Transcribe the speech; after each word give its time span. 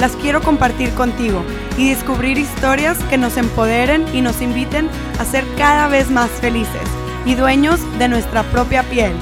las 0.00 0.16
quiero 0.16 0.40
compartir 0.40 0.88
contigo 0.94 1.44
y 1.76 1.90
descubrir 1.90 2.38
historias 2.38 2.98
que 3.10 3.18
nos 3.18 3.36
empoderen 3.36 4.06
y 4.14 4.22
nos 4.22 4.40
inviten 4.40 4.88
a 5.18 5.26
ser 5.26 5.44
cada 5.58 5.88
vez 5.88 6.10
más 6.10 6.30
felices 6.40 6.88
y 7.26 7.34
dueños 7.34 7.78
de 7.98 8.08
nuestra 8.08 8.42
propia 8.50 8.82
piel. 8.84 9.12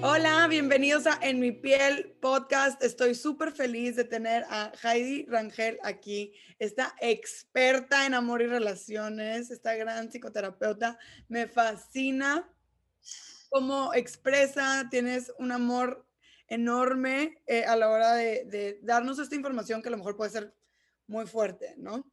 Hola, 0.00 0.46
bienvenidos 0.48 1.08
a 1.08 1.18
En 1.22 1.40
mi 1.40 1.50
piel 1.50 2.16
podcast. 2.20 2.80
Estoy 2.84 3.16
súper 3.16 3.50
feliz 3.50 3.96
de 3.96 4.04
tener 4.04 4.44
a 4.48 4.70
Heidi 4.80 5.26
Rangel 5.26 5.80
aquí, 5.82 6.34
esta 6.60 6.94
experta 7.00 8.06
en 8.06 8.14
amor 8.14 8.42
y 8.42 8.46
relaciones, 8.46 9.50
esta 9.50 9.74
gran 9.74 10.08
psicoterapeuta. 10.08 10.98
Me 11.26 11.48
fascina 11.48 12.48
cómo 13.50 13.92
expresa, 13.92 14.86
tienes 14.88 15.32
un 15.38 15.50
amor 15.50 16.03
enorme 16.48 17.42
eh, 17.46 17.64
a 17.64 17.76
la 17.76 17.88
hora 17.88 18.14
de, 18.14 18.78
darnos 18.82 19.18
esta 19.18 19.34
información 19.34 19.82
que 19.82 19.88
a 19.88 19.90
lo 19.90 19.98
mejor 19.98 20.16
puede 20.16 20.30
ser 20.30 20.54
muy 21.06 21.26
fuerte, 21.26 21.74
¿no? 21.76 22.10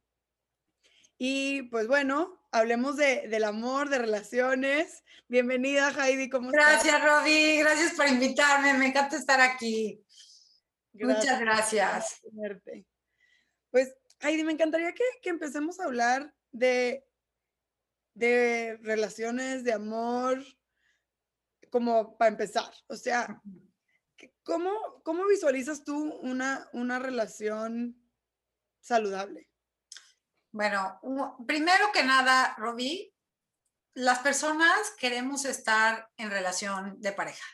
Y 1.18 1.62
pues 1.64 1.86
bueno, 1.86 2.42
hablemos 2.50 2.96
de, 2.96 3.28
del 3.28 3.44
amor, 3.44 3.88
de 3.88 3.98
relaciones. 3.98 5.04
Bienvenida, 5.28 5.90
Heidi, 5.90 6.28
¿cómo 6.28 6.50
estás? 6.50 6.84
Gracias, 6.84 7.04
Roby, 7.04 7.58
gracias 7.58 7.94
por 7.94 8.08
invitarme, 8.08 8.74
me 8.74 8.86
encanta 8.86 9.16
estar 9.16 9.40
aquí. 9.40 10.04
Muchas 10.94 11.40
gracias. 11.40 12.20
Pues, 13.70 13.94
Heidi, 14.20 14.44
me 14.44 14.52
encantaría 14.52 14.92
que, 14.92 15.04
que 15.22 15.30
empecemos 15.30 15.80
a 15.80 15.84
hablar 15.84 16.34
de, 16.50 17.06
de 18.14 18.78
relaciones, 18.82 19.64
de 19.64 19.72
amor, 19.72 20.42
como 21.70 22.16
para 22.18 22.30
empezar. 22.30 22.70
O 22.88 22.96
sea, 22.96 23.40
¿Cómo, 24.44 25.02
cómo 25.04 25.26
visualizas 25.26 25.84
tú 25.84 25.96
una, 26.22 26.68
una 26.72 26.98
relación 26.98 27.96
saludable? 28.80 29.48
Bueno, 30.50 31.00
primero 31.46 31.92
que 31.92 32.02
nada, 32.02 32.54
Roby, 32.58 33.12
las 33.94 34.18
personas 34.18 34.76
queremos 34.98 35.44
estar 35.44 36.08
en 36.16 36.30
relación 36.30 37.00
de 37.00 37.12
pareja. 37.12 37.46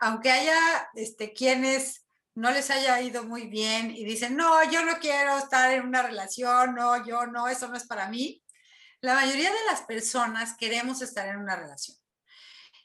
Aunque 0.00 0.30
haya 0.30 0.90
este, 0.94 1.32
quienes 1.32 2.06
no 2.34 2.50
les 2.52 2.70
haya 2.70 3.00
ido 3.00 3.24
muy 3.24 3.48
bien 3.48 3.90
y 3.90 4.04
dicen, 4.04 4.36
no, 4.36 4.62
yo 4.70 4.84
no 4.84 4.98
quiero 4.98 5.36
estar 5.38 5.72
en 5.72 5.84
una 5.84 6.02
relación, 6.02 6.74
no, 6.74 7.04
yo 7.04 7.26
no, 7.26 7.48
eso 7.48 7.68
no 7.68 7.76
es 7.76 7.86
para 7.86 8.08
mí. 8.08 8.42
La 9.00 9.14
mayoría 9.14 9.50
de 9.50 9.64
las 9.66 9.82
personas 9.82 10.56
queremos 10.56 11.02
estar 11.02 11.28
en 11.28 11.36
una 11.36 11.56
relación. 11.56 11.96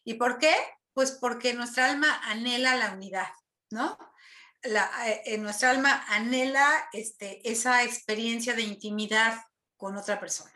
¿Y 0.04 0.16
por 0.16 0.38
qué? 0.38 0.54
Pues 0.94 1.12
porque 1.12 1.54
nuestra 1.54 1.90
alma 1.90 2.22
anhela 2.24 2.76
la 2.76 2.94
unidad, 2.94 3.30
¿no? 3.72 3.98
La, 4.62 4.90
eh, 5.08 5.38
nuestra 5.38 5.72
alma 5.72 6.06
anhela 6.08 6.88
este, 6.94 7.50
esa 7.50 7.84
experiencia 7.84 8.54
de 8.54 8.62
intimidad 8.62 9.42
con 9.76 9.98
otra 9.98 10.20
persona. 10.20 10.54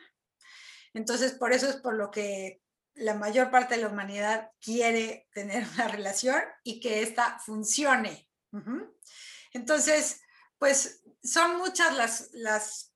Entonces, 0.93 1.33
por 1.33 1.51
eso 1.53 1.69
es 1.69 1.77
por 1.77 1.95
lo 1.95 2.09
que 2.09 2.61
la 2.93 3.13
mayor 3.13 3.51
parte 3.51 3.75
de 3.75 3.81
la 3.81 3.89
humanidad 3.89 4.51
quiere 4.61 5.27
tener 5.33 5.67
una 5.75 5.87
relación 5.87 6.41
y 6.63 6.79
que 6.79 7.01
ésta 7.01 7.39
funcione. 7.45 8.27
Entonces, 9.53 10.21
pues 10.57 11.03
son 11.21 11.57
muchas 11.57 11.95
las, 11.95 12.29
las, 12.33 12.93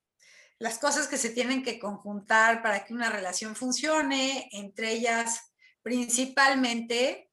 las 0.57 0.79
cosas 0.79 1.07
que 1.07 1.17
se 1.17 1.29
tienen 1.29 1.63
que 1.63 1.77
conjuntar 1.77 2.63
para 2.63 2.85
que 2.85 2.93
una 2.93 3.09
relación 3.09 3.55
funcione, 3.55 4.49
entre 4.53 4.91
ellas 4.93 5.51
principalmente 5.83 7.30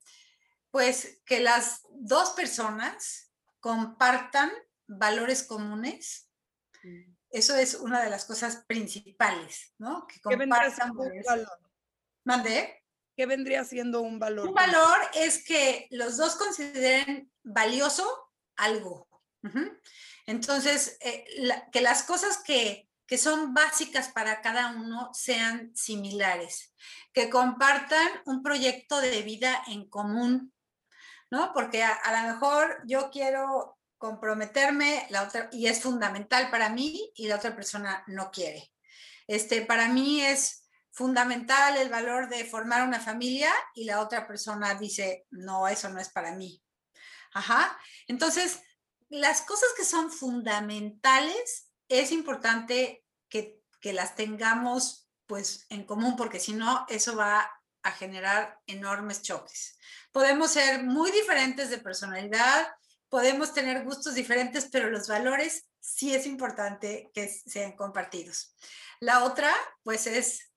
pues 0.71 1.21
que 1.25 1.41
las 1.41 1.83
dos 1.91 2.31
personas 2.31 3.33
compartan 3.61 4.51
valores 4.87 5.43
comunes. 5.43 6.31
Mm. 6.83 7.15
Eso 7.31 7.57
es 7.57 7.75
una 7.75 8.03
de 8.03 8.11
las 8.11 8.25
cosas 8.25 8.65
principales, 8.67 9.75
¿no? 9.79 10.07
Que 10.07 10.21
compartan 10.21 10.97
un 10.97 11.23
valor. 11.27 11.59
¿Mande? 12.25 12.83
¿Qué 13.17 13.27
vendría 13.27 13.65
siendo 13.65 14.01
un 14.01 14.19
valor? 14.19 14.49
Un 14.49 14.55
valor 14.55 14.99
es 15.15 15.45
que 15.45 15.89
los 15.91 16.17
dos 16.17 16.37
consideren 16.37 17.31
valioso 17.43 18.33
algo. 18.57 19.09
Entonces, 20.27 20.99
eh, 21.01 21.25
que 21.73 21.81
las 21.81 22.03
cosas 22.03 22.39
que, 22.39 22.89
que 23.07 23.19
son 23.19 23.55
básicas 23.55 24.09
para 24.09 24.41
cada 24.41 24.73
uno 24.73 25.11
sean 25.15 25.75
similares, 25.75 26.75
que 27.13 27.31
compartan 27.31 28.09
un 28.27 28.43
proyecto 28.43 29.01
de 29.01 29.23
vida 29.23 29.63
en 29.69 29.89
común, 29.89 30.53
¿no? 31.31 31.53
Porque 31.53 31.83
a, 31.83 32.23
lo 32.23 32.33
mejor 32.35 32.83
yo 32.87 33.11
quiero 33.11 33.79
comprometerme 33.99 35.07
la 35.11 35.25
otra, 35.25 35.49
y 35.53 35.67
es 35.67 35.83
fundamental 35.83 36.51
para 36.51 36.69
mí 36.69 37.13
y 37.15 37.29
la 37.29 37.37
otra 37.37 37.55
persona 37.55 38.05
no 38.07 38.31
quiere. 38.31 38.73
Este, 39.27 39.63
para 39.63 39.89
mí 39.89 40.23
es 40.23 40.69
fundamental 40.93 41.77
el 41.77 41.91
valor 41.91 42.29
de 42.29 42.45
formar 42.45 42.87
una 42.87 43.01
familia 43.01 43.53
y 43.75 43.85
la 43.85 44.01
otra 44.01 44.27
persona 44.27 44.75
dice, 44.75 45.27
no, 45.31 45.69
eso 45.69 45.89
no 45.91 46.01
es 46.01 46.09
para 46.09 46.33
mí. 46.33 46.63
Ajá. 47.35 47.79
Entonces, 48.07 48.61
las 49.09 49.43
cosas 49.43 49.69
que 49.77 49.85
son 49.85 50.11
fundamentales 50.11 51.71
es 51.89 52.13
importante 52.13 53.05
que, 53.29 53.61
que 53.81 53.93
las 53.93 54.15
tengamos 54.15 55.09
pues 55.27 55.67
en 55.69 55.85
común 55.85 56.17
porque 56.17 56.41
si 56.41 56.53
no, 56.55 56.87
eso 56.89 57.17
va 57.17 57.51
a 57.83 57.93
generar 57.93 58.59
enormes 58.67 59.23
choques. 59.23 59.79
Podemos 60.19 60.51
ser 60.51 60.83
muy 60.83 61.13
diferentes 61.13 61.71
de 61.71 61.79
personalidad, 61.79 62.67
podemos 63.09 63.55
tener 63.55 63.85
gustos 63.85 64.17
diferentes, 64.17 64.65
pero 64.65 64.91
los 64.91 65.07
valores 65.07 65.69
sí 65.79 66.13
es 66.13 66.27
importante 66.27 67.09
que 67.15 67.29
sean 67.29 67.77
compartidos. 67.77 68.53
La 68.99 69.23
otra, 69.23 69.55
pues, 69.85 70.09
es 70.09 70.51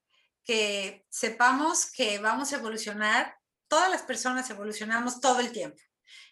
que 0.44 1.05
sepamos 1.11 1.91
que 1.91 2.17
vamos 2.17 2.51
a 2.51 2.55
evolucionar, 2.55 3.38
todas 3.67 3.91
las 3.91 4.01
personas 4.01 4.50
evolucionamos 4.50 5.21
todo 5.21 5.39
el 5.39 5.51
tiempo 5.51 5.79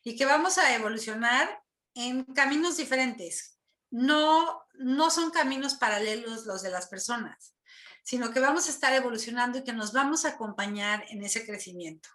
y 0.04 0.16
que 0.16 0.26
vamos 0.26 0.58
a 0.58 0.74
evolucionar 0.74 1.62
en 1.94 2.26
caminos 2.34 2.78
diferentes. 2.78 3.60
No, 3.92 4.66
no 4.74 5.12
son 5.12 5.30
caminos 5.30 5.76
paralelos 5.76 6.48
los 6.48 6.64
de 6.64 6.72
las 6.72 6.88
personas 6.88 7.54
sino 8.02 8.32
que 8.32 8.40
vamos 8.40 8.66
a 8.66 8.72
estar 8.72 8.92
evolucionando 8.94 9.60
y 9.60 9.64
que 9.64 9.72
nos 9.72 9.94
vamos 9.94 10.26
a 10.26 10.30
acompañar 10.30 11.06
en 11.10 11.24
ese 11.24 11.46
crecimiento. 11.46 12.10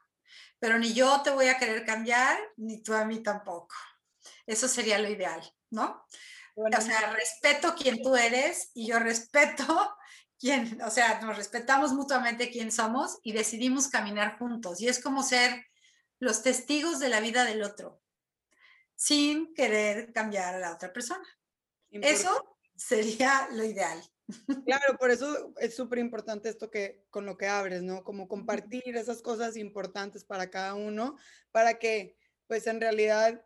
Pero 0.64 0.78
ni 0.78 0.94
yo 0.94 1.20
te 1.20 1.28
voy 1.28 1.48
a 1.48 1.58
querer 1.58 1.84
cambiar, 1.84 2.38
ni 2.56 2.82
tú 2.82 2.94
a 2.94 3.04
mí 3.04 3.22
tampoco. 3.22 3.74
Eso 4.46 4.66
sería 4.66 4.98
lo 4.98 5.10
ideal, 5.10 5.42
¿no? 5.68 6.06
o 6.56 6.80
sea, 6.80 7.12
respeto 7.12 7.74
quien 7.74 8.00
tú 8.00 8.16
eres 8.16 8.70
y 8.72 8.86
yo 8.86 8.98
respeto 8.98 9.94
quien, 10.38 10.80
o 10.80 10.90
sea, 10.90 11.20
nos 11.20 11.36
respetamos 11.36 11.92
mutuamente 11.92 12.48
quién 12.48 12.72
somos 12.72 13.18
y 13.22 13.32
decidimos 13.32 13.88
caminar 13.88 14.38
juntos. 14.38 14.80
Y 14.80 14.88
es 14.88 15.02
como 15.02 15.22
ser 15.22 15.66
los 16.18 16.42
testigos 16.42 16.98
de 16.98 17.10
la 17.10 17.20
vida 17.20 17.44
del 17.44 17.62
otro, 17.62 18.00
sin 18.94 19.52
querer 19.52 20.14
cambiar 20.14 20.54
a 20.54 20.60
la 20.60 20.72
otra 20.72 20.94
persona. 20.94 21.28
Eso 21.90 22.56
sería 22.74 23.48
lo 23.52 23.64
ideal. 23.64 24.02
Claro, 24.64 24.96
por 24.98 25.10
eso 25.10 25.52
es 25.58 25.76
súper 25.76 25.98
importante 25.98 26.48
esto 26.48 26.70
que 26.70 27.04
con 27.10 27.26
lo 27.26 27.36
que 27.36 27.46
abres, 27.46 27.82
¿no? 27.82 28.04
Como 28.04 28.28
compartir 28.28 28.96
esas 28.96 29.20
cosas 29.22 29.56
importantes 29.56 30.24
para 30.24 30.50
cada 30.50 30.74
uno, 30.74 31.16
para 31.52 31.78
que 31.78 32.16
pues 32.46 32.66
en 32.66 32.80
realidad 32.80 33.44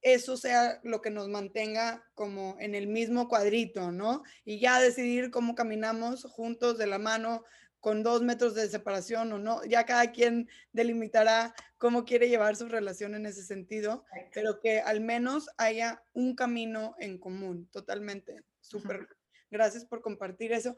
eso 0.00 0.36
sea 0.36 0.80
lo 0.84 1.02
que 1.02 1.10
nos 1.10 1.28
mantenga 1.28 2.04
como 2.14 2.56
en 2.60 2.74
el 2.74 2.86
mismo 2.86 3.28
cuadrito, 3.28 3.92
¿no? 3.92 4.22
Y 4.44 4.60
ya 4.60 4.80
decidir 4.80 5.30
cómo 5.30 5.54
caminamos 5.54 6.24
juntos 6.24 6.78
de 6.78 6.86
la 6.86 6.98
mano 6.98 7.44
con 7.80 8.02
dos 8.02 8.22
metros 8.22 8.54
de 8.54 8.68
separación 8.68 9.32
o 9.32 9.38
no, 9.38 9.64
ya 9.64 9.84
cada 9.86 10.10
quien 10.10 10.48
delimitará 10.72 11.54
cómo 11.78 12.04
quiere 12.04 12.28
llevar 12.28 12.56
su 12.56 12.68
relación 12.68 13.14
en 13.14 13.26
ese 13.26 13.44
sentido, 13.44 14.04
pero 14.32 14.58
que 14.60 14.80
al 14.80 15.00
menos 15.00 15.48
haya 15.56 16.02
un 16.12 16.34
camino 16.34 16.96
en 16.98 17.18
común, 17.18 17.68
totalmente, 17.70 18.42
súper 18.60 19.06
Gracias 19.50 19.84
por 19.84 20.00
compartir 20.00 20.52
eso. 20.52 20.76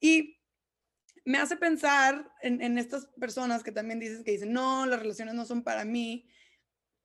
Y 0.00 0.38
me 1.24 1.38
hace 1.38 1.56
pensar 1.56 2.32
en, 2.42 2.78
estas 2.78 3.06
personas 3.20 3.62
que 3.62 3.72
también 3.72 4.00
dicen 4.00 4.24
que 4.24 4.32
dicen, 4.32 4.52
no, 4.52 4.86
las 4.86 5.00
relaciones 5.00 5.34
no 5.34 5.44
son 5.44 5.62
para 5.62 5.84
mí. 5.84 6.26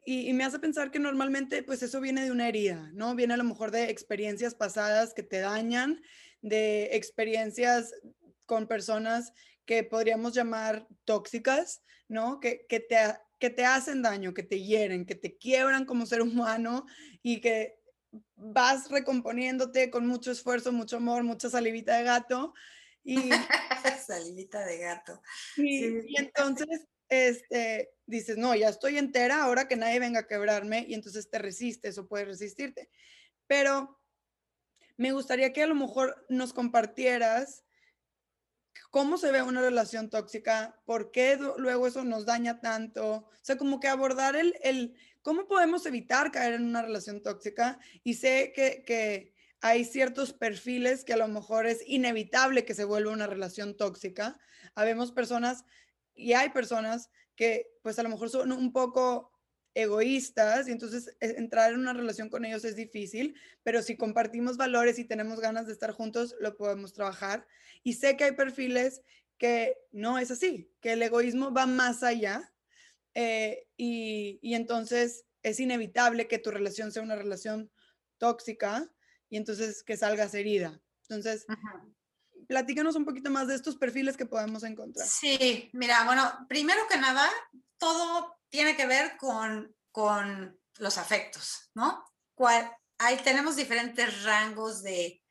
y, 0.06 0.33
me 0.33 0.44
hace 0.44 0.60
pensar 0.60 0.92
que 0.92 1.00
normalmente 1.00 1.63
pues 1.63 1.83
eso 1.83 2.01
viene 2.01 2.24
de 2.24 2.31
una 2.31 2.48
herida, 2.48 2.89
¿no? 2.94 3.15
Viene 3.15 3.33
a 3.33 3.38
lo 3.38 3.44
mejor 3.44 3.71
de 3.71 3.89
experiencias 3.89 4.56
pasadas 4.56 5.13
que 5.13 5.24
te 5.24 5.39
dañan, 5.39 6.01
de 6.42 6.95
experiencias 6.95 7.94
con 8.45 8.68
personas 8.68 9.33
que 9.65 9.83
podríamos 9.83 10.33
llamar 10.33 10.88
tóxicas, 11.06 11.83
¿no? 12.07 12.39
Que, 12.39 12.65
que, 12.68 12.80
te, 12.80 12.98
que 13.39 13.50
te 13.50 13.65
hacen 13.65 14.01
daño, 14.01 14.33
que 14.33 14.44
te 14.44 14.62
hieren, 14.62 15.06
que 15.06 15.15
te 15.15 15.38
quiebran 15.38 15.86
como 15.86 16.06
ser 16.06 16.21
humano 16.21 16.86
y 17.21 17.42
que 17.42 17.82
vas 18.36 18.89
recomponiéndote 18.89 19.89
con 19.89 20.07
mucho 20.07 20.31
esfuerzo, 20.31 20.71
mucho 20.71 20.98
amor, 20.98 21.24
mucha 21.24 21.50
salivita 21.50 21.98
de 21.98 22.04
gato. 22.04 22.54
Y, 23.04 23.15
salivita 24.07 24.65
de 24.65 24.77
gato. 24.77 25.21
y 25.57 26.18
entonces 26.18 26.88
este, 27.10 27.92
dices, 28.06 28.38
no, 28.38 28.56
ya 28.56 28.69
estoy 28.69 28.98
entera, 28.98 29.44
ahora 29.44 29.68
que 29.68 29.75
nadie 29.75 30.00
venga 30.00 30.21
a 30.21 30.27
quebrarme, 30.27 30.86
y 30.88 30.94
entonces 30.94 31.30
te 31.30 31.39
resistes 31.39 31.98
o 31.98 32.07
puedes 32.07 32.27
resistirte. 32.27 32.89
Pero 33.48 34.00
me 34.98 35.12
gustaría 35.12 35.54
que 35.54 35.63
a 35.63 35.68
lo 35.68 35.75
mejor 35.75 36.25
nos 36.30 36.54
compartieras 36.54 37.63
cómo 38.89 39.18
se 39.18 39.31
ve 39.31 39.42
una 39.42 39.62
relación 39.62 40.10
tóxica, 40.10 40.81
por 40.86 41.12
qué 41.12 41.38
luego 41.57 41.88
eso 41.88 42.04
nos 42.04 42.25
daña 42.25 42.62
tanto, 42.62 43.12
o 43.12 43.30
sea, 43.42 43.57
como 43.57 43.80
que 43.80 43.88
abordar 43.88 44.36
el, 44.36 44.56
el 44.62 44.95
cómo 45.23 45.47
podemos 45.47 45.85
evitar 45.87 46.31
caer 46.31 46.53
en 46.53 46.65
una 46.65 46.83
relación 46.83 47.23
tóxica 47.23 47.79
y 48.03 48.13
sé 48.15 48.53
que, 48.55 49.33
hay 49.65 49.85
ciertos 49.85 50.33
perfiles 50.33 51.05
que 51.05 51.13
a 51.13 51.17
lo 51.17 51.29
mejor 51.29 51.67
es 51.67 51.81
inevitable 51.87 52.65
que 52.65 52.73
se 52.73 52.83
vuelva 52.83 53.13
una 53.13 53.27
relación 53.27 53.77
tóxica. 53.77 54.37
Habemos 54.75 55.13
personas 55.13 55.63
y 56.13 56.33
hay 56.33 56.49
personas 56.49 57.09
que 57.37 57.71
pues 57.81 57.97
a 57.97 58.03
lo 58.03 58.09
mejor 58.09 58.29
son 58.29 58.51
un 58.51 58.73
poco 58.73 59.31
egoístas 59.73 60.67
y 60.67 60.73
entonces 60.73 61.15
e, 61.21 61.35
entrar 61.37 61.71
en 61.71 61.79
una 61.79 61.93
relación 61.93 62.27
con 62.27 62.43
ellos 62.43 62.65
es 62.65 62.75
difícil, 62.75 63.39
pero 63.63 63.81
si 63.81 63.95
compartimos 63.95 64.57
valores 64.57 64.99
y 64.99 65.05
tenemos 65.05 65.39
ganas 65.39 65.65
de 65.65 65.71
estar 65.71 65.91
juntos, 65.91 66.35
lo 66.41 66.57
podemos 66.57 66.91
trabajar. 66.91 67.47
Y 67.83 67.93
sé 67.93 68.17
que 68.17 68.25
hay 68.25 68.33
perfiles 68.33 69.01
que 69.37 69.77
no 69.93 70.19
es 70.19 70.29
así, 70.29 70.69
que 70.81 70.91
el 70.91 71.01
egoísmo 71.01 71.53
va 71.53 71.67
más 71.67 72.03
allá 72.03 72.52
eh, 73.15 73.68
y, 73.77 74.39
y, 74.42 74.56
entonces 74.56 75.25
es 75.44 75.60
inevitable 75.60 76.27
que 76.27 76.39
tu 76.39 76.51
relación 76.51 76.92
sea 76.92 77.04
una 77.04 77.15
relación 77.15 77.71
tóxica 78.18 78.89
y 79.30 79.38
entonces 79.38 79.83
que 79.83 79.98
salgas 79.98 80.33
herida. 80.33 80.81
Entonces, 81.10 81.45
platícanos 82.48 82.95
un 82.95 83.06
poquito 83.06 83.30
más 83.30 83.48
de 83.48 83.56
estos 83.56 83.77
perfiles 83.77 84.18
que 84.18 84.25
podemos 84.25 84.63
encontrar. 84.63 85.07
Sí, 85.07 85.69
mira, 85.74 86.06
bueno, 86.06 86.45
primero 86.48 86.81
que 86.89 86.98
nada, 86.98 87.30
todo 87.77 88.36
tiene 88.50 88.75
que 88.75 88.86
ver 88.86 89.18
con, 89.18 89.75
con 89.92 90.60
los 90.77 90.98
afectos, 90.98 91.71
¿no? 91.74 92.06
ahí 92.98 93.18
tenemos 93.24 93.56
diferentes 93.56 94.24
rangos 94.24 94.83
de, 94.83 95.24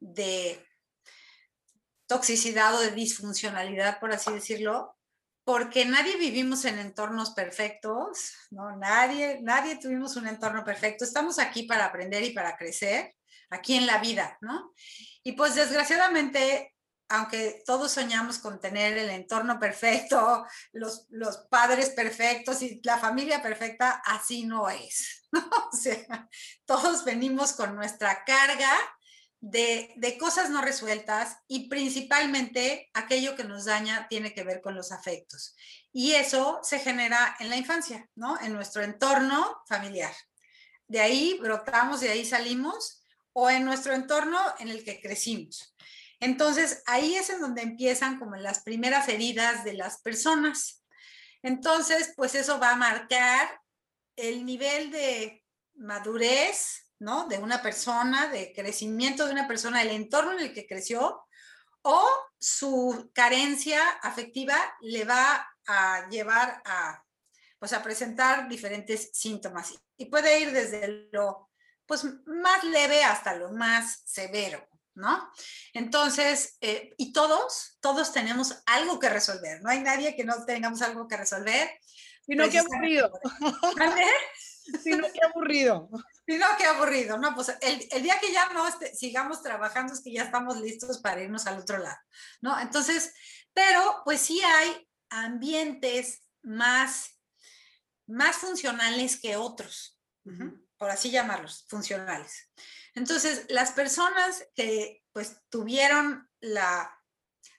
de 0.00 0.66
toxicidad 2.06 2.74
o 2.74 2.80
de 2.80 2.90
disfuncionalidad, 2.90 4.00
por 4.00 4.12
así 4.12 4.32
decirlo, 4.32 4.95
porque 5.46 5.84
nadie 5.84 6.16
vivimos 6.16 6.64
en 6.64 6.80
entornos 6.80 7.30
perfectos, 7.30 8.32
¿no? 8.50 8.76
Nadie, 8.78 9.38
nadie 9.42 9.76
tuvimos 9.76 10.16
un 10.16 10.26
entorno 10.26 10.64
perfecto. 10.64 11.04
Estamos 11.04 11.38
aquí 11.38 11.62
para 11.62 11.84
aprender 11.84 12.24
y 12.24 12.30
para 12.30 12.56
crecer, 12.56 13.14
aquí 13.50 13.76
en 13.76 13.86
la 13.86 13.98
vida, 13.98 14.36
¿no? 14.40 14.74
Y 15.22 15.32
pues 15.32 15.54
desgraciadamente, 15.54 16.74
aunque 17.08 17.62
todos 17.64 17.92
soñamos 17.92 18.38
con 18.40 18.58
tener 18.58 18.98
el 18.98 19.08
entorno 19.08 19.60
perfecto, 19.60 20.44
los, 20.72 21.06
padres 21.48 21.90
perfectos 21.90 22.60
y 22.62 22.80
la 22.82 22.98
familia 22.98 23.40
perfecta, 23.40 24.02
así 24.04 24.46
no 24.46 24.68
es. 24.68 25.28
O 25.72 25.76
sea, 25.76 26.28
todos 26.64 27.04
venimos 27.04 27.52
con 27.52 27.76
nuestra 27.76 28.24
carga 28.24 28.72
de, 29.40 29.92
de, 29.96 30.18
cosas 30.18 30.50
no 30.50 30.62
resueltas 30.62 31.38
y 31.46 31.68
principalmente 31.68 32.90
aquello 32.94 33.36
que 33.36 33.44
nos 33.44 33.66
daña 33.66 34.08
tiene 34.08 34.34
que 34.34 34.44
ver 34.44 34.60
con 34.60 34.74
los 34.74 34.92
afectos. 34.92 35.54
Y 35.92 36.12
eso 36.12 36.60
se 36.62 36.78
genera 36.78 37.36
en 37.38 37.50
la 37.50 37.56
infancia, 37.56 38.08
¿no? 38.14 38.40
En 38.40 38.52
nuestro 38.52 38.82
entorno 38.82 39.62
familiar. 39.68 40.12
De 40.88 41.00
ahí 41.00 41.38
brotamos, 41.40 42.00
de 42.00 42.10
ahí 42.10 42.24
salimos 42.24 43.02
o 43.32 43.50
en 43.50 43.64
nuestro 43.64 43.92
entorno 43.92 44.38
en 44.58 44.68
el 44.68 44.84
que 44.84 45.00
crecimos. 45.00 45.76
Entonces, 46.20 46.82
ahí 46.86 47.14
es 47.14 47.28
en 47.30 47.40
donde 47.40 47.62
empiezan 47.62 48.18
como 48.18 48.36
las 48.36 48.62
primeras 48.62 49.08
heridas 49.08 49.64
de 49.64 49.74
las 49.74 50.00
personas. 50.00 50.82
Entonces, 51.42 52.14
pues 52.16 52.34
eso 52.34 52.58
va 52.58 52.70
a 52.70 52.76
marcar 52.76 53.60
el 54.16 54.46
nivel 54.46 54.90
de 54.90 55.44
madurez, 55.74 56.85
¿no? 56.98 57.26
De 57.26 57.38
una 57.38 57.62
persona, 57.62 58.28
de 58.28 58.52
crecimiento 58.52 59.26
de 59.26 59.32
una 59.32 59.48
persona, 59.48 59.82
el 59.82 59.90
entorno 59.90 60.32
en 60.32 60.40
el 60.40 60.54
que 60.54 60.66
creció, 60.66 61.26
o 61.82 62.04
su 62.38 63.10
carencia 63.14 63.80
afectiva 64.02 64.56
le 64.80 65.04
va 65.04 65.48
a 65.66 66.08
llevar 66.08 66.60
a, 66.64 67.02
pues 67.58 67.72
a 67.72 67.82
presentar 67.82 68.48
diferentes 68.48 69.10
síntomas. 69.12 69.72
Y 69.96 70.06
puede 70.06 70.40
ir 70.40 70.52
desde 70.52 71.08
lo 71.12 71.50
pues 71.86 72.04
más 72.26 72.64
leve 72.64 73.04
hasta 73.04 73.36
lo 73.36 73.52
más 73.52 74.02
severo, 74.04 74.68
¿no? 74.94 75.30
Entonces, 75.72 76.56
eh, 76.60 76.92
y 76.96 77.12
todos, 77.12 77.78
todos 77.80 78.12
tenemos 78.12 78.60
algo 78.66 78.98
que 78.98 79.08
resolver, 79.08 79.62
no 79.62 79.70
hay 79.70 79.80
nadie 79.80 80.16
que 80.16 80.24
no 80.24 80.44
tengamos 80.44 80.82
algo 80.82 81.06
que 81.06 81.16
resolver. 81.16 81.70
Sino 82.26 82.50
que 82.50 82.58
aburrido. 82.58 83.12
Sino 84.82 85.06
que 85.12 85.20
aburrido. 85.22 85.88
Sino 86.26 86.46
que 86.58 86.64
aburrido, 86.64 87.18
¿no? 87.18 87.34
Pues 87.34 87.54
el, 87.60 87.86
el 87.90 88.02
día 88.02 88.18
que 88.20 88.32
ya 88.32 88.48
no 88.52 88.64
sigamos 88.94 89.42
trabajando 89.42 89.92
es 89.92 90.02
que 90.02 90.12
ya 90.12 90.24
estamos 90.24 90.58
listos 90.60 90.98
para 90.98 91.22
irnos 91.22 91.46
al 91.46 91.58
otro 91.58 91.78
lado, 91.78 91.98
¿no? 92.40 92.58
Entonces, 92.58 93.14
pero 93.52 94.02
pues 94.04 94.20
sí 94.20 94.40
hay 94.42 94.88
ambientes 95.08 96.22
más, 96.42 97.20
más 98.06 98.36
funcionales 98.36 99.20
que 99.20 99.36
otros. 99.36 100.00
Uh 100.24 100.66
por 100.78 100.90
así 100.90 101.10
llamarlos, 101.10 101.64
funcionales. 101.68 102.50
Entonces, 102.94 103.46
las 103.48 103.72
personas 103.72 104.46
que 104.54 105.02
pues 105.12 105.38
tuvieron 105.48 106.28
la 106.40 106.92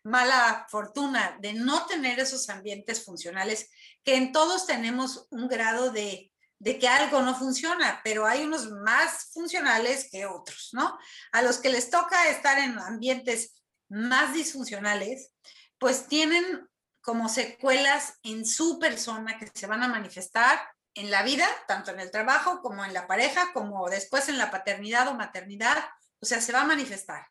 mala 0.04 0.68
fortuna 0.70 1.38
de 1.42 1.54
no 1.54 1.86
tener 1.86 2.20
esos 2.20 2.50
ambientes 2.50 3.04
funcionales, 3.04 3.70
que 4.04 4.16
en 4.16 4.32
todos 4.32 4.66
tenemos 4.66 5.28
un 5.32 5.48
grado 5.48 5.92
de, 5.92 6.32
de 6.60 6.80
que 6.80 6.88
algo 6.88 7.22
no 7.22 7.36
funciona, 7.36 8.02
pero 8.04 8.26
hay 8.26 8.44
unos 8.44 8.72
más 8.72 9.30
funcionales 9.32 10.10
que 10.12 10.26
otros, 10.26 10.70
¿no? 10.74 10.98
A 11.32 11.42
los 11.42 11.60
que 11.60 11.70
les 11.70 11.90
toca 11.90 12.30
estar 12.30 12.58
en 12.58 12.80
ambientes 12.80 13.62
más 13.90 14.34
disfuncionales, 14.34 15.32
pues 15.78 16.08
tienen 16.08 16.68
como 17.02 17.30
secuelas 17.30 18.16
en 18.24 18.46
su 18.46 18.80
persona 18.80 19.38
que 19.38 19.50
se 19.54 19.68
van 19.68 19.84
a 19.84 19.88
manifestar 19.88 20.60
en 20.94 21.12
la 21.12 21.22
vida, 21.22 21.48
tanto 21.68 21.92
en 21.92 22.00
el 22.00 22.12
trabajo 22.12 22.62
como 22.62 22.84
en 22.84 22.94
la 22.94 23.06
pareja, 23.06 23.54
como 23.54 23.88
después 23.88 24.28
en 24.30 24.38
la 24.38 24.50
paternidad 24.50 25.08
o 25.08 25.14
maternidad, 25.14 25.78
o 26.20 26.26
sea, 26.26 26.42
se 26.42 26.52
va 26.52 26.62
a 26.62 26.66
manifestar. 26.66 27.28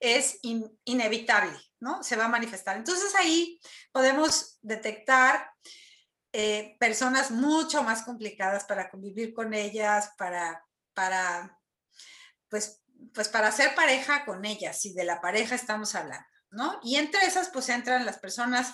Es 0.00 0.38
inevitable, 0.84 1.58
¿no? 1.80 2.02
Se 2.02 2.16
va 2.16 2.26
a 2.26 2.28
manifestar. 2.28 2.76
Entonces 2.76 3.14
ahí 3.16 3.60
podemos 3.92 4.58
detectar 4.62 5.50
eh, 6.40 6.76
personas 6.78 7.32
mucho 7.32 7.82
más 7.82 8.02
complicadas 8.02 8.62
para 8.62 8.90
convivir 8.90 9.34
con 9.34 9.54
ellas, 9.54 10.12
para, 10.16 10.64
para, 10.94 11.58
pues, 12.48 12.80
pues 13.12 13.28
para 13.28 13.50
ser 13.50 13.74
pareja 13.74 14.24
con 14.24 14.44
ellas, 14.44 14.80
si 14.80 14.94
de 14.94 15.02
la 15.02 15.20
pareja 15.20 15.56
estamos 15.56 15.96
hablando, 15.96 16.28
¿no? 16.50 16.78
Y 16.84 16.94
entre 16.94 17.26
esas, 17.26 17.48
pues 17.48 17.68
entran 17.70 18.06
las 18.06 18.20
personas 18.20 18.72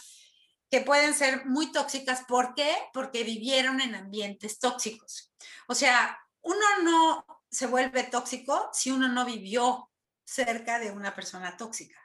que 0.70 0.82
pueden 0.82 1.14
ser 1.14 1.46
muy 1.46 1.72
tóxicas. 1.72 2.24
¿Por 2.28 2.54
qué? 2.54 2.70
Porque 2.92 3.24
vivieron 3.24 3.80
en 3.80 3.94
ambientes 3.94 4.58
tóxicos. 4.58 5.32
O 5.66 5.74
sea, 5.74 6.18
uno 6.42 6.66
no 6.82 7.24
se 7.50 7.64
vuelve 7.66 8.02
tóxico 8.02 8.68
si 8.74 8.90
uno 8.90 9.08
no 9.08 9.24
vivió 9.24 9.90
cerca 10.22 10.78
de 10.78 10.90
una 10.90 11.14
persona 11.14 11.56
tóxica. 11.56 11.98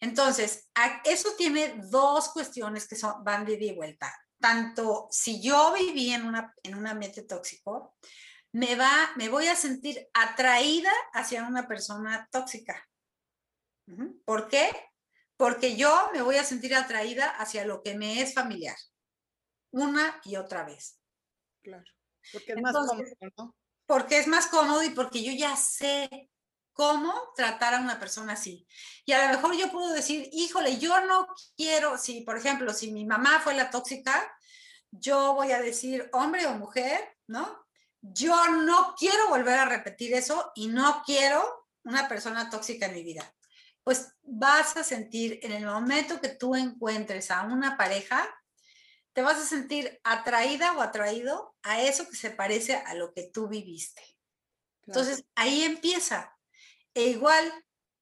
Entonces, 0.00 0.68
eso 1.04 1.36
tiene 1.38 1.76
dos 1.88 2.30
cuestiones 2.30 2.88
que 2.88 2.96
son, 2.96 3.22
van 3.22 3.44
de 3.44 3.52
ida 3.52 3.66
y 3.66 3.76
vuelta. 3.76 4.12
Tanto 4.42 5.08
si 5.10 5.40
yo 5.40 5.72
viví 5.72 6.12
en, 6.12 6.26
una, 6.26 6.54
en 6.62 6.74
un 6.74 6.86
ambiente 6.86 7.22
tóxico, 7.22 7.96
me, 8.52 8.76
va, 8.76 9.12
me 9.16 9.30
voy 9.30 9.46
a 9.46 9.56
sentir 9.56 10.06
atraída 10.12 10.92
hacia 11.14 11.46
una 11.46 11.66
persona 11.66 12.28
tóxica. 12.30 12.86
¿Por 14.26 14.48
qué? 14.48 14.70
porque 15.42 15.76
yo 15.76 16.08
me 16.12 16.22
voy 16.22 16.36
a 16.36 16.44
sentir 16.44 16.72
atraída 16.72 17.28
hacia 17.28 17.64
lo 17.64 17.82
que 17.82 17.96
me 17.96 18.20
es 18.20 18.32
familiar, 18.32 18.76
una 19.72 20.20
y 20.24 20.36
otra 20.36 20.64
vez. 20.64 21.00
Claro, 21.64 21.82
porque 22.32 22.52
es 22.52 22.62
más 22.62 22.72
cómodo, 22.72 23.04
¿no? 23.36 23.56
Porque 23.84 24.18
es 24.18 24.28
más 24.28 24.46
cómodo 24.46 24.84
y 24.84 24.90
porque 24.90 25.24
yo 25.24 25.32
ya 25.32 25.56
sé 25.56 26.30
cómo 26.72 27.14
tratar 27.36 27.74
a 27.74 27.80
una 27.80 27.98
persona 27.98 28.34
así. 28.34 28.66
Y 29.04 29.12
a 29.12 29.26
lo 29.26 29.36
mejor 29.36 29.56
yo 29.56 29.70
puedo 29.70 29.92
decir, 29.92 30.28
híjole, 30.32 30.78
yo 30.78 31.04
no 31.06 31.26
quiero, 31.56 31.98
si 31.98 32.22
por 32.22 32.36
ejemplo, 32.36 32.72
si 32.72 32.90
mi 32.90 33.04
mamá 33.04 33.40
fue 33.40 33.54
la 33.54 33.70
tóxica, 33.70 34.32
yo 34.90 35.34
voy 35.34 35.52
a 35.52 35.60
decir 35.60 36.08
hombre 36.12 36.46
o 36.46 36.54
mujer, 36.54 37.16
¿no? 37.26 37.66
Yo 38.00 38.48
no 38.48 38.94
quiero 38.98 39.28
volver 39.28 39.58
a 39.58 39.64
repetir 39.64 40.14
eso 40.14 40.52
y 40.54 40.68
no 40.68 41.02
quiero 41.04 41.68
una 41.84 42.08
persona 42.08 42.50
tóxica 42.50 42.86
en 42.86 42.94
mi 42.94 43.02
vida. 43.02 43.34
Pues 43.84 44.14
vas 44.22 44.76
a 44.76 44.84
sentir 44.84 45.40
en 45.42 45.52
el 45.52 45.66
momento 45.66 46.20
que 46.20 46.28
tú 46.28 46.54
encuentres 46.54 47.30
a 47.30 47.42
una 47.42 47.76
pareja, 47.76 48.28
te 49.12 49.22
vas 49.22 49.38
a 49.38 49.46
sentir 49.46 50.00
atraída 50.04 50.72
o 50.72 50.80
atraído 50.80 51.54
a 51.62 51.82
eso 51.82 52.08
que 52.08 52.16
se 52.16 52.30
parece 52.30 52.76
a 52.76 52.94
lo 52.94 53.12
que 53.12 53.24
tú 53.24 53.48
viviste. 53.48 54.02
Entonces 54.86 55.24
ahí 55.34 55.64
empieza. 55.64 56.31
E 56.94 57.04
igual, 57.04 57.52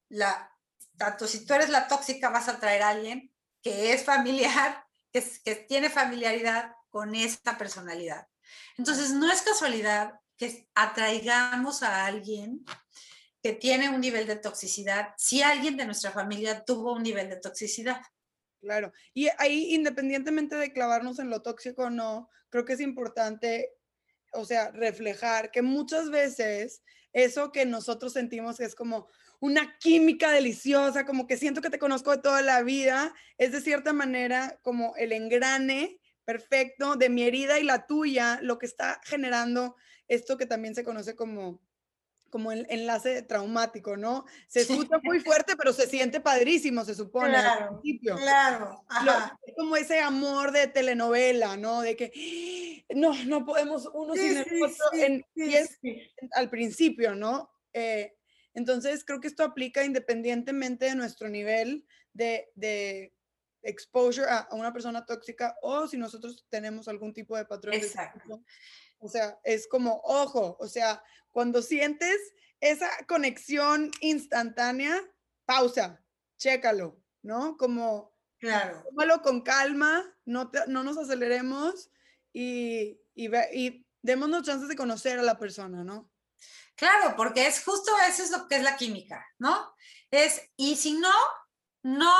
la, 0.08 0.52
tanto 0.96 1.26
si 1.26 1.44
tú 1.44 1.54
eres 1.54 1.68
la 1.68 1.88
tóxica, 1.88 2.30
vas 2.30 2.48
a 2.48 2.52
atraer 2.52 2.82
a 2.82 2.90
alguien 2.90 3.32
que 3.62 3.92
es 3.92 4.04
familiar, 4.04 4.84
que, 5.12 5.24
que 5.44 5.54
tiene 5.56 5.90
familiaridad 5.90 6.72
con 6.88 7.14
esta 7.14 7.56
personalidad. 7.56 8.26
Entonces, 8.76 9.12
no 9.12 9.30
es 9.30 9.42
casualidad 9.42 10.20
que 10.36 10.68
atraigamos 10.74 11.82
a 11.82 12.06
alguien 12.06 12.64
que 13.42 13.52
tiene 13.52 13.88
un 13.88 14.00
nivel 14.00 14.26
de 14.26 14.36
toxicidad 14.36 15.14
si 15.16 15.42
alguien 15.42 15.76
de 15.76 15.86
nuestra 15.86 16.10
familia 16.10 16.64
tuvo 16.64 16.92
un 16.94 17.02
nivel 17.02 17.28
de 17.28 17.36
toxicidad. 17.36 18.00
Claro, 18.60 18.92
y 19.14 19.28
ahí 19.38 19.74
independientemente 19.74 20.56
de 20.56 20.72
clavarnos 20.72 21.18
en 21.18 21.30
lo 21.30 21.40
tóxico 21.40 21.84
o 21.84 21.90
no, 21.90 22.28
creo 22.50 22.66
que 22.66 22.74
es 22.74 22.80
importante, 22.80 23.70
o 24.32 24.44
sea, 24.44 24.70
reflejar 24.70 25.50
que 25.50 25.62
muchas 25.62 26.10
veces 26.10 26.82
eso 27.12 27.52
que 27.52 27.66
nosotros 27.66 28.12
sentimos 28.12 28.60
es 28.60 28.74
como 28.74 29.08
una 29.40 29.78
química 29.78 30.30
deliciosa, 30.30 31.06
como 31.06 31.26
que 31.26 31.36
siento 31.36 31.60
que 31.60 31.70
te 31.70 31.78
conozco 31.78 32.10
de 32.10 32.22
toda 32.22 32.42
la 32.42 32.62
vida, 32.62 33.14
es 33.38 33.52
de 33.52 33.60
cierta 33.60 33.92
manera 33.92 34.58
como 34.62 34.94
el 34.96 35.12
engrane 35.12 35.98
perfecto 36.24 36.96
de 36.96 37.08
mi 37.08 37.22
herida 37.22 37.58
y 37.58 37.64
la 37.64 37.86
tuya, 37.86 38.38
lo 38.42 38.58
que 38.58 38.66
está 38.66 39.00
generando 39.04 39.76
esto 40.08 40.36
que 40.36 40.46
también 40.46 40.74
se 40.74 40.84
conoce 40.84 41.16
como 41.16 41.60
como 42.30 42.52
el 42.52 42.66
enlace 42.70 43.22
traumático, 43.22 43.96
¿no? 43.96 44.24
Se 44.46 44.60
escucha 44.60 45.00
muy 45.02 45.20
fuerte, 45.20 45.56
pero 45.56 45.72
se 45.72 45.88
siente 45.88 46.20
padrísimo, 46.20 46.84
se 46.84 46.94
supone. 46.94 47.30
Claro, 47.30 47.64
al 47.64 47.80
principio. 47.80 48.16
claro. 48.16 48.80
es 49.44 49.54
como 49.56 49.76
ese 49.76 50.00
amor 50.00 50.52
de 50.52 50.68
telenovela, 50.68 51.56
¿no? 51.56 51.82
De 51.82 51.96
que 51.96 52.12
no, 52.94 53.12
no 53.24 53.44
podemos 53.44 53.88
uno 53.92 54.14
sin 54.14 54.36
el 54.36 54.62
otro. 54.62 54.86
en, 54.94 55.24
y 55.34 55.54
es 55.54 55.78
al 56.32 56.50
principio, 56.50 57.14
¿no? 57.14 57.50
Eh, 57.72 58.16
entonces, 58.54 59.04
creo 59.04 59.20
que 59.20 59.28
esto 59.28 59.44
aplica 59.44 59.84
independientemente 59.84 60.86
de 60.86 60.94
nuestro 60.94 61.28
nivel 61.28 61.86
de, 62.12 62.50
de 62.54 63.14
exposure 63.62 64.26
a, 64.28 64.48
una 64.52 64.72
persona 64.72 65.04
tóxica 65.04 65.56
o 65.62 65.86
si 65.86 65.96
nosotros 65.96 66.46
tenemos 66.48 66.88
algún 66.88 67.12
tipo 67.12 67.36
de 67.36 67.44
patrón. 67.44 67.74
Exacto. 67.74 68.42
o 68.98 69.08
sea, 69.08 69.38
es 69.44 69.68
como, 69.68 70.00
ojo, 70.04 70.56
o 70.58 70.66
sea, 70.66 71.02
cuando 71.30 71.62
sientes 71.62 72.16
esa 72.60 72.88
conexión 73.06 73.90
instantánea, 74.00 75.00
pausa, 75.44 76.02
chécalo, 76.36 77.00
¿no? 77.22 77.56
Como, 77.56 78.14
claro. 78.38 78.82
tómalo 78.84 79.22
con 79.22 79.42
calma, 79.42 80.04
no, 80.24 80.50
no 80.66 80.82
nos 80.82 80.98
aceleremos 80.98 81.90
y, 82.32 83.00
y, 83.14 83.36
y 83.52 83.86
démonos 84.02 84.42
chances 84.42 84.68
de 84.68 84.76
conocer 84.76 85.18
a 85.18 85.22
la 85.22 85.38
persona, 85.38 85.84
¿no? 85.84 86.10
Claro, 86.74 87.14
porque 87.16 87.46
es 87.46 87.62
justo 87.62 87.92
eso 88.08 88.22
es 88.22 88.30
lo 88.30 88.48
que 88.48 88.56
es 88.56 88.62
la 88.62 88.76
química, 88.76 89.26
¿no? 89.38 89.74
Es, 90.10 90.40
y 90.56 90.76
si 90.76 90.94
no, 90.94 91.12
no 91.82 92.10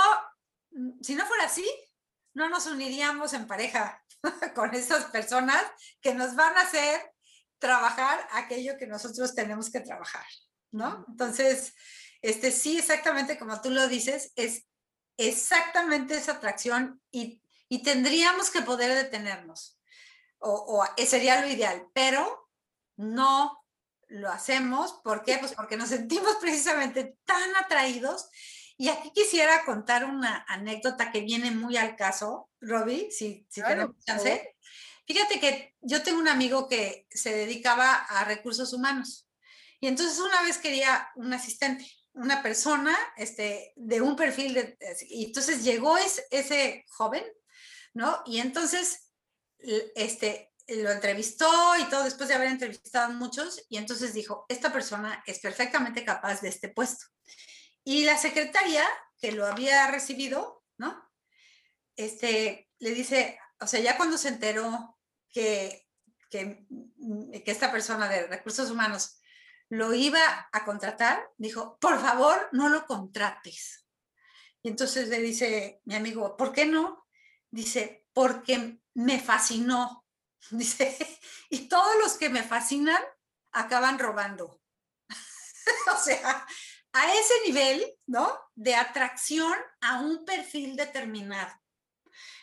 si 1.03 1.15
no 1.15 1.27
fuera 1.27 1.45
así, 1.45 1.67
no 2.35 2.49
nos 2.49 2.67
uniríamos 2.67 3.33
en 3.33 3.47
pareja 3.47 4.03
con 4.55 4.75
esas 4.75 5.07
personas 5.07 5.63
que 6.01 6.15
nos 6.15 6.35
van 6.35 6.57
a 6.57 6.63
hacer 6.63 7.13
trabajar 7.59 8.27
aquello 8.33 8.79
que 8.79 8.87
nosotros 8.87 9.35
tenemos 9.35 9.71
que 9.71 9.81
trabajar, 9.81 10.25
¿no? 10.71 11.05
Entonces, 11.09 11.75
este 12.23 12.53
sí, 12.53 12.79
exactamente 12.79 13.39
como 13.39 13.61
tú 13.61 13.71
lo 13.71 13.89
dices, 13.89 14.33
es 14.37 14.67
exactamente 15.17 16.15
esa 16.15 16.33
atracción 16.33 17.03
y, 17.11 17.43
y 17.69 17.83
tendríamos 17.83 18.51
que 18.51 18.63
poder 18.63 18.95
detenernos, 18.95 19.80
o, 20.41 20.51
o, 20.53 20.85
eh, 20.97 21.07
sería 21.07 21.41
lo 21.41 21.49
ideal, 21.49 21.89
pero 21.95 22.51
no 22.97 23.65
lo 24.09 24.31
hacemos, 24.31 25.01
¿por 25.05 25.23
qué? 25.23 25.39
Pues 25.39 25.53
porque 25.55 25.77
nos 25.77 25.89
sentimos 25.89 26.37
precisamente 26.41 27.17
tan 27.25 27.57
atraídos 27.57 28.29
y 28.77 28.89
aquí 28.89 29.13
quisiera 29.15 29.65
contar 29.65 30.05
una 30.05 30.45
anécdota 30.49 31.13
que 31.13 31.21
viene 31.21 31.51
muy 31.51 31.77
al 31.77 31.97
caso, 31.97 32.49
Robbie, 32.61 33.11
si, 33.11 33.47
si 33.51 33.63
tenemos 33.63 33.97
chance. 34.05 34.57
Fíjate 35.07 35.39
que 35.39 35.75
yo 35.81 36.03
tengo 36.03 36.19
un 36.19 36.29
amigo 36.29 36.69
que 36.69 37.07
se 37.11 37.35
dedicaba 37.35 37.95
a 37.95 38.25
recursos 38.25 38.73
humanos 38.73 39.29
y 39.81 39.87
entonces 39.87 40.19
una 40.19 40.43
vez 40.43 40.59
quería 40.59 41.11
un 41.17 41.33
asistente, 41.33 41.87
una 42.13 42.43
persona 42.43 42.97
este, 43.17 43.73
de 43.77 44.01
un 44.01 44.15
perfil 44.15 44.55
de... 44.55 44.79
Y 45.09 45.27
entonces 45.27 45.65
llegó 45.65 45.97
ese, 45.97 46.27
ese 46.31 46.85
joven, 46.89 47.25
¿no? 47.95 48.23
Y 48.27 48.41
entonces 48.41 49.10
este, 49.95 50.53
lo 50.69 50.91
entrevistó 50.91 51.49
y 51.79 51.85
todo 51.89 52.05
después 52.05 52.29
de 52.29 52.35
haber 52.35 52.49
entrevistado 52.49 53.07
a 53.07 53.17
muchos 53.17 53.65
y 53.69 53.77
entonces 53.77 54.15
dijo, 54.15 54.47
esta 54.49 54.73
persona 54.73 55.23
es 55.27 55.41
perfectamente 55.41 56.05
capaz 56.05 56.41
de 56.41 56.49
este 56.49 56.69
puesto. 56.69 57.07
Y 57.85 58.05
la 58.05 58.17
secretaria 58.17 58.87
que 59.19 59.33
lo 59.33 59.47
había 59.47 59.91
recibido, 59.91 60.65
¿no? 60.79 61.11
Este, 61.97 62.71
le 62.79 62.91
dice, 62.91 63.39
o 63.61 63.67
sea, 63.67 63.81
ya 63.81 63.97
cuando 63.97 64.17
se 64.17 64.29
enteró 64.29 64.99
que, 65.31 65.87
que, 66.31 66.67
que 67.45 67.51
esta 67.51 67.71
persona 67.73 68.09
de 68.09 68.27
recursos 68.27 68.71
humanos 68.71 69.21
lo 69.69 69.95
iba 69.95 70.49
a 70.53 70.65
contratar, 70.65 71.31
dijo, 71.37 71.79
por 71.81 72.01
favor, 72.01 72.49
no 72.53 72.69
lo 72.69 72.87
contrates. 72.87 73.87
Y 74.63 74.69
entonces 74.69 75.09
le 75.09 75.21
dice 75.21 75.81
mi 75.85 75.95
amigo, 75.95 76.37
¿por 76.37 76.53
qué 76.53 76.67
no? 76.67 77.07
Dice, 77.51 78.07
porque 78.13 78.81
me 79.01 79.19
fascinó. 79.19 80.05
Dice, 80.51 80.97
y 81.49 81.69
todos 81.69 81.97
los 82.03 82.15
que 82.15 82.29
me 82.29 82.43
fascinan 82.43 83.03
acaban 83.53 83.99
robando. 83.99 84.61
o 85.95 85.99
sea, 85.99 86.47
a 86.93 87.15
ese 87.15 87.35
nivel, 87.47 87.85
¿no? 88.07 88.39
De 88.55 88.75
atracción 88.75 89.55
a 89.81 90.01
un 90.01 90.25
perfil 90.25 90.77
determinado. 90.77 91.53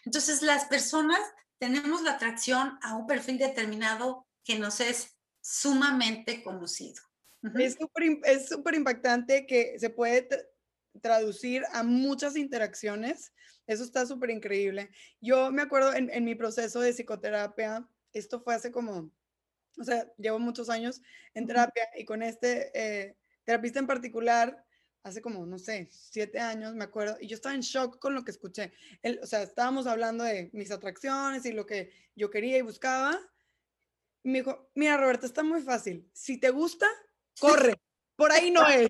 Entonces, 0.05 0.41
las 0.41 0.65
personas 0.65 1.19
tenemos 1.59 2.01
la 2.01 2.11
atracción 2.11 2.77
a 2.81 2.95
un 2.95 3.07
perfil 3.07 3.37
determinado 3.37 4.27
que 4.43 4.57
nos 4.57 4.79
es 4.79 5.17
sumamente 5.41 6.43
conocido. 6.43 7.03
Es 7.55 7.77
súper 8.47 8.75
impactante 8.75 9.45
que 9.45 9.77
se 9.79 9.89
puede 9.89 10.27
traducir 11.01 11.63
a 11.73 11.83
muchas 11.83 12.35
interacciones. 12.35 13.33
Eso 13.65 13.83
está 13.83 14.05
súper 14.05 14.29
increíble. 14.29 14.89
Yo 15.21 15.51
me 15.51 15.61
acuerdo 15.61 15.93
en, 15.93 16.09
en, 16.09 16.23
mi 16.23 16.35
proceso 16.35 16.79
de 16.79 16.93
psicoterapia, 16.93 17.87
esto 18.13 18.39
fue 18.39 18.55
hace 18.55 18.71
como, 18.71 19.11
o 19.77 19.83
sea, 19.83 20.11
llevo 20.17 20.39
muchos 20.39 20.69
años 20.69 21.01
en 21.33 21.47
terapia 21.47 21.89
y 21.95 22.05
con 22.05 22.21
este... 22.21 22.71
Eh, 22.73 23.17
terapista 23.47 23.79
en 23.79 23.87
particular, 23.87 24.61
hace 25.03 25.21
como, 25.21 25.45
no 25.45 25.57
sé, 25.57 25.87
siete 25.89 26.37
años, 26.37 26.75
me 26.75 26.83
acuerdo, 26.83 27.15
y 27.21 27.27
yo 27.27 27.35
estaba 27.35 27.55
en 27.55 27.61
shock 27.61 27.97
con 27.97 28.13
lo 28.13 28.25
que 28.25 28.31
escuché. 28.31 28.73
Él, 29.01 29.21
o 29.23 29.25
sea, 29.25 29.41
estábamos 29.41 29.87
hablando 29.87 30.25
de 30.25 30.49
mis 30.51 30.69
atracciones 30.69 31.45
y 31.45 31.53
lo 31.53 31.65
que 31.65 31.93
yo 32.13 32.29
quería 32.29 32.57
y 32.57 32.61
buscaba. 32.61 33.17
Y 34.21 34.29
me 34.29 34.39
dijo, 34.39 34.69
mira, 34.75 34.97
Roberto, 34.97 35.25
está 35.25 35.43
muy 35.43 35.61
fácil. 35.61 36.09
Si 36.11 36.37
te 36.37 36.49
gusta, 36.49 36.87
corre. 37.39 37.75
Por 38.17 38.33
ahí 38.33 38.51
no 38.51 38.67
es. 38.67 38.89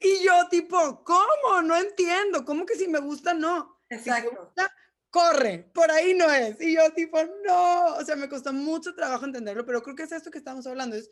Y 0.00 0.24
yo 0.24 0.48
tipo, 0.48 1.04
¿cómo? 1.04 1.62
No 1.62 1.76
entiendo. 1.76 2.44
¿Cómo 2.44 2.66
que 2.66 2.76
si 2.76 2.88
me 2.88 2.98
gusta, 2.98 3.34
no? 3.34 3.80
Exacto. 3.88 4.30
Si 4.30 4.36
gusta, 4.36 4.74
corre. 5.10 5.70
Por 5.74 5.90
ahí 5.90 6.14
no 6.14 6.30
es. 6.30 6.60
Y 6.60 6.74
yo 6.74 6.92
tipo, 6.94 7.18
no. 7.44 7.94
O 7.96 8.04
sea, 8.04 8.16
me 8.16 8.28
costó 8.28 8.52
mucho 8.52 8.94
trabajo 8.94 9.24
entenderlo, 9.24 9.64
pero 9.64 9.82
creo 9.82 9.96
que 9.96 10.04
es 10.04 10.12
esto 10.12 10.30
que 10.30 10.38
estamos 10.38 10.66
hablando. 10.66 10.96
Es 10.96 11.10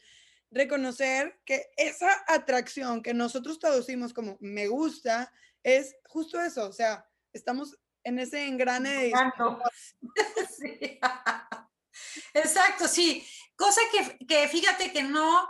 reconocer 0.50 1.40
que 1.44 1.70
esa 1.76 2.24
atracción 2.28 3.02
que 3.02 3.12
nosotros 3.12 3.58
traducimos 3.58 4.14
como 4.14 4.36
me 4.40 4.68
gusta 4.68 5.32
es 5.62 5.96
justo 6.06 6.40
eso, 6.40 6.68
o 6.68 6.72
sea, 6.72 7.08
estamos 7.32 7.76
en 8.04 8.18
ese 8.18 8.46
engrane 8.46 8.90
de... 8.90 9.12
Sí. 10.58 11.00
Exacto, 12.34 12.86
sí. 12.86 13.26
Cosa 13.56 13.80
que, 13.90 14.26
que 14.26 14.48
fíjate 14.48 14.92
que 14.92 15.02
no, 15.02 15.48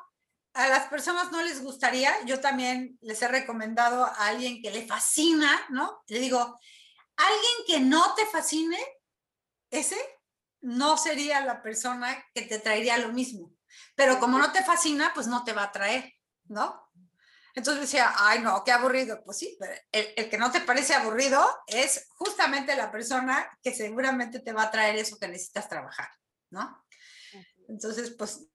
a 0.55 0.69
las 0.69 0.87
personas 0.87 1.33
no 1.33 1.43
les 1.43 1.63
gustaría, 1.63 2.13
yo 2.25 2.41
también 2.41 2.97
les 3.03 3.21
he 3.23 3.29
recomendado 3.29 4.05
a 4.05 4.29
alguien 4.29 4.63
que 4.63 4.71
le 4.71 4.87
fascina, 4.87 5.51
¿no? 5.69 6.03
Le 6.07 6.21
digo, 6.21 6.59
alguien 7.17 7.53
que 7.67 7.81
no 7.81 8.15
te 8.15 8.25
fascine, 8.27 8.79
ese 9.71 9.99
no 10.61 10.97
sería 10.97 11.45
la 11.45 11.61
persona 11.61 12.25
que 12.33 12.43
te 12.43 12.61
traería 12.61 12.99
lo 12.99 13.13
mismo. 13.13 13.53
Pero 13.97 14.21
como 14.21 14.39
no 14.39 14.53
te 14.53 14.63
fascina, 14.63 15.13
pues 15.13 15.27
no 15.27 15.43
te 15.43 15.53
va 15.53 15.65
a 15.65 15.73
traer, 15.73 16.15
¿no? 16.45 16.89
Entonces 17.57 17.83
decía, 17.83 18.13
ay, 18.17 18.41
no, 18.41 18.63
qué 18.65 18.71
aburrido. 18.71 19.23
Pues 19.25 19.39
sí, 19.39 19.57
pero 19.59 19.73
el, 19.93 20.09
el, 20.17 20.31
que 20.31 20.39
no 20.39 20.53
te 20.53 20.61
parece 20.61 20.95
aburrido 20.95 21.45
es 21.67 22.07
justamente 22.11 22.77
la 22.77 22.93
persona 22.93 23.49
que 23.63 23.75
seguramente 23.75 24.41
te 24.41 24.53
va 24.53 24.65
a 24.65 24.71
traer 24.71 24.97
eso 24.97 25.19
que 25.19 25.29
necesitas 25.29 25.69
trabajar, 25.69 26.09
¿no? 26.51 26.85
Entonces, 27.69 28.15
pues, 28.17 28.47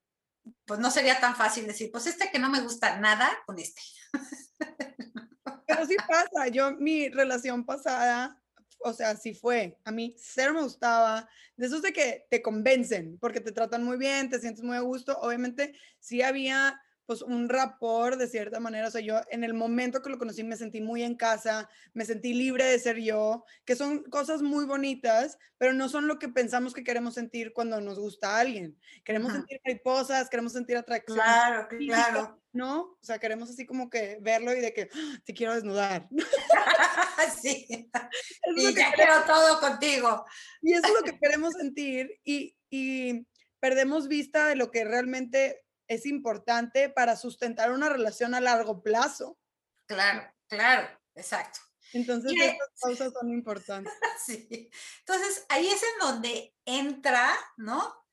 pues 0.65 0.79
no 0.79 0.91
sería 0.91 1.19
tan 1.19 1.35
fácil 1.35 1.67
decir, 1.67 1.91
pues 1.91 2.07
este 2.07 2.29
que 2.31 2.39
no 2.39 2.49
me 2.49 2.61
gusta 2.61 2.99
nada 2.99 3.29
con 3.45 3.59
este. 3.59 3.81
Pero 5.67 5.85
sí 5.85 5.95
pasa, 6.07 6.47
yo 6.47 6.75
mi 6.77 7.09
relación 7.09 7.65
pasada, 7.65 8.41
o 8.79 8.93
sea, 8.93 9.15
sí 9.15 9.33
fue, 9.33 9.77
a 9.83 9.91
mí 9.91 10.15
cero 10.17 10.53
me 10.53 10.63
gustaba, 10.63 11.29
de 11.55 11.67
esos 11.67 11.81
de 11.81 11.93
que 11.93 12.25
te 12.29 12.41
convencen, 12.41 13.17
porque 13.19 13.41
te 13.41 13.51
tratan 13.51 13.83
muy 13.83 13.97
bien, 13.97 14.29
te 14.29 14.39
sientes 14.39 14.63
muy 14.63 14.77
a 14.77 14.81
gusto, 14.81 15.17
obviamente 15.19 15.73
sí 15.99 16.21
había 16.21 16.81
pues 17.09 17.23
un 17.23 17.49
rapor 17.49 18.17
de 18.17 18.27
cierta 18.27 18.59
manera, 18.59 18.87
o 18.87 18.91
sea, 18.91 19.01
yo 19.01 19.19
en 19.31 19.43
el 19.43 19.55
momento 19.55 20.03
que 20.03 20.11
lo 20.11 20.19
conocí 20.19 20.43
me 20.43 20.55
sentí 20.55 20.79
muy 20.79 21.01
en 21.01 21.15
casa, 21.15 21.67
me 21.91 22.05
sentí 22.05 22.35
libre 22.35 22.65
de 22.65 22.77
ser 22.77 22.99
yo, 22.99 23.45
que 23.65 23.75
son 23.75 24.03
cosas 24.03 24.43
muy 24.43 24.65
bonitas, 24.65 25.39
pero 25.57 25.73
no 25.73 25.89
son 25.89 26.07
lo 26.07 26.19
que 26.19 26.29
pensamos 26.29 26.71
que 26.71 26.83
queremos 26.83 27.15
sentir 27.15 27.51
cuando 27.51 27.81
nos 27.81 27.97
gusta 27.97 28.35
a 28.35 28.41
alguien. 28.41 28.77
Queremos 29.03 29.33
sentir 29.33 29.59
mariposas, 29.65 30.29
queremos 30.29 30.53
sentir 30.53 30.77
atracción. 30.77 31.17
Claro, 31.17 31.67
claro. 31.67 32.43
¿No? 32.53 32.81
O 32.81 32.99
sea, 33.01 33.17
queremos 33.17 33.49
así 33.49 33.65
como 33.65 33.89
que 33.89 34.19
verlo 34.21 34.53
y 34.53 34.59
de 34.59 34.71
que 34.71 34.87
¡Ah! 34.93 35.19
te 35.25 35.33
quiero 35.33 35.55
desnudar. 35.55 36.07
sí. 37.41 37.89
y 38.55 38.75
ya 38.75 38.93
quiero 38.93 39.23
todo 39.25 39.59
contigo. 39.59 40.25
Y 40.61 40.73
eso 40.73 40.85
es 40.85 40.93
lo 40.93 41.01
que 41.01 41.17
queremos 41.19 41.55
sentir 41.55 42.19
y, 42.23 42.55
y 42.69 43.25
perdemos 43.59 44.07
vista 44.07 44.45
de 44.45 44.55
lo 44.55 44.69
que 44.69 44.83
realmente 44.83 45.63
es 45.89 46.05
importante 46.05 46.87
para 46.87 47.17
sustentar 47.17 47.71
una 47.71 47.89
relación 47.89 48.35
a 48.35 48.39
largo 48.39 48.81
plazo. 48.81 49.37
Claro, 49.87 50.31
claro, 50.47 50.87
exacto. 51.15 51.59
Entonces, 51.93 52.31
estas 52.39 52.69
cosas 52.79 53.11
son 53.11 53.31
importantes. 53.31 53.91
sí. 54.25 54.69
Entonces, 54.99 55.45
ahí 55.49 55.67
es 55.67 55.81
en 55.81 55.99
donde 55.99 56.55
entra, 56.63 57.35
¿no? 57.57 58.05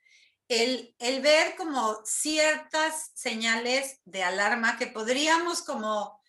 El, 0.49 0.95
el, 0.99 1.21
ver 1.21 1.55
como 1.57 2.01
ciertas 2.07 3.11
señales 3.15 4.01
de 4.07 4.23
alarma 4.23 4.79
que 4.79 4.87
podríamos 4.87 5.61
como, 5.61 6.23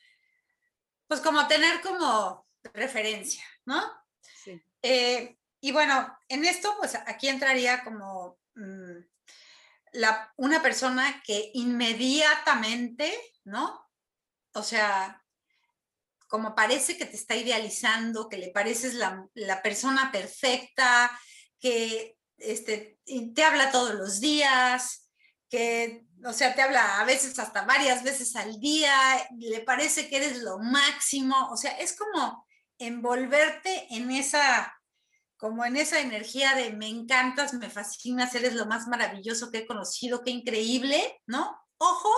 pues 1.07 1.21
como 1.21 1.47
tener 1.47 1.81
como 1.81 2.45
referencia, 2.73 3.43
¿no? 3.63 3.81
Sí. 4.43 4.61
Eh, 4.81 5.37
y 5.61 5.71
bueno, 5.71 6.17
en 6.27 6.43
esto, 6.43 6.75
pues 6.77 6.95
aquí 6.95 7.29
entraría 7.29 7.85
como 7.85 8.37
mmm, 8.55 8.97
una 10.35 10.61
persona 10.61 11.21
que 11.25 11.51
inmediatamente, 11.53 13.13
¿no? 13.43 13.87
O 14.53 14.63
sea, 14.63 15.23
como 16.27 16.55
parece 16.55 16.97
que 16.97 17.05
te 17.05 17.15
está 17.15 17.35
idealizando, 17.35 18.27
que 18.29 18.37
le 18.37 18.49
pareces 18.49 18.93
la, 18.95 19.61
persona 19.63 20.11
perfecta, 20.11 21.11
que 21.59 22.17
este, 22.37 22.99
te 23.33 23.43
habla 23.43 23.71
todos 23.71 23.95
los 23.95 24.19
días, 24.19 25.09
que, 25.49 26.05
o 26.25 26.33
sea, 26.33 26.53
te 26.53 26.61
habla 26.61 26.99
a 26.99 27.05
veces 27.05 27.39
hasta 27.39 27.63
varias 27.63 28.03
veces 28.03 28.35
al 28.35 28.59
día, 28.59 28.93
le 29.39 29.61
parece 29.61 30.09
que 30.09 30.17
eres 30.17 30.39
lo 30.39 30.59
máximo, 30.59 31.49
o 31.49 31.57
sea, 31.57 31.71
es 31.77 31.95
como 31.95 32.45
envolverte 32.77 33.87
en 33.89 34.11
esa 34.11 34.76
como 35.37 35.63
en 35.65 35.77
esa 35.77 35.99
energía 35.99 36.55
de 36.55 36.73
me 36.73 36.87
encantas, 36.87 37.53
me 37.53 37.69
fascinas, 37.69 38.33
eres 38.35 38.55
lo 38.55 38.65
más 38.65 38.87
maravilloso 38.87 39.51
que 39.51 39.59
he 39.59 39.67
conocido, 39.67 40.23
qué 40.23 40.31
increíble, 40.31 41.21
¿no? 41.27 41.63
Ojo 41.77 42.11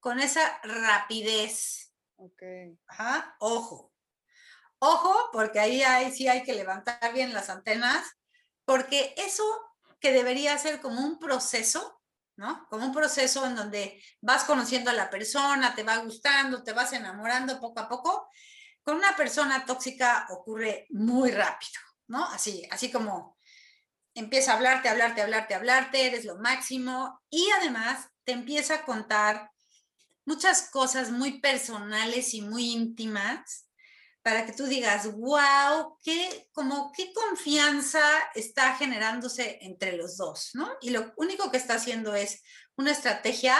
con 0.00 0.20
esa 0.20 0.60
rapidez. 0.62 1.92
Ok. 2.16 2.42
Ajá, 2.86 3.36
ojo. 3.40 3.92
Ojo, 4.78 5.30
porque 5.32 5.60
ahí 5.60 5.82
hay, 5.82 6.12
sí 6.12 6.28
hay 6.28 6.42
que 6.42 6.54
levantar 6.54 7.12
bien 7.14 7.32
las 7.32 7.48
antenas, 7.48 8.04
porque 8.64 9.14
eso 9.16 9.44
que 10.00 10.12
debería 10.12 10.58
ser 10.58 10.80
como 10.80 11.00
un 11.00 11.18
proceso, 11.18 12.02
¿no? 12.36 12.66
Como 12.68 12.84
un 12.84 12.92
proceso 12.92 13.46
en 13.46 13.54
donde 13.54 14.02
vas 14.20 14.44
conociendo 14.44 14.90
a 14.90 14.94
la 14.94 15.08
persona, 15.08 15.74
te 15.74 15.84
va 15.84 15.98
gustando, 15.98 16.64
te 16.64 16.72
vas 16.72 16.92
enamorando 16.92 17.60
poco 17.60 17.80
a 17.80 17.88
poco, 17.88 18.28
con 18.82 18.96
una 18.96 19.16
persona 19.16 19.64
tóxica 19.64 20.26
ocurre 20.30 20.86
muy 20.90 21.30
rápido. 21.30 21.80
¿No? 22.08 22.24
Así, 22.26 22.66
así 22.70 22.90
como 22.90 23.36
empieza 24.14 24.52
a 24.52 24.56
hablarte, 24.56 24.88
hablarte, 24.88 25.22
hablarte, 25.22 25.54
hablarte, 25.54 26.06
eres 26.06 26.24
lo 26.24 26.38
máximo 26.38 27.20
y 27.30 27.48
además 27.58 28.08
te 28.24 28.32
empieza 28.32 28.76
a 28.76 28.84
contar 28.84 29.50
muchas 30.24 30.70
cosas 30.70 31.10
muy 31.10 31.40
personales 31.40 32.34
y 32.34 32.42
muy 32.42 32.72
íntimas 32.72 33.68
para 34.22 34.46
que 34.46 34.52
tú 34.52 34.66
digas, 34.66 35.10
wow, 35.12 35.98
qué, 36.02 36.48
como, 36.52 36.92
qué 36.92 37.12
confianza 37.12 38.02
está 38.34 38.76
generándose 38.76 39.58
entre 39.62 39.96
los 39.96 40.16
dos, 40.16 40.50
¿no? 40.54 40.76
Y 40.80 40.90
lo 40.90 41.12
único 41.16 41.50
que 41.50 41.56
está 41.56 41.74
haciendo 41.74 42.14
es 42.14 42.40
una 42.76 42.92
estrategia 42.92 43.56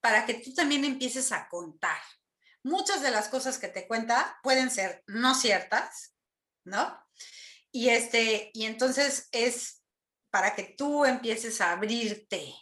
para 0.00 0.24
que 0.24 0.34
tú 0.34 0.54
también 0.54 0.84
empieces 0.84 1.32
a 1.32 1.48
contar. 1.48 1.98
Muchas 2.62 3.02
de 3.02 3.10
las 3.10 3.28
cosas 3.28 3.58
que 3.58 3.68
te 3.68 3.88
cuenta 3.88 4.38
pueden 4.42 4.70
ser 4.70 5.02
no 5.08 5.34
ciertas, 5.34 6.14
¿no? 6.64 6.96
Y, 7.70 7.90
este, 7.90 8.50
y 8.54 8.66
entonces 8.66 9.28
es 9.32 9.82
para 10.30 10.54
que 10.54 10.74
tú 10.76 11.04
empieces 11.04 11.60
a 11.60 11.72
abrirte 11.72 12.54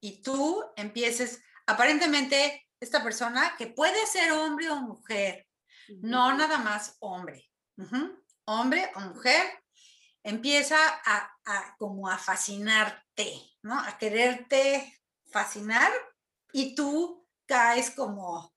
y 0.00 0.22
tú 0.22 0.64
empieces, 0.76 1.42
aparentemente, 1.66 2.66
esta 2.80 3.02
persona 3.02 3.54
que 3.56 3.66
puede 3.66 4.06
ser 4.06 4.32
hombre 4.32 4.70
o 4.70 4.76
mujer, 4.76 5.46
no 5.88 6.36
nada 6.36 6.58
más 6.58 6.96
hombre, 7.00 7.50
hombre 8.44 8.90
o 8.94 9.00
mujer, 9.00 9.42
empieza 10.22 10.76
a, 11.04 11.30
a, 11.44 11.76
como 11.78 12.08
a 12.08 12.18
fascinarte, 12.18 13.32
¿no? 13.62 13.80
A 13.80 13.98
quererte 13.98 15.00
fascinar 15.30 15.90
y 16.52 16.74
tú 16.74 17.26
caes 17.46 17.90
como 17.90 18.52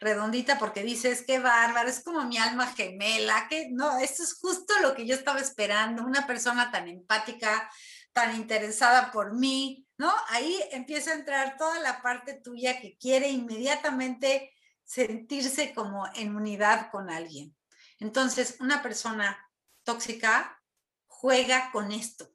redondita 0.00 0.58
porque 0.58 0.82
dices, 0.82 1.24
qué 1.26 1.38
bárbaro, 1.38 1.88
es 1.88 2.02
como 2.02 2.24
mi 2.24 2.38
alma 2.38 2.66
gemela, 2.68 3.48
que 3.48 3.68
no, 3.70 3.98
esto 3.98 4.22
es 4.22 4.38
justo 4.40 4.74
lo 4.80 4.94
que 4.94 5.06
yo 5.06 5.14
estaba 5.14 5.40
esperando, 5.40 6.04
una 6.04 6.26
persona 6.26 6.70
tan 6.70 6.88
empática, 6.88 7.70
tan 8.12 8.36
interesada 8.36 9.10
por 9.10 9.34
mí, 9.34 9.86
¿no? 9.96 10.12
Ahí 10.28 10.60
empieza 10.72 11.10
a 11.10 11.14
entrar 11.14 11.56
toda 11.56 11.80
la 11.80 12.00
parte 12.02 12.34
tuya 12.34 12.80
que 12.80 12.96
quiere 12.96 13.28
inmediatamente 13.28 14.52
sentirse 14.84 15.74
como 15.74 16.06
en 16.14 16.34
unidad 16.34 16.90
con 16.90 17.10
alguien. 17.10 17.54
Entonces, 17.98 18.56
una 18.60 18.82
persona 18.82 19.50
tóxica 19.82 20.62
juega 21.06 21.70
con 21.72 21.92
esto. 21.92 22.30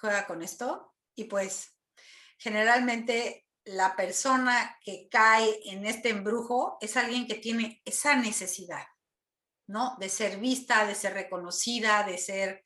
Juega 0.00 0.26
con 0.26 0.42
esto 0.42 0.94
y 1.14 1.24
pues 1.24 1.76
generalmente 2.38 3.46
la 3.64 3.94
persona 3.94 4.78
que 4.82 5.08
cae 5.10 5.60
en 5.64 5.86
este 5.86 6.10
embrujo 6.10 6.78
es 6.80 6.96
alguien 6.96 7.26
que 7.26 7.34
tiene 7.34 7.82
esa 7.84 8.16
necesidad, 8.16 8.86
¿no? 9.66 9.96
De 9.98 10.08
ser 10.08 10.38
vista, 10.38 10.86
de 10.86 10.94
ser 10.94 11.14
reconocida, 11.14 12.04
de 12.04 12.18
ser 12.18 12.64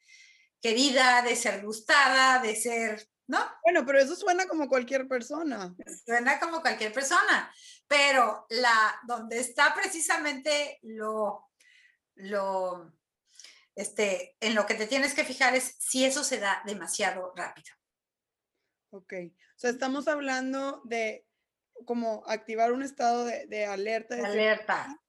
querida, 0.61 1.23
de 1.23 1.37
ser 1.37 1.65
gustada, 1.65 2.39
de 2.41 2.57
ser, 2.57 3.09
¿no? 3.27 3.39
Bueno, 3.63 3.85
pero 3.85 4.01
eso 4.01 4.17
suena 4.17 4.47
como 4.47 4.69
cualquier 4.69 5.07
persona. 5.07 5.75
Suena 6.07 6.41
como 6.41 6.61
cualquier 6.61 6.93
persona, 6.93 7.53
pero 7.87 8.47
la 8.51 9.01
donde 9.07 9.41
está 9.41 9.75
precisamente 9.75 10.79
lo 10.83 11.51
lo 12.17 12.93
este 13.75 14.37
en 14.41 14.55
lo 14.55 14.67
que 14.67 14.75
te 14.75 14.87
tienes 14.87 15.15
que 15.15 15.25
fijar 15.25 15.55
es 15.55 15.77
si 15.79 16.05
eso 16.05 16.23
se 16.23 16.39
da 16.39 16.63
demasiado 16.65 17.33
rápido. 17.37 17.75
Ok, 18.95 19.13
o 19.13 19.59
sea, 19.59 19.71
estamos 19.71 20.07
hablando 20.07 20.81
de 20.85 21.27
como 21.85 22.23
activar 22.29 22.71
un 22.71 22.85
estado 22.85 23.25
de, 23.25 23.67
alerta. 23.67 24.15
alerta. 24.25 25.03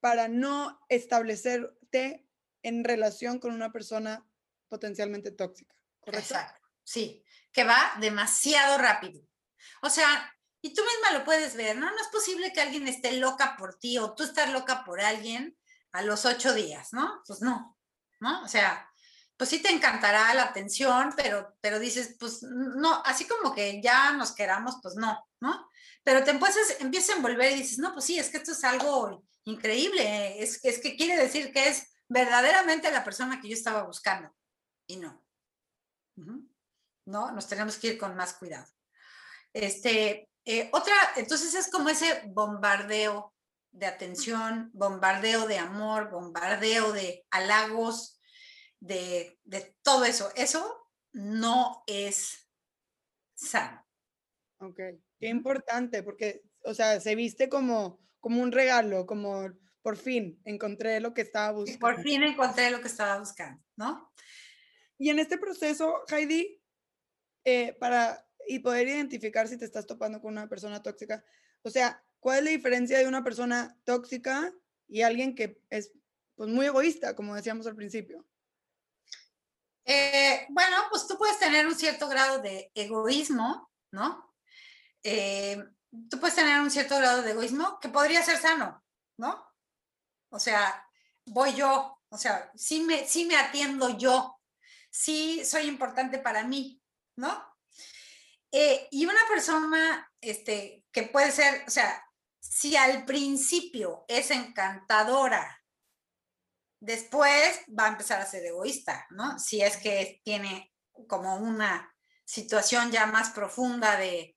Para 0.00 0.26
no 0.26 0.80
establecerte 0.88 2.26
en 2.64 2.82
relación 2.82 3.38
con 3.38 3.52
una 3.52 3.70
persona 3.70 4.26
potencialmente 4.68 5.30
tóxica, 5.30 5.76
¿correcto? 6.00 6.34
Exacto, 6.34 6.68
sí, 6.82 7.24
que 7.52 7.62
va 7.62 7.78
demasiado 8.00 8.78
rápido. 8.78 9.22
O 9.82 9.90
sea, 9.90 10.34
y 10.60 10.74
tú 10.74 10.82
misma 10.82 11.16
lo 11.16 11.24
puedes 11.24 11.54
ver, 11.54 11.76
¿no? 11.76 11.88
No 11.88 12.00
es 12.00 12.08
posible 12.08 12.52
que 12.52 12.60
alguien 12.60 12.88
esté 12.88 13.12
loca 13.12 13.54
por 13.56 13.78
ti 13.78 13.96
o 13.98 14.12
tú 14.16 14.24
estás 14.24 14.50
loca 14.50 14.82
por 14.84 15.00
alguien 15.00 15.56
a 15.92 16.02
los 16.02 16.24
ocho 16.24 16.52
días, 16.52 16.92
¿no? 16.92 17.22
Pues 17.28 17.42
no, 17.42 17.78
¿no? 18.18 18.42
O 18.42 18.48
sea, 18.48 18.89
pues 19.40 19.48
sí 19.48 19.62
te 19.62 19.72
encantará 19.72 20.34
la 20.34 20.42
atención, 20.42 21.14
pero, 21.16 21.56
pero 21.62 21.78
dices, 21.78 22.14
pues 22.20 22.42
no, 22.42 23.02
así 23.06 23.24
como 23.24 23.54
que 23.54 23.80
ya 23.80 24.12
nos 24.12 24.34
queramos, 24.34 24.76
pues 24.82 24.96
no, 24.96 25.26
¿no? 25.40 25.66
Pero 26.04 26.22
te 26.22 26.32
empiezas, 26.32 26.78
empiezas 26.78 27.14
a 27.14 27.16
envolver 27.16 27.52
y 27.52 27.62
dices, 27.62 27.78
no, 27.78 27.94
pues 27.94 28.04
sí, 28.04 28.18
es 28.18 28.28
que 28.28 28.36
esto 28.36 28.52
es 28.52 28.62
algo 28.64 29.24
increíble, 29.44 30.42
es, 30.42 30.62
es 30.62 30.78
que 30.78 30.94
quiere 30.94 31.16
decir 31.16 31.54
que 31.54 31.68
es 31.68 31.90
verdaderamente 32.06 32.92
la 32.92 33.02
persona 33.02 33.40
que 33.40 33.48
yo 33.48 33.54
estaba 33.54 33.84
buscando. 33.84 34.30
Y 34.86 34.96
no. 34.98 35.24
No, 37.06 37.32
nos 37.32 37.48
tenemos 37.48 37.78
que 37.78 37.86
ir 37.94 37.98
con 37.98 38.14
más 38.14 38.34
cuidado. 38.34 38.66
Este, 39.54 40.28
Eh, 40.44 40.68
otra, 40.74 40.94
entonces 41.16 41.54
es 41.54 41.70
como 41.70 41.88
ese 41.88 42.24
bombardeo 42.26 43.32
de 43.72 43.86
atención, 43.86 44.70
bombardeo 44.74 45.46
de 45.46 45.56
amor, 45.58 46.10
bombardeo 46.10 46.92
de 46.92 47.24
halagos, 47.30 48.19
de, 48.80 49.38
de 49.44 49.76
todo 49.82 50.04
eso. 50.04 50.30
Eso 50.34 50.90
no 51.12 51.84
es 51.86 52.50
sano. 53.34 53.86
Ok, 54.58 54.78
qué 55.18 55.28
importante, 55.28 56.02
porque, 56.02 56.42
o 56.64 56.74
sea, 56.74 57.00
se 57.00 57.14
viste 57.14 57.48
como, 57.48 58.00
como 58.20 58.42
un 58.42 58.52
regalo, 58.52 59.06
como 59.06 59.48
por 59.82 59.96
fin 59.96 60.40
encontré 60.44 61.00
lo 61.00 61.14
que 61.14 61.22
estaba 61.22 61.52
buscando. 61.52 61.80
Por 61.80 62.02
fin 62.02 62.22
encontré 62.22 62.70
lo 62.70 62.80
que 62.80 62.88
estaba 62.88 63.18
buscando, 63.18 63.62
¿no? 63.76 64.12
Y 64.98 65.08
en 65.08 65.18
este 65.18 65.38
proceso, 65.38 66.04
Heidi, 66.10 66.62
eh, 67.44 67.74
para 67.80 68.26
y 68.46 68.58
poder 68.58 68.88
identificar 68.88 69.48
si 69.48 69.56
te 69.56 69.64
estás 69.64 69.86
topando 69.86 70.20
con 70.20 70.32
una 70.32 70.48
persona 70.48 70.82
tóxica, 70.82 71.24
o 71.62 71.70
sea, 71.70 72.04
¿cuál 72.18 72.38
es 72.38 72.44
la 72.44 72.50
diferencia 72.50 72.98
de 72.98 73.06
una 73.06 73.22
persona 73.22 73.78
tóxica 73.84 74.52
y 74.88 75.02
alguien 75.02 75.34
que 75.34 75.62
es 75.70 75.92
pues 76.34 76.50
muy 76.50 76.66
egoísta, 76.66 77.14
como 77.14 77.34
decíamos 77.34 77.66
al 77.66 77.76
principio? 77.76 78.26
Eh, 79.92 80.46
bueno, 80.50 80.76
pues 80.88 81.08
tú 81.08 81.18
puedes 81.18 81.36
tener 81.40 81.66
un 81.66 81.74
cierto 81.74 82.08
grado 82.08 82.38
de 82.38 82.70
egoísmo, 82.76 83.72
¿no? 83.90 84.36
Eh, 85.02 85.60
tú 86.08 86.20
puedes 86.20 86.36
tener 86.36 86.60
un 86.60 86.70
cierto 86.70 86.96
grado 86.96 87.22
de 87.22 87.32
egoísmo 87.32 87.80
que 87.80 87.88
podría 87.88 88.22
ser 88.22 88.36
sano, 88.38 88.84
¿no? 89.16 89.44
O 90.28 90.38
sea, 90.38 90.88
voy 91.26 91.54
yo, 91.54 92.00
o 92.08 92.16
sea, 92.16 92.52
sí 92.54 92.82
me, 92.82 93.04
sí 93.08 93.24
me 93.24 93.34
atiendo 93.36 93.98
yo, 93.98 94.40
sí 94.92 95.44
soy 95.44 95.66
importante 95.66 96.20
para 96.20 96.44
mí, 96.44 96.80
¿no? 97.16 97.44
Eh, 98.52 98.86
y 98.92 99.06
una 99.06 99.26
persona 99.28 100.08
este, 100.20 100.84
que 100.92 101.02
puede 101.02 101.32
ser, 101.32 101.64
o 101.66 101.70
sea, 101.70 102.00
si 102.38 102.76
al 102.76 103.04
principio 103.04 104.04
es 104.06 104.30
encantadora, 104.30 105.59
después 106.80 107.60
va 107.68 107.86
a 107.86 107.90
empezar 107.90 108.20
a 108.20 108.26
ser 108.26 108.44
egoísta, 108.44 109.06
¿no? 109.10 109.38
Si 109.38 109.60
es 109.60 109.76
que 109.76 110.20
tiene 110.24 110.72
como 111.06 111.36
una 111.36 111.94
situación 112.24 112.90
ya 112.90 113.06
más 113.06 113.30
profunda 113.30 113.96
de, 113.96 114.36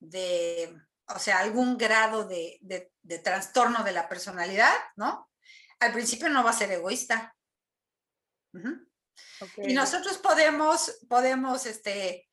de 0.00 0.76
o 1.08 1.18
sea, 1.18 1.38
algún 1.38 1.76
grado 1.76 2.26
de, 2.26 2.58
de, 2.60 3.18
trastorno 3.18 3.84
de 3.84 3.92
la 3.92 4.08
personalidad, 4.08 4.74
¿no? 4.96 5.30
Al 5.80 5.92
principio 5.92 6.28
no 6.28 6.42
va 6.42 6.50
a 6.50 6.54
ser 6.54 6.72
egoísta. 6.72 7.36
Y 9.58 9.74
nosotros 9.74 10.18
podemos, 10.18 10.98
podemos, 11.08 11.66
este, 11.66 12.28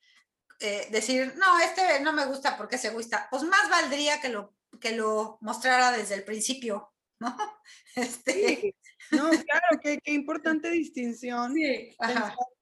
eh, 0.60 0.88
decir, 0.90 1.34
no, 1.36 1.58
este 1.60 2.00
no 2.00 2.12
me 2.12 2.24
gusta 2.26 2.56
porque 2.56 2.76
es 2.76 2.84
egoísta. 2.84 3.28
Pues 3.30 3.42
más 3.42 3.68
valdría 3.68 4.20
que 4.20 4.28
lo, 4.28 4.54
que 4.80 4.92
lo 4.92 5.38
mostrara 5.40 5.90
desde 5.92 6.14
el 6.14 6.24
principio, 6.24 6.91
¿no? 7.22 7.36
Este... 7.96 8.74
No, 9.10 9.28
claro, 9.28 9.80
qué, 9.82 9.98
qué 10.02 10.12
importante 10.12 10.70
distinción. 10.70 11.54
Sí, 11.54 11.96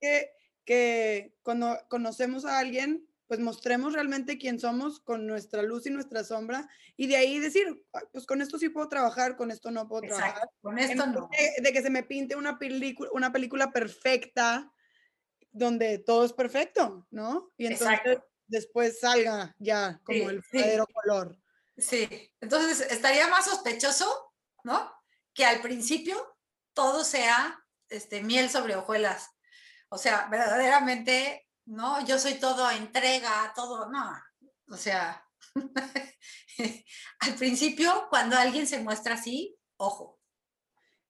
Que, 0.01 0.31
que 0.65 1.35
cuando 1.43 1.79
conocemos 1.89 2.45
a 2.45 2.59
alguien, 2.59 3.07
pues 3.31 3.39
mostremos 3.39 3.93
realmente 3.93 4.39
quién 4.39 4.59
somos 4.59 4.99
con 4.99 5.25
nuestra 5.25 5.63
luz 5.63 5.87
y 5.87 5.91
nuestra 5.91 6.25
sombra 6.25 6.69
y 6.97 7.07
de 7.07 7.17
ahí 7.17 7.39
decir, 7.39 7.87
pues 8.13 8.27
con 8.27 8.43
esto 8.43 8.59
sí 8.59 8.71
puedo 8.71 8.89
trabajar, 8.89 9.37
con 9.37 9.53
esto 9.53 9.71
no 9.71 9.87
puedo 9.87 10.03
trabajar. 10.03 10.51
Con 10.61 10.79
esto 10.81 11.07
no. 11.07 11.31
De, 11.63 11.73
que 11.73 11.81
se 11.81 11.91
me 11.91 12.03
pinte 12.03 12.35
una 12.35 12.59
película, 12.59 13.09
una 13.13 13.31
película 13.31 13.73
perfecta 13.73 14.73
donde 15.53 15.99
todo 15.99 16.25
es 16.25 16.33
perfecto, 16.33 17.07
¿no? 17.11 17.53
Y 17.57 17.67
entonces 17.67 18.19
después 18.49 18.99
salga 18.99 19.55
ya 19.61 20.01
como 20.05 20.29
el 20.29 20.43
verdadero 20.53 20.87
color. 20.93 21.39
Sí, 21.79 22.09
entonces 22.41 22.91
estaría 22.91 23.29
más 23.29 23.45
sospechoso, 23.45 24.30
¿no? 24.65 24.93
Que 25.35 25.45
al 25.45 25.61
principio 25.61 26.37
todo 26.75 27.05
sea 27.05 27.65
este, 27.89 28.23
miel 28.23 28.51
sobre 28.51 28.77
hojuelas. 28.77 29.31
O 29.89 29.99
sea, 29.99 30.29
verdaderamente 30.31 31.51
¿no? 31.71 32.05
Yo 32.05 32.19
soy 32.19 32.35
todo 32.35 32.69
entrega, 32.71 33.53
todo, 33.55 33.91
no, 33.91 34.13
o 34.69 34.77
sea, 34.77 35.25
al 37.21 37.35
principio, 37.37 38.07
cuando 38.11 38.37
alguien 38.37 38.67
se 38.67 38.81
muestra 38.81 39.15
así, 39.15 39.57
ojo. 39.77 40.19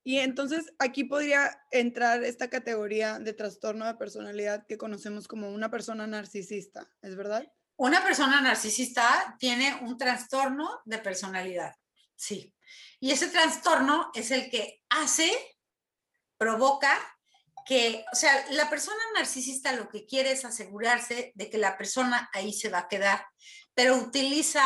Y 0.02 0.18
entonces 0.18 0.72
aquí 0.78 1.04
podría 1.04 1.62
entrar 1.70 2.24
esta 2.24 2.48
categoría 2.48 3.18
de 3.18 3.32
trastorno 3.34 3.86
de 3.86 3.94
personalidad 3.94 4.66
que 4.66 4.78
conocemos 4.78 5.28
como 5.28 5.50
una 5.50 5.70
persona 5.70 6.06
narcisista, 6.06 6.90
¿es 7.02 7.16
verdad? 7.16 7.46
Una 7.76 8.02
persona 8.02 8.40
narcisista 8.40 9.36
tiene 9.38 9.78
un 9.82 9.96
trastorno 9.96 10.80
de 10.84 10.98
personalidad, 10.98 11.74
sí. 12.16 12.54
Y 13.00 13.12
ese 13.12 13.28
trastorno 13.28 14.10
es 14.14 14.30
el 14.30 14.50
que 14.50 14.82
hace, 14.88 15.32
provoca 16.36 16.98
que, 17.66 18.04
o 18.12 18.16
sea, 18.16 18.46
la 18.50 18.68
persona 18.68 18.98
narcisista 19.14 19.72
lo 19.72 19.88
que 19.88 20.06
quiere 20.06 20.32
es 20.32 20.44
asegurarse 20.44 21.32
de 21.34 21.50
que 21.50 21.58
la 21.58 21.76
persona 21.76 22.28
ahí 22.32 22.52
se 22.52 22.68
va 22.68 22.80
a 22.80 22.88
quedar, 22.88 23.26
pero 23.74 23.96
utiliza 23.96 24.62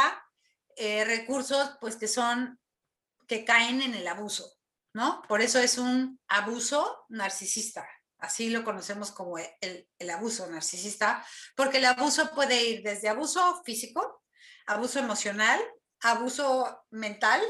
eh, 0.77 1.05
recursos 1.05 1.77
pues 1.81 1.97
que 1.97 2.09
son, 2.09 2.59
que 3.29 3.45
caen 3.45 3.83
en 3.83 3.95
el 3.95 4.07
abuso, 4.09 4.57
¿no? 4.93 5.23
Por 5.29 5.43
eso 5.43 5.59
es 5.59 5.79
un 5.79 6.21
abuso 6.29 7.05
narcisista, 7.09 7.87
así 8.19 8.51
lo 8.51 8.65
conocemos 8.65 9.11
como 9.11 9.39
el, 9.39 9.89
el 9.99 10.11
abuso 10.11 10.47
narcisista, 10.47 11.25
porque 11.57 11.79
el 11.79 11.85
abuso 11.85 12.31
puede 12.35 12.65
ir 12.65 12.83
desde 12.83 13.09
abuso 13.09 13.63
físico, 13.65 14.25
abuso 14.67 14.99
emocional, 14.99 15.61
abuso 16.01 16.85
mental, 16.91 17.43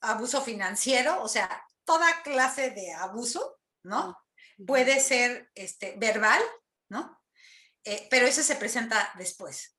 abuso 0.00 0.42
financiero, 0.42 1.22
o 1.22 1.28
sea, 1.28 1.64
toda 1.84 2.22
clase 2.22 2.70
de 2.70 2.92
abuso, 2.92 3.58
¿no? 3.82 4.16
puede 4.66 5.00
ser 5.00 5.50
este, 5.54 5.94
verbal, 5.96 6.42
¿no? 6.88 7.20
Eh, 7.84 8.06
pero 8.10 8.26
ese 8.26 8.42
se 8.42 8.56
presenta 8.56 9.12
después. 9.16 9.76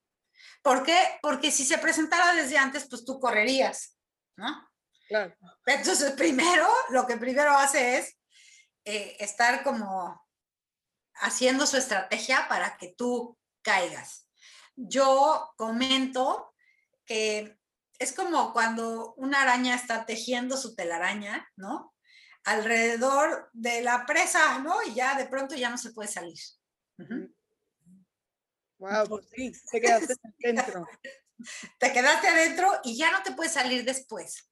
¿Por 0.62 0.84
qué? 0.84 1.19
Porque 1.21 1.51
si 1.51 1.65
se 1.65 1.77
presentara 1.77 2.34
desde 2.34 2.58
antes, 2.58 2.88
pues 2.89 3.05
tú 3.05 3.19
correrías, 3.19 3.97
¿no? 4.36 4.69
Claro. 5.08 5.36
Entonces, 5.65 6.12
primero, 6.13 6.67
lo 6.89 7.05
que 7.05 7.17
primero 7.17 7.58
hace 7.58 7.97
es 7.97 8.17
eh, 8.86 9.17
estar 9.19 9.63
como 9.63 10.21
haciendo 11.15 11.65
su 11.65 11.77
estrategia 11.77 12.47
para 12.47 12.77
que 12.77 12.93
tú 12.97 13.38
caigas. 13.62 14.27
Yo 14.75 15.53
comento 15.58 16.53
que 17.05 17.59
es 17.99 18.13
como 18.13 18.53
cuando 18.53 19.13
una 19.15 19.41
araña 19.43 19.75
está 19.75 20.05
tejiendo 20.05 20.57
su 20.57 20.75
telaraña, 20.75 21.47
¿no? 21.55 21.93
alrededor 22.49 23.49
de 23.53 23.81
la 23.81 24.05
presa, 24.05 24.59
¿no? 24.59 24.81
Y 24.83 24.93
ya 24.93 25.15
de 25.15 25.25
pronto 25.25 25.55
ya 25.55 25.69
no 25.69 25.77
se 25.77 25.91
puede 25.91 26.09
salir. 26.09 26.39
Wow, 28.79 29.07
pues 29.07 29.27
sí, 29.35 29.51
te 29.71 29.81
quedaste 29.81 30.15
adentro. 30.43 30.88
te 31.79 31.93
quedaste 31.93 32.27
adentro 32.27 32.79
y 32.83 32.97
ya 32.97 33.12
no 33.12 33.23
te 33.23 33.33
puedes 33.33 33.53
salir 33.53 33.83
después. 33.85 34.45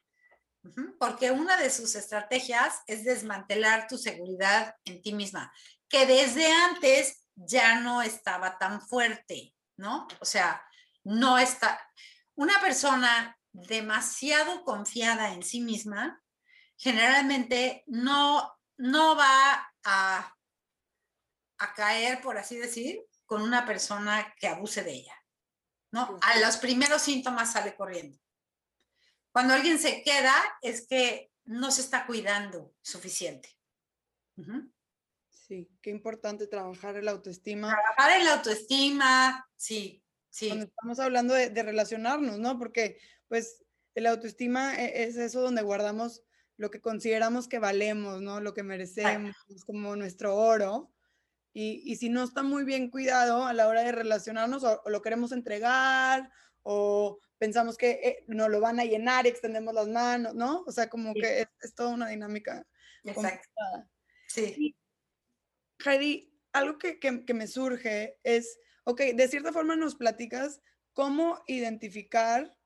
Porque 0.99 1.31
una 1.31 1.55
de 1.55 1.69
sus 1.69 1.95
estrategias 1.95 2.81
es 2.88 3.05
desmantelar 3.05 3.88
tu 3.88 3.97
seguridad 3.97 4.75
en 4.83 5.01
ti 5.01 5.13
misma, 5.13 5.53
que 5.88 6.05
desde 6.05 6.51
antes 6.51 7.25
ya 7.36 7.79
no 7.79 8.01
estaba 8.01 8.57
tan 8.57 8.81
fuerte, 8.81 9.55
¿no? 9.77 10.10
O 10.19 10.25
sea, 10.25 10.62
no 11.05 11.38
está. 11.38 11.79
Una 12.36 12.60
persona 12.60 13.37
demasiado 13.67 14.63
confiada 14.63 15.34
en 15.34 15.43
sí 15.43 15.62
misma 15.62 16.22
generalmente 16.78 17.84
no, 17.88 18.56
no 18.78 19.15
va 19.15 19.74
a, 19.84 20.38
a 21.58 21.74
caer, 21.74 22.22
por 22.22 22.38
así 22.38 22.58
decir, 22.58 23.04
con 23.26 23.41
una 23.41 23.65
persona 23.65 24.34
que 24.39 24.48
abuse 24.48 24.84
de 24.84 24.93
ella. 24.93 25.15
¿no? 25.91 26.20
A 26.22 26.39
los 26.39 26.58
primeros 26.58 27.02
síntomas 27.02 27.54
sale 27.54 27.76
corriendo. 27.76 28.20
Cuando 29.32 29.54
alguien 29.54 29.80
se 29.80 30.04
queda 30.04 30.34
es 30.62 30.88
que 30.88 31.32
no 31.46 31.72
se 31.72 31.82
está 31.82 32.06
cuidando 32.06 32.74
suficiente. 32.82 33.50
Sí, 35.30 35.70
qué 35.82 35.89
importante 35.89 36.48
trabajar 36.48 36.96
el 36.98 37.08
autoestima. 37.08 37.70
Trabajar 37.70 38.22
el 38.22 38.28
autoestima, 38.28 39.50
sí, 39.56 40.04
sí. 40.30 40.50
Cuando 40.50 40.65
estamos 40.65 41.00
hablando 41.00 41.34
de, 41.34 41.50
de 41.50 41.63
relacionarnos, 41.63 42.38
¿no? 42.38 42.60
Porque 42.60 43.00
pues 43.28 43.63
el 43.96 44.06
autoestima 44.06 44.76
e, 44.76 45.04
es 45.04 45.18
eso 45.18 45.42
donde 45.42 45.62
guardamos 45.62 46.24
lo 46.58 46.72
que 46.72 46.82
consideramos 46.82 47.48
que 47.48 47.60
valemos, 47.60 48.22
¿no? 48.22 48.42
Lo 48.42 48.54
que 48.54 48.63
merecemos, 48.63 49.36
como 49.66 49.96
nuestro 49.96 50.36
oro. 50.36 50.92
Y, 51.54 51.82
y, 51.86 51.96
si 51.96 52.10
no 52.10 52.24
está 52.24 52.44
muy 52.44 52.63
bien 52.63 52.90
cuidado 52.90 53.46
a 53.46 53.54
la 53.54 53.68
hora 53.68 53.84
de 53.84 53.92
relacionarnos, 53.92 54.63
o, 54.63 54.82
lo 54.88 55.02
queremos 55.02 55.32
entregar, 55.32 56.32
o 56.62 57.20
pensamos 57.38 57.78
que 57.78 57.92
eh, 57.92 58.26
nos 58.28 58.50
lo 58.50 58.60
van 58.60 58.80
a 58.80 58.86
llenar 58.86 59.26
y 59.26 59.30
extendemos 59.30 59.74
las 59.74 59.88
manos, 59.88 60.36
¿no? 60.36 60.63
O 60.68 60.72
sea, 60.72 60.90
como 60.90 61.13
que 61.13 61.42
es, 61.42 61.48
es, 61.62 61.76
toda 61.76 61.90
una 61.90 62.10
dinámica. 62.10 62.66
Exacto. 63.04 63.62
Sí. 64.28 64.76
Heidi, 65.84 66.34
algo 66.54 66.78
que, 66.78 67.00
que, 67.00 67.24
que 67.24 67.34
me 67.34 67.48
surge 67.48 68.20
es, 68.24 68.60
ok, 68.84 69.02
de 69.16 69.28
cierta 69.28 69.54
forma 69.54 69.76
nos 69.76 69.96
platicas 69.96 70.62
cómo 70.94 71.44
identificar 71.48 72.57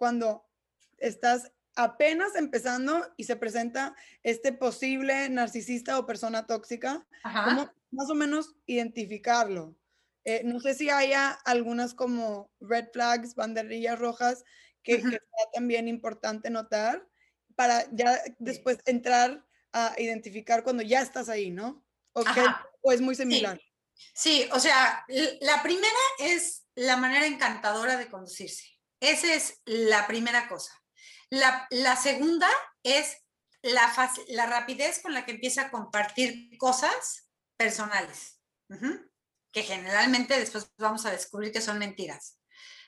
cuando 0.00 0.48
estás 0.96 1.52
apenas 1.76 2.34
empezando 2.34 3.06
y 3.18 3.24
se 3.24 3.36
presenta 3.36 3.94
este 4.22 4.50
posible 4.54 5.28
narcisista 5.28 5.98
o 5.98 6.06
persona 6.06 6.46
tóxica, 6.46 7.06
cómo 7.22 7.70
más 7.90 8.08
o 8.08 8.14
menos 8.14 8.54
identificarlo. 8.64 9.76
Eh, 10.24 10.40
no 10.44 10.58
sé 10.60 10.72
si 10.72 10.88
haya 10.88 11.32
algunas 11.44 11.92
como 11.92 12.50
red 12.60 12.86
flags, 12.94 13.34
banderillas 13.34 13.98
rojas, 13.98 14.42
que, 14.82 15.02
sea 15.02 15.20
también 15.52 15.86
importante 15.86 16.48
notar 16.48 17.06
para 17.54 17.84
ya 17.92 18.18
después 18.38 18.78
entrar 18.86 19.44
a 19.74 19.94
identificar 19.98 20.64
cuando 20.64 20.82
ya 20.82 21.02
estás 21.02 21.28
ahí, 21.28 21.50
¿no? 21.50 21.84
¿O, 22.14 22.24
o 22.80 22.92
es 22.92 23.02
muy 23.02 23.14
similar? 23.14 23.60
Sí. 24.14 24.48
o 24.50 24.58
sea, 24.58 25.04
la 25.40 25.62
primera 25.62 25.92
es 26.20 26.64
la 26.74 26.96
manera 26.96 27.26
encantadora 27.26 27.98
de 27.98 28.08
conducirse. 28.08 28.79
Esa 29.00 29.34
es 29.34 29.60
la 29.64 30.06
primera 30.06 30.48
cosa. 30.48 30.72
La, 31.30 31.96
segunda 31.96 32.48
es 32.82 33.16
la, 33.62 33.92
la 34.28 34.46
rapidez 34.46 35.00
con 35.00 35.14
la 35.14 35.24
que 35.24 35.32
empieza 35.32 35.62
a 35.62 35.70
compartir 35.70 36.56
cosas 36.58 37.28
personales, 37.56 38.40
que 39.52 39.62
generalmente 39.62 40.38
después 40.38 40.70
vamos 40.76 41.06
a 41.06 41.10
descubrir 41.10 41.52
que 41.52 41.60
son 41.60 41.78
mentiras. 41.78 42.38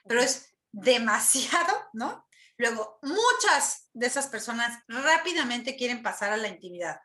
Pero 0.05 0.21
es 0.21 0.55
demasiado, 0.73 1.89
¿no? 1.93 2.27
Luego, 2.57 2.99
muchas 3.03 3.89
de 3.93 4.07
esas 4.07 4.27
personas 4.27 4.79
rápidamente 4.89 5.77
quieren 5.77 6.03
pasar 6.03 6.33
a 6.33 6.37
la 6.37 6.49
intimidad, 6.49 7.01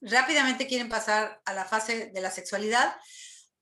rápidamente 0.00 0.66
quieren 0.66 0.88
pasar 0.88 1.40
a 1.44 1.52
la 1.54 1.64
fase 1.64 2.10
de 2.12 2.20
la 2.20 2.30
sexualidad 2.30 2.96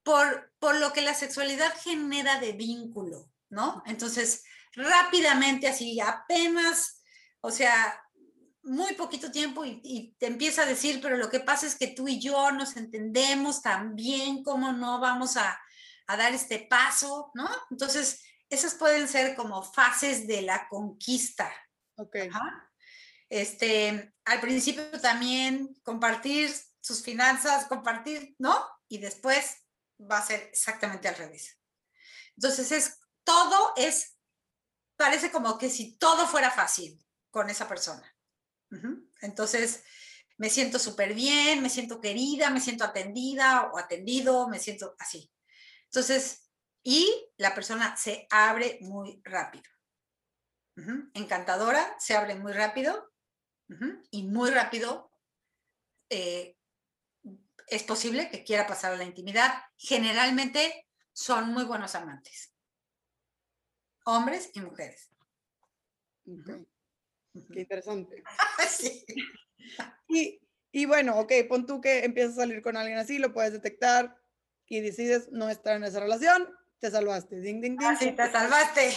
por, 0.03 0.53
por 0.59 0.77
lo 0.77 0.93
que 0.93 1.03
la 1.03 1.15
sexualidad 1.15 1.73
genera 1.83 2.41
de 2.41 2.53
vínculo, 2.53 3.31
¿no? 3.51 3.83
Entonces, 3.87 4.45
rápidamente, 4.73 5.69
así 5.69 6.01
apenas, 6.01 7.03
o 7.41 7.51
sea, 7.51 8.03
muy 8.63 8.95
poquito 8.95 9.31
tiempo 9.31 9.65
y, 9.65 10.15
te 10.19 10.27
empieza 10.27 10.63
a 10.63 10.67
decir, 10.67 11.01
pero 11.01 11.17
lo 11.17 11.31
que 11.31 11.41
pasa 11.41 11.67
es 11.67 11.77
que 11.77 11.89
tú 11.89 12.09
y 12.09 12.21
yo 12.21 12.51
nos 12.53 12.77
entendemos 12.77 13.63
tan 13.63 13.95
bien, 13.95 14.43
¿cómo 14.43 14.73
no 14.73 15.01
vamos 15.01 15.37
a, 15.37 15.59
a 16.07 16.17
dar 16.17 16.35
este 16.35 16.61
paso, 16.61 17.31
¿no? 17.35 17.49
Entonces, 17.71 18.23
esas 18.51 18.75
pueden 18.75 19.09
ser 19.09 19.37
como 19.37 19.63
fases 19.63 20.27
de 20.27 20.43
la 20.43 20.69
conquista. 20.69 21.51
Ok. 21.97 22.17
Este, 23.29 24.13
al 24.25 24.41
principio 24.41 24.91
también 25.01 25.73
compartir 25.85 26.53
sus 26.81 27.03
finanzas, 27.03 27.67
compartir, 27.67 28.35
¿no? 28.39 28.67
Y 28.89 28.99
después 28.99 29.57
va 30.01 30.19
a 30.19 30.27
ser 30.27 30.41
exactamente 30.53 31.07
al 31.07 31.15
revés. 31.15 31.59
Entonces 32.37 32.73
es, 32.73 32.99
todo 33.23 33.73
es, 33.77 34.17
parece 35.01 35.31
como 35.31 35.57
que 35.57 35.71
si 35.71 35.97
todo 35.97 36.27
fuera 36.27 36.51
fácil 36.51 37.03
con 37.31 37.49
esa 37.49 37.67
persona. 37.67 38.15
Entonces, 39.23 39.83
me 40.37 40.51
siento 40.51 40.79
súper 40.79 41.15
bien, 41.15 41.63
me 41.63 41.71
siento 41.71 42.03
querida, 42.03 42.51
me 42.51 42.61
siento 42.61 42.85
atendida 42.85 43.71
o 43.73 43.79
atendido, 43.79 44.47
me 44.49 44.59
siento 44.59 44.95
así. 44.99 45.33
Entonces, 45.87 46.51
y 46.83 47.11
la 47.39 47.55
persona 47.55 47.97
se 47.97 48.27
abre 48.31 48.77
muy 48.83 49.23
rápido. 49.25 49.65
Encantadora, 51.15 51.97
se 51.99 52.15
abre 52.15 52.35
muy 52.35 52.53
rápido 52.53 53.11
y 54.11 54.25
muy 54.25 54.51
rápido 54.51 55.11
eh, 56.11 56.59
es 57.69 57.83
posible 57.85 58.29
que 58.31 58.45
quiera 58.45 58.67
pasar 58.67 58.93
a 58.93 58.97
la 58.97 59.05
intimidad. 59.05 59.63
Generalmente 59.79 60.87
son 61.13 61.53
muy 61.53 61.65
buenos 61.65 61.95
amantes, 61.95 62.53
hombres 64.11 64.51
y 64.55 64.61
mujeres. 64.61 65.11
Qué 67.53 67.61
interesante. 67.61 68.23
y, 70.09 70.41
y 70.73 70.85
bueno, 70.87 71.19
ok, 71.19 71.33
pon 71.49 71.67
tú 71.67 71.81
que 71.81 72.05
empiezas 72.05 72.33
a 72.35 72.43
salir 72.43 72.63
con 72.63 72.77
alguien 72.77 72.99
así, 72.99 73.19
lo 73.19 73.33
puedes 73.33 73.53
detectar 73.53 74.17
y 74.67 74.81
decides 74.81 75.31
no 75.33 75.49
estar 75.49 75.77
en 75.77 75.85
esa 75.85 76.01
relación, 76.01 76.49
te 76.79 76.91
salvaste. 76.91 77.41
Ding, 77.41 77.61
ding, 77.61 77.77
ding. 77.77 77.89
Ah, 77.89 77.97
sí, 77.97 78.13
te 78.13 78.31
salvaste. 78.31 78.93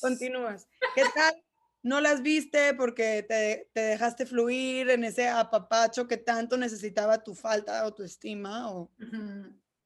Continúas. 0.00 0.68
¿Qué 0.94 1.02
tal? 1.14 1.42
No 1.82 2.00
las 2.00 2.22
viste 2.22 2.74
porque 2.74 3.22
te, 3.22 3.70
te, 3.72 3.80
dejaste 3.80 4.26
fluir 4.26 4.90
en 4.90 5.04
ese 5.04 5.28
apapacho 5.28 6.06
que 6.06 6.18
tanto 6.18 6.58
necesitaba 6.58 7.22
tu 7.22 7.34
falta 7.34 7.72
de 7.72 7.78
autoestima 7.78 8.70
o 8.70 8.90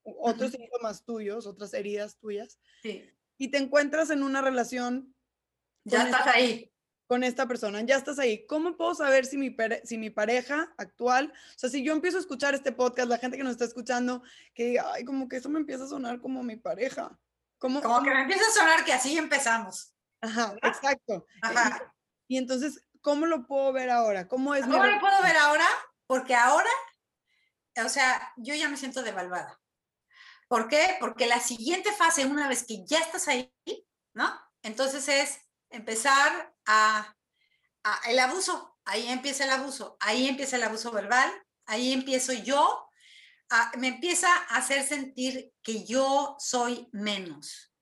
otros 0.05 0.53
síntomas 0.53 1.05
tuyos, 1.05 1.47
otras 1.47 1.73
heridas 1.75 2.17
tuyas. 2.19 2.59
Sí. 2.83 3.09
Y 3.39 3.49
te 3.49 3.59
encuentras 3.59 4.11
en 4.11 4.23
una 4.23 4.41
relación. 4.41 5.15
Ya 5.85 6.05
estás 6.05 6.27
ahí. 6.27 6.71
Con 7.07 7.23
esta 7.23 7.47
persona, 7.47 7.83
ya 7.83 7.97
estás 7.97 8.19
ahí. 8.19 8.47
¿Cómo 8.47 8.79
puedo 8.79 8.95
saber 8.95 9.27
si 9.27 9.37
mi, 9.37 9.55
si 9.85 9.99
mi 9.99 10.09
pareja 10.09 10.73
actual, 10.79 11.33
o 11.35 11.59
sea, 11.59 11.69
si 11.69 11.85
yo 11.85 11.93
empiezo 11.93 12.17
a 12.17 12.21
escuchar 12.21 12.55
este 12.55 12.73
podcast, 12.73 13.11
la 13.11 13.19
gente 13.19 13.37
que 13.37 13.43
nos 13.45 13.53
está 13.53 13.67
escuchando, 13.67 14.23
que, 14.55 14.81
ay, 14.81 15.05
como 15.05 15.29
que 15.29 15.37
eso 15.37 15.51
me 15.51 15.59
empieza 15.61 15.85
a 15.85 15.89
sonar 15.89 16.21
como 16.21 16.43
mi 16.43 16.57
pareja. 16.57 17.19
Como 17.59 17.81
que 18.03 18.11
me 18.11 18.23
empieza 18.23 18.45
a 18.47 18.53
sonar 18.53 18.85
que 18.85 18.93
así 18.95 19.19
empezamos. 19.19 19.95
Ajá, 20.23 20.55
exacto. 20.63 21.27
Ajá. 21.43 21.95
Y, 22.27 22.39
entonces, 22.39 22.81
¿cómo 23.03 23.27
lo 23.27 23.47
puedo 23.47 23.73
ver 23.73 23.91
ahora? 23.91 24.27
¿Cómo 24.27 24.55
es 24.55 24.65
¿Cómo 24.65 24.85
lo 24.85 25.01
puedo 25.01 25.23
ver 25.23 25.37
ahora? 25.37 25.67
Porque 26.07 26.35
ahora, 26.35 26.71
o 27.85 27.89
sea, 27.89 28.33
yo 28.37 28.55
ya 28.55 28.69
me 28.69 28.79
siento 28.79 29.03
devaluada. 29.03 29.61
¿Por 30.49 30.69
qué? 30.69 30.97
Porque 31.01 31.27
la 31.27 31.41
siguiente 31.41 31.93
fase, 31.93 32.27
una 32.27 32.49
vez 32.49 32.65
que 32.67 32.85
ya 32.87 32.99
estás 32.99 33.29
ahí, 33.29 33.53
¿no? 34.15 34.33
Entonces 34.63 35.09
es 35.09 35.41
empezar 35.71 36.55
a, 36.67 37.15
a 37.83 38.01
el 38.11 38.19
abuso. 38.19 38.77
Ahí 38.85 39.09
empieza 39.09 39.45
el 39.45 39.51
abuso. 39.51 39.97
Ahí 40.01 40.29
empieza 40.29 40.57
el 40.57 40.63
abuso 40.63 40.91
verbal. 40.93 41.31
Ahí 41.67 41.93
empiezo 41.93 42.33
yo 42.33 42.85
me 43.77 43.89
empieza 43.89 44.29
a 44.33 44.57
hacer 44.57 44.85
sentir 44.85 45.53
que 45.63 45.85
yo 45.85 46.37
soy 46.39 46.89
menos, 46.93 47.73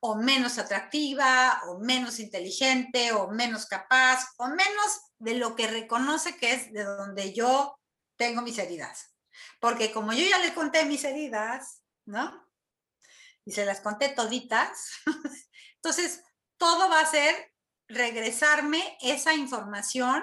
o 0.00 0.16
menos 0.16 0.58
atractiva, 0.58 1.62
o 1.68 1.78
menos 1.78 2.18
inteligente, 2.18 3.12
o 3.12 3.30
menos 3.30 3.66
capaz, 3.66 4.26
o 4.38 4.48
menos 4.48 5.00
de 5.18 5.34
lo 5.34 5.54
que 5.54 5.66
reconoce 5.66 6.36
que 6.36 6.52
es 6.52 6.72
de 6.72 6.84
donde 6.84 7.32
yo 7.32 7.78
tengo 8.16 8.42
mis 8.42 8.58
heridas. 8.58 9.14
Porque 9.60 9.92
como 9.92 10.12
yo 10.12 10.24
ya 10.24 10.38
le 10.38 10.54
conté 10.54 10.84
mis 10.84 11.04
heridas, 11.04 11.82
¿no? 12.06 12.48
Y 13.44 13.52
se 13.52 13.64
las 13.64 13.80
conté 13.80 14.08
toditas, 14.10 14.90
entonces 15.76 16.22
todo 16.56 16.88
va 16.88 17.00
a 17.00 17.06
ser 17.06 17.52
regresarme 17.88 18.96
esa 19.02 19.34
información 19.34 20.22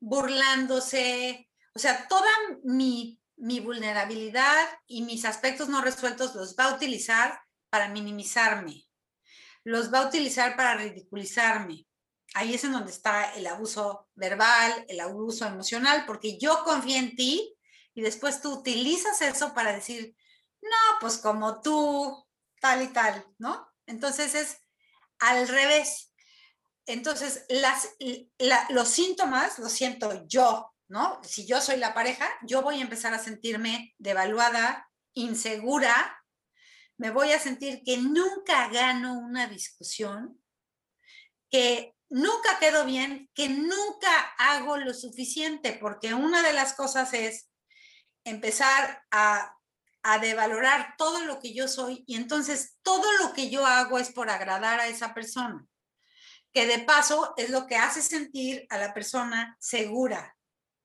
burlándose, 0.00 1.48
o 1.74 1.78
sea, 1.78 2.06
toda 2.08 2.30
mi 2.64 3.22
mi 3.42 3.58
vulnerabilidad 3.58 4.68
y 4.86 5.02
mis 5.02 5.24
aspectos 5.24 5.68
no 5.68 5.82
resueltos 5.82 6.36
los 6.36 6.54
va 6.54 6.66
a 6.66 6.74
utilizar 6.76 7.40
para 7.70 7.88
minimizarme, 7.88 8.84
los 9.64 9.92
va 9.92 9.98
a 9.98 10.06
utilizar 10.06 10.54
para 10.54 10.76
ridiculizarme. 10.76 11.84
Ahí 12.34 12.54
es 12.54 12.62
en 12.62 12.70
donde 12.70 12.92
está 12.92 13.34
el 13.34 13.48
abuso 13.48 14.08
verbal, 14.14 14.86
el 14.88 15.00
abuso 15.00 15.44
emocional, 15.44 16.04
porque 16.06 16.38
yo 16.38 16.62
confío 16.62 16.96
en 16.96 17.16
ti 17.16 17.52
y 17.94 18.02
después 18.02 18.40
tú 18.40 18.58
utilizas 18.58 19.20
eso 19.22 19.52
para 19.54 19.72
decir, 19.72 20.14
no, 20.62 20.98
pues 21.00 21.18
como 21.18 21.60
tú, 21.60 22.26
tal 22.60 22.82
y 22.82 22.88
tal, 22.88 23.26
¿no? 23.38 23.68
Entonces 23.86 24.34
es 24.34 24.58
al 25.18 25.48
revés. 25.48 26.12
Entonces, 26.86 27.44
las, 27.48 27.88
los 28.70 28.88
síntomas 28.88 29.58
los 29.58 29.72
siento 29.72 30.26
yo, 30.26 30.72
¿no? 30.88 31.20
Si 31.22 31.46
yo 31.46 31.60
soy 31.60 31.76
la 31.76 31.94
pareja, 31.94 32.28
yo 32.42 32.62
voy 32.62 32.78
a 32.78 32.82
empezar 32.82 33.14
a 33.14 33.18
sentirme 33.18 33.94
devaluada, 33.98 34.90
insegura, 35.14 36.22
me 36.96 37.10
voy 37.10 37.32
a 37.32 37.38
sentir 37.38 37.82
que 37.84 37.98
nunca 37.98 38.68
gano 38.68 39.18
una 39.18 39.46
discusión, 39.46 40.40
que 41.50 41.94
nunca 42.08 42.58
quedo 42.58 42.84
bien, 42.84 43.30
que 43.34 43.48
nunca 43.48 44.20
hago 44.38 44.76
lo 44.76 44.94
suficiente, 44.94 45.72
porque 45.80 46.14
una 46.14 46.42
de 46.42 46.52
las 46.52 46.74
cosas 46.74 47.12
es 47.14 47.48
empezar 48.24 49.02
a, 49.10 49.56
a 50.02 50.18
devalorar 50.18 50.94
todo 50.98 51.24
lo 51.24 51.38
que 51.38 51.54
yo 51.54 51.68
soy 51.68 52.04
y 52.06 52.16
entonces 52.16 52.76
todo 52.82 53.10
lo 53.18 53.32
que 53.32 53.50
yo 53.50 53.64
hago 53.66 53.98
es 53.98 54.10
por 54.10 54.30
agradar 54.30 54.80
a 54.80 54.88
esa 54.88 55.14
persona, 55.14 55.66
que 56.52 56.66
de 56.66 56.80
paso 56.80 57.34
es 57.36 57.50
lo 57.50 57.66
que 57.66 57.76
hace 57.76 58.02
sentir 58.02 58.66
a 58.70 58.78
la 58.78 58.92
persona 58.94 59.56
segura, 59.60 60.36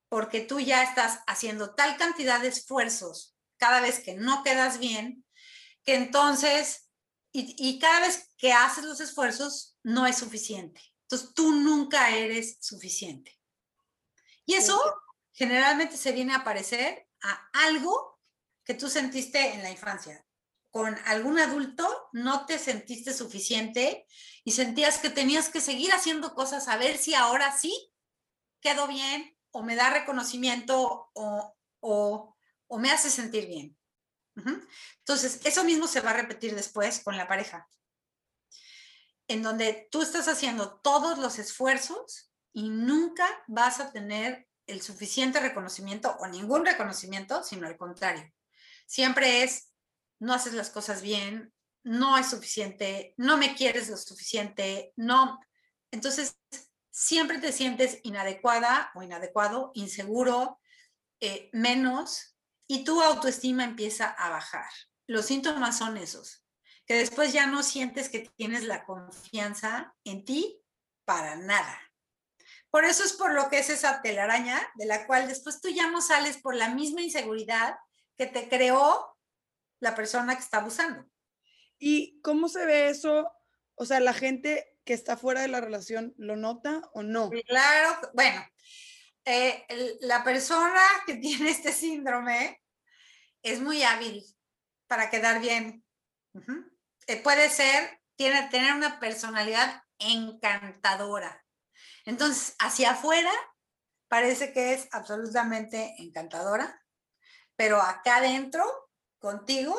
porque 0.10 0.41
tú 0.41 0.60
ya 0.60 0.84
estás 0.84 1.19
haciendo 1.27 1.73
tal 1.75 1.97
cantidad 1.97 2.39
de 2.39 2.49
esfuerzos 2.49 3.36
cada 3.58 3.82
vez 3.82 3.99
que 3.99 4.13
no 4.13 4.43
quedas 4.43 4.80
bien, 4.80 5.25
que 5.84 5.95
entonces, 5.95 6.89
y, 7.32 7.80
cada 7.80 8.01
vez 8.01 8.30
que 8.38 8.53
haces 8.53 8.84
los 8.84 8.99
esfuerzos, 8.99 9.77
no 9.84 10.06
es 10.06 10.17
suficiente. 10.17 10.82
Entonces, 11.03 11.34
tú 11.34 11.53
nunca 11.53 12.10
eres 12.12 12.58
suficiente. 12.62 13.39
Y 14.45 14.56
eso 14.56 14.80
generalmente 15.34 15.97
se 15.97 16.12
viene 16.12 16.34
a 16.34 16.43
parecer 16.43 17.08
a 17.21 17.49
algo 17.53 18.16
que 18.67 18.73
tú 18.73 18.89
sentiste 18.89 19.53
en 19.53 19.63
la 19.63 19.71
infancia, 19.71 20.25
con 20.71 20.93
algún 21.06 21.39
adulto 21.39 22.10
no 22.12 22.45
te 22.45 22.60
sentiste 22.60 23.13
suficiente 23.13 24.06
y 24.43 24.51
sentías 24.51 24.99
que 24.99 25.10
tenías 25.10 25.47
que 25.47 25.62
seguir 25.62 25.93
haciendo 25.93 26.36
cosas 26.36 26.67
a 26.67 26.75
ver 26.75 26.97
si 26.97 27.15
ahora 27.15 27.58
sí 27.58 27.93
quedo 28.60 28.88
bien 28.88 29.38
o 29.51 29.63
me 29.63 29.75
da 29.75 29.89
reconocimiento 29.89 31.10
o, 31.13 31.56
o 31.80 32.77
me 32.77 32.91
hace 32.91 33.10
sentir 33.10 33.47
bien. 33.47 33.77
Entonces, 34.99 35.39
eso 35.45 35.63
mismo 35.63 35.88
se 35.88 36.01
va 36.01 36.12
a 36.12 36.17
repetir 36.17 36.53
después 36.53 36.99
con 36.99 37.17
la 37.17 37.27
pareja, 37.27 37.67
en 39.27 39.41
donde 39.41 39.88
tú 39.89 40.01
estás 40.01 40.27
haciendo 40.27 40.80
todos 40.82 41.17
los 41.17 41.39
esfuerzos 41.39 42.32
y 42.53 42.69
nunca 42.69 43.25
vas 43.47 43.80
a 43.80 43.91
tener 43.91 44.47
el 44.67 44.82
suficiente 44.82 45.39
reconocimiento 45.39 46.15
o 46.19 46.27
ningún 46.27 46.65
reconocimiento, 46.65 47.43
sino 47.43 47.65
al 47.65 47.77
contrario. 47.77 48.32
Siempre 48.88 49.43
es, 49.43 49.71
no 50.19 50.34
haces 50.34 50.54
las 50.54 50.71
cosas 50.71 51.04
bien, 51.04 51.54
no 51.84 52.17
es 52.17 52.30
suficiente, 52.30 53.13
no 53.17 53.38
me 53.38 53.56
quieres 53.56 53.89
lo 53.89 53.97
suficiente, 53.97 54.93
no. 54.95 55.39
Entonces, 55.91 56.39
siempre 56.89 57.38
te 57.38 57.52
sientes 57.52 58.00
inadecuada 58.02 58.91
o 58.95 59.04
inadecuado, 59.04 59.71
inseguro, 59.76 60.60
eh, 61.19 61.50
menos, 61.54 62.36
y 62.65 62.84
tu 62.84 63.02
autoestima 63.02 63.63
empieza 63.63 64.08
a 64.08 64.30
bajar. 64.30 64.69
Los 65.06 65.28
síntomas 65.28 65.78
son 65.78 65.97
esos, 65.97 66.43
que 66.86 66.95
después 66.95 67.32
ya 67.32 67.45
no 67.45 67.63
sientes 67.63 68.10
que 68.10 68.30
tienes 68.36 68.63
la 68.63 68.86
confianza 68.86 69.95
en 70.04 70.26
ti 70.26 70.62
para 71.06 71.36
nada. 71.36 71.80
Por 72.69 72.84
eso 72.84 73.04
es 73.04 73.13
por 73.13 73.34
lo 73.34 73.50
que 73.50 73.60
es 73.60 73.69
esa 73.69 74.02
telaraña 74.02 74.60
de 74.76 74.86
la 74.86 75.08
cual 75.08 75.28
después 75.28 75.62
tú 75.62 75.69
ya 75.69 75.89
no 75.89 76.02
sales 76.02 76.38
por 76.38 76.56
la 76.56 76.69
misma 76.69 77.02
inseguridad 77.02 77.76
que 78.17 78.25
te 78.25 78.49
creó 78.49 79.17
la 79.80 79.95
persona 79.95 80.36
que 80.36 80.41
está 80.41 80.58
abusando. 80.58 81.06
¿Y 81.80 82.19
cómo 82.21 82.49
se 82.49 82.65
ve 82.65 82.89
eso? 82.89 83.32
O 83.75 83.86
sea, 83.86 83.99
la 83.99 84.13
gente 84.13 84.77
que 84.84 84.93
está 84.93 85.17
fuera 85.17 85.41
de 85.41 85.49
la 85.49 85.62
relación, 85.62 86.13
¿lo 86.17 86.36
nota 86.36 86.82
o 86.93 87.03
no? 87.03 87.30
Claro, 87.45 87.99
bueno, 88.13 88.43
eh, 89.25 89.65
la 90.01 90.23
persona 90.23 90.82
que 91.06 91.15
tiene 91.15 91.51
este 91.51 91.71
síndrome 91.71 92.62
es 93.43 93.62
muy 93.62 93.84
hábil 93.84 94.23
para 94.88 95.10
quedar 95.10 95.41
bien. 95.41 95.84
Eh, 97.08 97.21
puede 97.21 97.49
ser, 97.49 98.01
tiene, 98.15 98.47
tener 98.49 98.73
una 98.73 98.99
personalidad 98.99 99.84
encantadora. 99.99 101.45
Entonces, 102.06 102.56
hacia 102.60 102.91
afuera 102.91 103.32
parece 104.08 104.53
que 104.53 104.73
es 104.73 104.88
absolutamente 104.91 105.95
encantadora, 105.99 106.82
pero 107.58 107.82
acá 107.82 108.17
adentro, 108.17 108.63
contigo, 109.20 109.76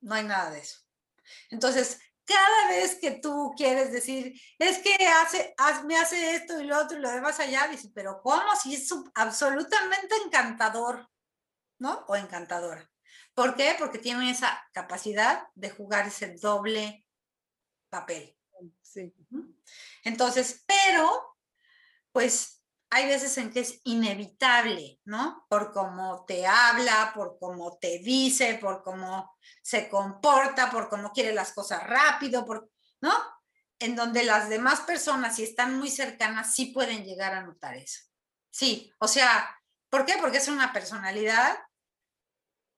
no 0.00 0.14
hay 0.14 0.24
nada 0.24 0.50
de 0.50 0.60
eso. 0.60 0.78
Entonces, 1.50 2.00
cada 2.24 2.68
vez 2.68 2.98
que 3.00 3.12
tú 3.12 3.52
quieres 3.56 3.92
decir, 3.92 4.40
es 4.58 4.78
que 4.78 4.96
hace, 5.06 5.54
me 5.84 5.98
hace 5.98 6.36
esto 6.36 6.60
y 6.60 6.64
lo 6.64 6.78
otro 6.78 6.96
y 6.96 7.00
lo 7.00 7.10
demás 7.10 7.40
allá, 7.40 7.66
dices, 7.68 7.90
pero 7.94 8.22
¿cómo? 8.22 8.54
Si 8.54 8.74
es 8.74 8.88
absolutamente 9.14 10.14
encantador, 10.24 11.10
¿no? 11.78 12.04
O 12.06 12.16
encantadora. 12.16 12.88
¿Por 13.34 13.56
qué? 13.56 13.74
Porque 13.78 13.98
tiene 13.98 14.30
esa 14.30 14.62
capacidad 14.72 15.48
de 15.54 15.70
jugar 15.70 16.06
ese 16.06 16.34
doble 16.34 17.06
papel. 17.88 18.36
Sí. 18.82 19.14
Entonces, 20.04 20.64
pero, 20.66 21.36
pues 22.12 22.57
hay 22.90 23.06
veces 23.06 23.36
en 23.38 23.50
que 23.52 23.60
es 23.60 23.80
inevitable, 23.84 25.00
¿no? 25.04 25.46
Por 25.48 25.72
cómo 25.72 26.24
te 26.26 26.46
habla, 26.46 27.12
por 27.14 27.38
cómo 27.38 27.76
te 27.78 27.98
dice, 27.98 28.58
por 28.60 28.82
cómo 28.82 29.36
se 29.62 29.88
comporta, 29.88 30.70
por 30.70 30.88
cómo 30.88 31.12
quiere 31.12 31.34
las 31.34 31.52
cosas 31.52 31.86
rápido, 31.86 32.46
por, 32.46 32.70
¿no? 33.00 33.12
En 33.78 33.94
donde 33.94 34.24
las 34.24 34.48
demás 34.48 34.80
personas, 34.80 35.36
si 35.36 35.44
están 35.44 35.78
muy 35.78 35.90
cercanas, 35.90 36.54
sí 36.54 36.66
pueden 36.66 37.04
llegar 37.04 37.34
a 37.34 37.42
notar 37.42 37.76
eso. 37.76 38.00
Sí, 38.50 38.90
o 38.98 39.06
sea, 39.06 39.54
¿por 39.90 40.06
qué? 40.06 40.16
Porque 40.18 40.38
es 40.38 40.48
una 40.48 40.72
personalidad 40.72 41.58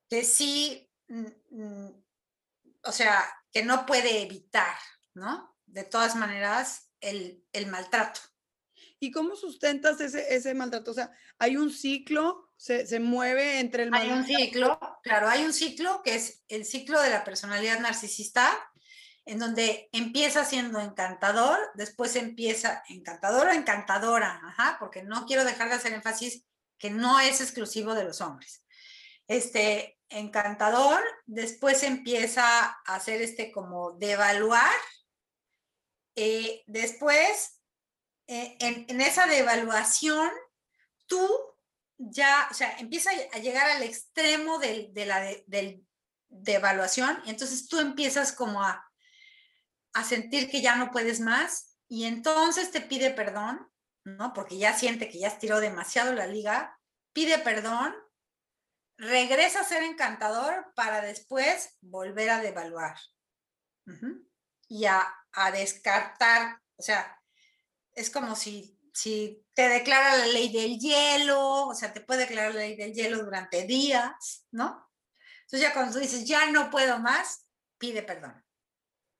que 0.08 0.24
sí, 0.24 0.90
mm, 1.08 1.26
mm, 1.50 2.04
o 2.84 2.92
sea, 2.92 3.24
que 3.52 3.64
no 3.64 3.86
puede 3.86 4.22
evitar, 4.22 4.76
¿no? 5.14 5.56
De 5.66 5.84
todas 5.84 6.16
maneras, 6.16 6.90
el, 7.00 7.44
el 7.52 7.68
maltrato. 7.68 8.20
¿Y 9.02 9.10
cómo 9.10 9.34
sustentas 9.34 9.98
ese, 10.00 10.34
ese 10.34 10.52
maltrato? 10.52 10.90
O 10.90 10.94
sea, 10.94 11.10
hay 11.38 11.56
un 11.56 11.70
ciclo, 11.72 12.52
se, 12.56 12.86
se 12.86 13.00
mueve 13.00 13.58
entre 13.58 13.84
el 13.84 13.90
maltrato. 13.90 14.14
Hay 14.14 14.20
un 14.20 14.26
ciclo, 14.26 14.80
claro, 15.02 15.28
hay 15.28 15.44
un 15.44 15.54
ciclo 15.54 16.02
que 16.04 16.14
es 16.16 16.42
el 16.48 16.66
ciclo 16.66 17.00
de 17.00 17.08
la 17.08 17.24
personalidad 17.24 17.80
narcisista, 17.80 18.52
en 19.24 19.38
donde 19.38 19.88
empieza 19.92 20.44
siendo 20.44 20.80
encantador, 20.80 21.58
después 21.74 22.14
empieza 22.16 22.82
encantador 22.88 23.48
o 23.48 23.52
encantadora, 23.52 24.40
ajá, 24.44 24.76
porque 24.78 25.02
no 25.02 25.24
quiero 25.24 25.44
dejar 25.44 25.70
de 25.70 25.76
hacer 25.76 25.94
énfasis 25.94 26.44
que 26.78 26.90
no 26.90 27.20
es 27.20 27.40
exclusivo 27.40 27.94
de 27.94 28.04
los 28.04 28.20
hombres. 28.20 28.64
Este 29.28 29.98
encantador, 30.10 31.00
después 31.26 31.84
empieza 31.84 32.66
a 32.66 32.94
hacer 32.94 33.22
este 33.22 33.50
como 33.50 33.92
devaluar, 33.92 34.74
eh, 36.16 36.64
después 36.66 37.59
eh, 38.32 38.56
en, 38.60 39.00
esa 39.00 39.26
devaluación, 39.26 40.30
tú 41.06 41.28
ya, 41.98 42.46
o 42.48 42.54
sea, 42.54 42.78
empieza 42.78 43.10
a 43.32 43.38
llegar 43.38 43.68
al 43.68 43.82
extremo 43.82 44.60
de, 44.60 44.92
la 44.94 45.20
de, 45.48 45.84
evaluación, 46.46 47.20
y 47.26 47.30
entonces 47.30 47.66
tú 47.66 47.80
empiezas 47.80 48.32
como 48.32 48.62
a, 48.62 48.88
a 49.94 50.04
sentir 50.04 50.48
que 50.48 50.62
ya 50.62 50.76
no 50.76 50.92
puedes 50.92 51.18
más, 51.18 51.76
y 51.88 52.04
entonces 52.04 52.70
te 52.70 52.80
pide 52.80 53.10
perdón, 53.10 53.68
¿no? 54.04 54.32
Porque 54.32 54.58
ya 54.58 54.78
siente 54.78 55.08
que 55.08 55.18
ya 55.18 55.26
estiró 55.26 55.58
demasiado 55.58 56.12
la 56.12 56.28
liga, 56.28 56.78
pide 57.12 57.36
perdón, 57.40 57.96
regresa 58.96 59.62
a 59.62 59.64
ser 59.64 59.82
encantador 59.82 60.72
para 60.76 61.00
después 61.00 61.76
volver 61.80 62.30
a 62.30 62.40
devaluar 62.40 62.96
y 64.68 64.84
a, 64.84 65.02
a, 65.32 65.50
descartar, 65.50 66.62
o 66.76 66.82
sea, 66.82 67.19
es 68.00 68.10
como 68.10 68.34
si, 68.34 68.78
si 68.92 69.44
te 69.54 69.68
declara 69.68 70.16
la 70.16 70.26
ley 70.26 70.52
del 70.52 70.78
hielo, 70.78 71.66
o 71.68 71.74
sea, 71.74 71.92
te 71.92 72.00
puede 72.00 72.20
declarar 72.20 72.54
la 72.54 72.62
ley 72.62 72.76
del 72.76 72.92
hielo 72.92 73.24
durante 73.24 73.64
días, 73.64 74.46
¿no? 74.50 74.90
Entonces 75.42 75.60
ya 75.60 75.74
cuando 75.74 75.92
tú 75.92 75.98
dices, 75.98 76.24
ya 76.24 76.50
no 76.50 76.70
puedo 76.70 76.98
más, 76.98 77.46
pide 77.78 78.02
perdón. 78.02 78.44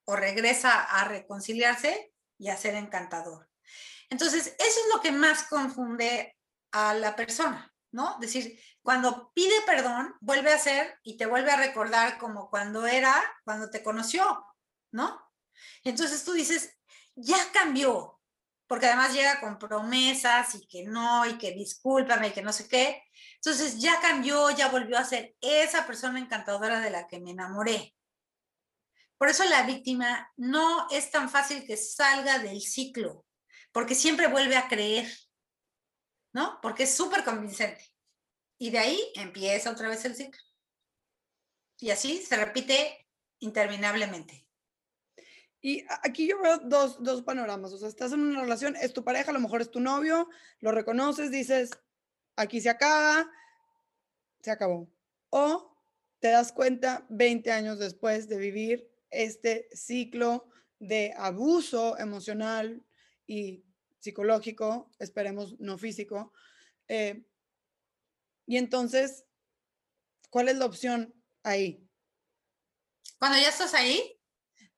O 0.04 0.16
regresa 0.16 0.82
a 0.82 1.04
reconciliarse 1.04 2.12
y 2.38 2.48
a 2.48 2.56
ser 2.56 2.74
encantador. 2.74 3.48
Entonces, 4.08 4.46
eso 4.46 4.80
es 4.80 4.94
lo 4.94 5.00
que 5.00 5.12
más 5.12 5.44
confunde 5.44 6.36
a 6.72 6.94
la 6.94 7.14
persona, 7.14 7.72
¿no? 7.92 8.14
Es 8.14 8.20
decir, 8.20 8.60
cuando 8.82 9.32
pide 9.34 9.54
perdón, 9.66 10.14
vuelve 10.20 10.52
a 10.52 10.58
ser 10.58 10.98
y 11.02 11.16
te 11.16 11.26
vuelve 11.26 11.50
a 11.50 11.56
recordar 11.56 12.18
como 12.18 12.50
cuando 12.50 12.86
era, 12.86 13.14
cuando 13.44 13.70
te 13.70 13.82
conoció, 13.82 14.44
¿no? 14.90 15.20
Entonces 15.84 16.24
tú 16.24 16.32
dices, 16.32 16.76
ya 17.14 17.38
cambió, 17.52 18.19
porque 18.70 18.87
además 18.87 19.12
llega 19.12 19.40
con 19.40 19.59
promesas 19.59 20.54
y 20.54 20.64
que 20.68 20.85
no, 20.85 21.26
y 21.26 21.37
que 21.38 21.50
discúlpame, 21.50 22.28
y 22.28 22.30
que 22.30 22.40
no 22.40 22.52
sé 22.52 22.68
qué. 22.68 23.02
Entonces 23.35 23.80
ya 23.80 24.00
cambió, 24.00 24.48
ya 24.50 24.68
volvió 24.68 24.96
a 24.96 25.02
ser 25.02 25.35
esa 25.40 25.88
persona 25.88 26.20
encantadora 26.20 26.78
de 26.78 26.90
la 26.90 27.09
que 27.09 27.18
me 27.18 27.33
enamoré. 27.33 27.96
Por 29.18 29.28
eso 29.28 29.42
la 29.46 29.64
víctima 29.64 30.33
no 30.37 30.88
es 30.92 31.11
tan 31.11 31.28
fácil 31.28 31.66
que 31.66 31.76
salga 31.76 32.38
del 32.38 32.61
ciclo, 32.61 33.26
porque 33.72 33.96
siempre 33.96 34.28
vuelve 34.28 34.56
a 34.56 34.68
creer, 34.68 35.12
¿no? 36.33 36.61
Porque 36.62 36.85
es 36.85 36.94
súper 36.94 37.24
convincente. 37.24 37.85
Y 38.56 38.70
de 38.70 38.78
ahí 38.78 39.12
empieza 39.16 39.72
otra 39.72 39.88
vez 39.88 40.04
el 40.04 40.14
ciclo. 40.14 40.40
Y 41.80 41.90
así 41.90 42.22
se 42.22 42.37
repite 42.37 43.09
interminablemente. 43.40 44.46
Y 45.62 45.85
aquí 46.03 46.27
yo 46.27 46.40
veo 46.40 46.59
dos, 46.59 47.03
dos, 47.03 47.23
panoramas. 47.23 47.73
O 47.73 47.79
sea, 47.79 47.88
estás 47.88 48.12
en 48.12 48.20
una 48.20 48.40
relación, 48.40 48.77
es 48.77 48.92
tu 48.92 49.05
pareja, 49.05 49.31
a 49.31 49.35
lo 49.35 49.40
mejor 49.40 49.61
es 49.61 49.70
tu 49.70 49.81
novio, 49.81 50.29
lo 50.61 50.73
reconoces, 50.73 51.31
dices, 51.31 51.70
aquí 52.37 52.61
se 52.61 52.71
acaba, 52.71 53.31
se 54.40 54.50
acabó. 54.50 54.88
O 55.29 55.77
te 56.19 56.29
das 56.29 56.52
cuenta 56.52 57.04
20 57.11 57.50
años 57.52 57.79
después 57.79 58.29
de 58.29 58.38
vivir 58.38 58.90
este 59.11 59.69
ciclo 59.73 60.48
de 60.79 61.13
abuso 61.17 61.98
emocional 61.98 62.83
y 63.27 63.65
psicológico, 63.98 64.90
esperemos 64.98 65.58
no 65.61 65.77
físico. 65.77 66.33
Eh, 66.88 67.23
y 68.46 68.56
entonces, 68.56 69.27
¿cuál 70.31 70.48
es 70.48 70.56
la 70.56 70.65
opción 70.65 71.15
ahí? 71.42 71.87
Cuando 73.19 73.38
ya 73.38 73.50
estás 73.50 73.75
ahí, 73.75 74.19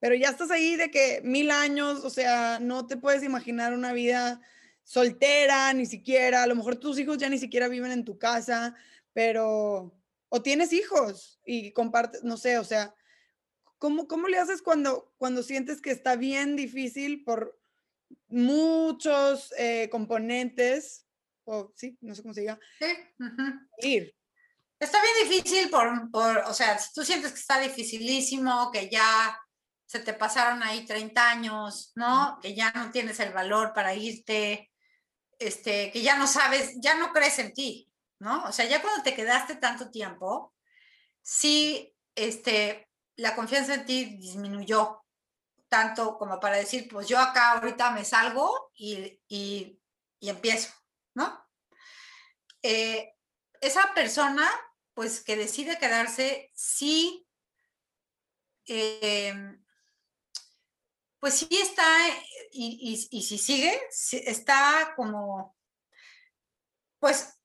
pero 0.03 0.17
ya 0.17 0.31
estás 0.31 0.51
ahí 0.51 0.75
de 0.75 0.91
que 0.91 1.21
mil 1.23 1.53
años, 1.53 2.05
o 2.05 2.11
sea, 2.11 2.59
no 2.59 2.89
te 2.89 2.97
puedes 2.97 3.23
imaginar 3.23 3.73
una 3.73 3.93
vida 3.93 4.41
soltera, 4.83 5.73
ni 5.75 5.87
siquiera, 5.87 6.43
a 6.43 6.47
lo 6.49 6.57
mejor 6.57 6.75
tus 6.75 6.99
hijos 6.99 7.19
ya 7.19 7.29
ni 7.29 7.39
siquiera 7.39 7.69
viven 7.69 7.93
en 7.93 8.05
tu 8.05 8.19
casa, 8.19 8.75
pero, 9.13 9.97
o 10.29 10.43
tienes 10.43 10.73
hijos 10.73 11.41
y 11.45 11.71
compartes, 11.71 12.25
no 12.25 12.37
sé, 12.37 12.59
o 12.59 12.65
sea, 12.65 12.93
¿cómo, 13.79 14.09
¿cómo 14.09 14.27
le 14.27 14.41
haces 14.41 14.61
cuando, 14.61 15.15
cuando 15.19 15.45
sientes 15.45 15.81
que 15.81 15.93
está 15.93 16.17
bien 16.17 16.57
difícil 16.57 17.23
por 17.23 17.57
muchos 18.27 19.55
eh, 19.57 19.89
componentes, 19.89 21.07
o 21.45 21.73
sí, 21.77 21.97
no 22.01 22.17
sé 22.17 22.23
cómo 22.23 22.35
se 22.35 22.41
diga, 22.41 22.59
ir? 23.79 24.13
Está 24.81 24.99
bien 25.01 25.31
difícil 25.31 25.71
por, 25.71 26.11
por, 26.11 26.39
o 26.39 26.55
sea, 26.55 26.77
si 26.77 26.93
tú 26.93 27.05
sientes 27.05 27.31
que 27.31 27.39
está 27.39 27.61
dificilísimo, 27.61 28.73
que 28.73 28.91
ya 28.91 29.39
se 29.93 30.01
te 30.01 30.15
pasaron 30.15 30.63
ahí 30.63 30.87
30 30.87 31.29
años, 31.29 31.93
¿no? 31.97 32.39
Que 32.41 32.55
ya 32.55 32.73
no 32.73 32.91
tienes 32.91 33.21
el 33.21 33.31
valor 33.31 33.75
para 33.75 33.95
irte, 33.95 34.73
este, 35.39 35.93
que 35.93 36.01
ya 36.01 36.17
no 36.17 36.27
sabes, 36.27 36.77
ya 36.81 36.95
no 36.95 37.13
crees 37.13 37.39
en 37.41 37.53
ti, 37.53 37.93
¿no? 38.19 38.43
O 38.45 38.53
sea, 38.53 38.65
ya 38.65 38.81
cuando 38.81 39.03
te 39.03 39.15
quedaste 39.15 39.57
tanto 39.57 39.91
tiempo, 39.91 40.55
sí, 41.21 41.95
este, 42.15 42.89
la 43.17 43.37
confianza 43.37 43.75
en 43.75 43.85
ti 43.85 44.17
disminuyó 44.17 45.05
tanto 45.69 46.17
como 46.17 46.41
para 46.41 46.57
decir, 46.57 46.89
pues 46.91 47.07
yo 47.07 47.19
acá 47.19 47.53
ahorita 47.53 47.91
me 47.91 48.07
salgo 48.07 48.71
y, 48.75 49.21
y, 49.29 49.79
empiezo, 50.21 50.73
¿no? 51.13 51.39
Eh, 52.63 53.13
esa 53.61 53.93
persona, 53.93 54.51
pues 54.95 55.23
que 55.23 55.37
decide 55.37 55.77
quedarse, 55.77 56.51
sí, 56.55 57.27
eh, 58.65 59.59
pues 61.23 61.35
sí 61.35 61.49
está, 61.53 61.87
y, 62.51 63.09
y, 63.09 63.23
si 63.23 63.39
sigue, 63.39 63.81
está 64.27 64.93
como, 64.97 65.57
pues 66.99 67.39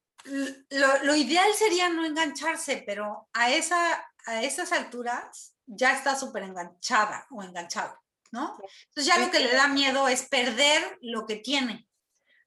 lo, 0.72 1.16
ideal 1.16 1.54
sería 1.54 1.88
no 1.88 2.04
engancharse, 2.04 2.84
pero 2.88 3.30
a, 3.34 3.52
esa, 3.52 4.04
a 4.26 4.42
esas 4.42 4.72
alturas 4.72 5.54
ya 5.68 5.94
está 5.94 6.16
súper 6.16 6.42
enganchada 6.42 7.28
o 7.30 7.44
enganchado, 7.44 7.96
¿no? 8.32 8.58
Entonces 8.88 9.06
ya 9.06 9.20
lo 9.20 9.30
que 9.30 9.42
le 9.42 9.54
da 9.54 9.68
miedo 9.68 10.08
es 10.08 10.24
perder 10.24 10.98
lo 11.02 11.28
que 11.28 11.36
tiene, 11.36 11.88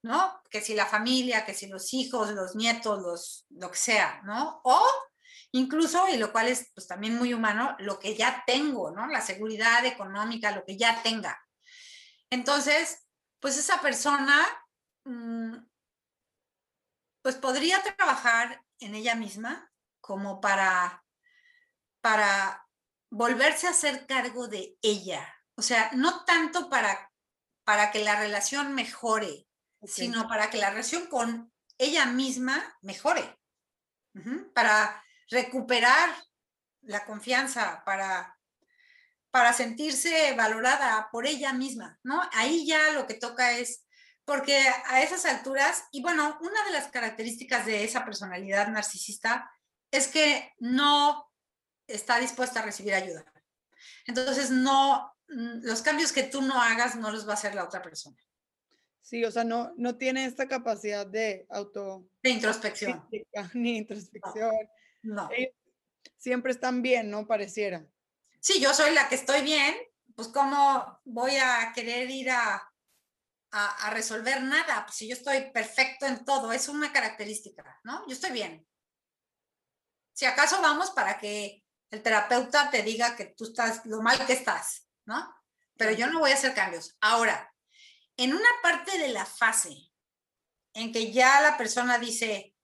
¿no? 0.03 0.43
Que 0.51 0.61
si 0.61 0.75
la 0.75 0.87
familia, 0.87 1.45
que 1.45 1.55
si 1.55 1.69
los 1.69 1.95
hijos, 1.95 2.31
los 2.33 2.57
nietos, 2.57 3.01
los, 3.01 3.47
lo 3.51 3.71
que 3.71 3.79
sea, 3.79 4.21
¿no? 4.25 4.63
O 4.65 4.85
incluso, 5.53 6.09
y 6.09 6.17
lo 6.17 6.33
cual 6.33 6.49
es 6.49 6.71
pues 6.75 6.87
también 6.87 7.17
muy 7.17 7.35
humano, 7.35 7.77
lo 7.79 7.99
que 7.99 8.17
ya 8.17 8.45
tengo, 8.47 8.91
¿no? 8.91 9.07
La 9.07 9.21
seguridad 9.21 9.85
económica, 9.85 10.53
lo 10.53 10.65
que 10.65 10.77
ya 10.77 11.03
tenga. 11.03 11.41
Entonces, 12.31 13.07
pues 13.41 13.59
esa 13.59 13.81
persona, 13.81 14.47
mm, 15.05 15.57
pues 17.23 17.37
podría 17.37 17.83
trabajar 17.83 18.65
en 18.79 18.95
ella 18.95 19.15
misma 19.15 19.71
como 20.01 20.41
para, 20.41 21.05
para 22.01 22.67
volverse 23.11 23.67
a 23.67 23.71
hacer 23.71 24.07
cargo 24.07 24.49
de 24.49 24.77
ella. 24.83 25.35
O 25.57 25.63
sea, 25.63 25.91
no 25.93 26.25
tanto 26.25 26.71
para, 26.71 27.13
para 27.65 27.91
que 27.91 28.03
la 28.03 28.17
relación 28.17 28.75
mejore, 28.75 29.47
sino 29.83 30.29
para 30.29 30.51
que 30.51 30.59
la 30.59 30.71
relación 30.71 31.07
con 31.07 31.53
ella 31.79 32.07
misma 32.07 32.77
mejore. 32.83 33.39
Para 34.55 35.03
recuperar 35.31 36.11
la 36.83 37.05
confianza, 37.05 37.83
para, 37.85 38.39
para 39.31 39.53
sentirse 39.53 40.35
valorada 40.35 41.09
por 41.13 41.27
ella 41.27 41.53
misma, 41.53 41.99
¿no? 42.03 42.21
Ahí 42.33 42.67
ya 42.67 42.93
lo 42.93 43.07
que 43.07 43.15
toca 43.15 43.53
es, 43.53 43.87
porque 44.25 44.63
a 44.87 45.03
esas 45.03 45.25
alturas, 45.27 45.85
y 45.93 46.03
bueno, 46.03 46.39
una 46.41 46.65
de 46.65 46.73
las 46.73 46.89
características 46.89 47.67
de 47.67 47.85
esa 47.85 48.05
personalidad 48.05 48.69
narcisista 48.69 49.51
es 49.91 50.09
que 50.09 50.53
no 50.59 51.29
está 51.87 52.19
dispuesta 52.19 52.61
a 52.61 52.65
recibir 52.65 52.95
ayuda. 52.95 53.25
Entonces, 54.07 54.51
no, 54.51 55.13
mm, 55.29 55.61
los 55.63 55.83
cambios 55.83 56.13
que 56.13 56.23
tú 56.23 56.43
no 56.43 56.61
hagas 56.61 56.97
no 56.97 57.11
los 57.11 57.27
va 57.27 57.33
a 57.33 57.35
hacer 57.35 57.55
la 57.55 57.65
otra 57.65 57.83
persona. 57.83 58.17
Sí, 59.03 59.25
o 59.25 59.31
sea, 59.31 59.45
no, 59.45 59.73
no 59.77 59.97
tiene 59.97 60.25
esta 60.25 60.47
capacidad 60.47 61.07
de 61.07 61.47
auto... 61.51 62.07
De 62.23 62.31
introspección. 62.31 63.09
Ni 63.55 63.79
introspección. 63.79 64.51
No. 64.51 64.80
Siempre 66.17 66.53
están 66.53 66.83
bien, 66.83 67.11
¿no? 67.11 67.27
Pareciera. 67.27 67.85
Sí, 68.41 68.61
yo 68.61 68.73
soy 68.75 68.93
la 68.93 69.09
que 69.09 69.15
estoy 69.15 69.43
bien, 69.43 69.75
pues 70.15 70.29
¿cómo 70.29 71.01
voy 71.05 71.37
a 71.37 71.73
querer 71.75 72.11
ir 72.11 72.31
a, 72.31 72.71
a, 73.51 73.91
resolver 73.91 74.43
nada? 74.43 74.85
Pues 74.87 74.97
si 74.97 75.09
yo 75.09 75.15
estoy 75.15 75.51
perfecto 75.51 76.07
en 76.07 76.25
todo, 76.25 76.53
es 76.53 76.69
una 76.69 76.93
característica, 76.93 77.81
¿no? 77.85 78.07
Yo 78.07 78.15
estoy 78.15 78.31
bien. 78.31 78.67
Si 80.13 80.25
acaso 80.27 80.61
vamos 80.61 80.91
para 80.91 81.19
que 81.19 81.65
el 81.91 82.03
terapeuta 82.03 82.71
te 82.71 82.83
diga 82.83 83.17
que 83.17 83.27
tú 83.27 83.45
estás 83.45 83.85
lo 83.87 84.01
mal 84.01 84.25
que 84.27 84.35
estás, 84.35 84.89
¿no? 85.07 85.35
Pero 85.77 85.93
yo 85.93 86.07
no 86.09 86.21
voy 86.21 86.31
a 86.31 86.35
hacer 86.35 86.55
cambios. 86.55 86.97
Ahora, 87.01 87.53
en 88.17 88.35
una 88.35 88.49
parte 88.63 88.99
de 88.99 89.09
la 89.09 89.25
fase 89.25 89.91
en 90.75 90.93
que 90.93 91.13
ya 91.13 91.41
la 91.41 91.57
persona 91.57 91.99
dice, 91.99 92.55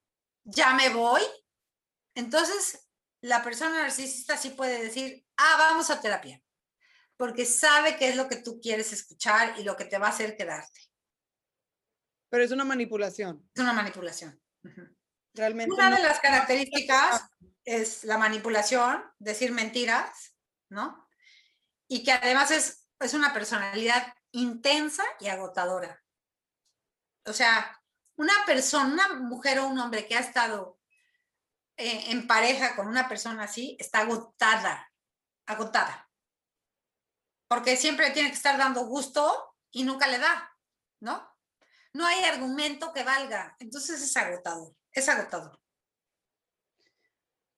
ya 0.43 0.73
me 0.73 0.89
voy, 0.89 1.21
entonces, 2.17 2.89
la 3.21 3.43
persona 3.43 3.79
narcisista 3.83 4.37
sí 4.37 4.49
puede 4.49 4.81
decir, 4.81 5.23
ah, 5.37 5.55
vamos 5.59 5.91
a 5.91 6.01
terapia, 6.01 6.41
porque 7.15 7.45
sabe 7.45 7.95
qué 7.95 8.09
es 8.09 8.15
lo 8.15 8.27
que 8.27 8.37
tú 8.37 8.59
quieres 8.59 8.91
escuchar 8.91 9.53
y 9.59 9.63
lo 9.63 9.77
que 9.77 9.85
te 9.85 9.99
va 9.99 10.07
a 10.07 10.09
hacer 10.09 10.35
quedarte. 10.35 10.81
Pero 12.29 12.43
es 12.43 12.51
una 12.51 12.65
manipulación. 12.65 13.47
Es 13.53 13.61
una 13.61 13.73
manipulación. 13.73 14.41
Realmente. 15.35 15.71
Una 15.71 15.95
de 15.95 16.01
las 16.01 16.19
características 16.19 17.29
es 17.63 18.03
la 18.03 18.17
manipulación, 18.17 19.03
decir 19.19 19.51
mentiras, 19.51 20.35
¿no? 20.69 21.07
Y 21.87 22.03
que 22.03 22.13
además 22.13 22.49
es, 22.49 22.87
es 22.99 23.13
una 23.13 23.31
personalidad 23.31 24.11
intensa 24.31 25.03
y 25.19 25.27
agotadora. 25.27 26.03
O 27.27 27.33
sea, 27.33 27.79
una 28.15 28.33
persona, 28.47 28.91
una 28.91 29.19
mujer 29.19 29.59
o 29.59 29.67
un 29.67 29.77
hombre 29.77 30.07
que 30.07 30.15
ha 30.15 30.21
estado 30.21 30.76
eh, 31.77 32.11
en 32.11 32.25
pareja 32.25 32.75
con 32.75 32.87
una 32.87 33.07
persona 33.07 33.43
así 33.43 33.77
está 33.79 33.99
agotada, 33.99 34.91
agotada. 35.45 36.09
Porque 37.47 37.77
siempre 37.77 38.09
tiene 38.11 38.29
que 38.29 38.35
estar 38.35 38.57
dando 38.57 38.85
gusto 38.85 39.55
y 39.71 39.83
nunca 39.83 40.07
le 40.07 40.17
da, 40.17 40.57
¿no? 40.99 41.27
No 41.93 42.05
hay 42.05 42.23
argumento 42.23 42.91
que 42.93 43.03
valga. 43.03 43.55
Entonces 43.59 44.01
es 44.01 44.17
agotador, 44.17 44.75
es 44.91 45.07
agotador. 45.07 45.59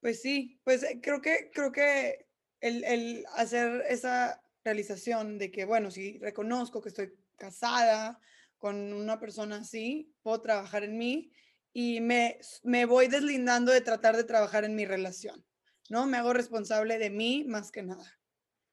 Pues 0.00 0.20
sí, 0.20 0.60
pues 0.64 0.82
eh, 0.82 1.00
creo 1.02 1.20
que, 1.20 1.50
creo 1.52 1.72
que 1.72 2.28
el, 2.60 2.84
el 2.84 3.26
hacer 3.36 3.84
esa 3.88 4.42
realización 4.64 5.38
de 5.38 5.50
que, 5.50 5.64
bueno, 5.64 5.90
si 5.90 6.18
reconozco 6.18 6.82
que 6.82 6.90
estoy 6.90 7.12
casada 7.36 8.20
con 8.58 8.92
una 8.92 9.18
persona 9.18 9.56
así, 9.56 10.14
puedo 10.22 10.42
trabajar 10.42 10.84
en 10.84 10.98
mí 10.98 11.32
y 11.72 12.00
me, 12.00 12.38
me 12.62 12.84
voy 12.84 13.08
deslindando 13.08 13.72
de 13.72 13.80
tratar 13.80 14.16
de 14.16 14.24
trabajar 14.24 14.64
en 14.64 14.74
mi 14.74 14.84
relación, 14.84 15.44
¿no? 15.88 16.06
Me 16.06 16.16
hago 16.16 16.32
responsable 16.32 16.98
de 16.98 17.10
mí 17.10 17.44
más 17.44 17.70
que 17.70 17.82
nada. 17.82 18.18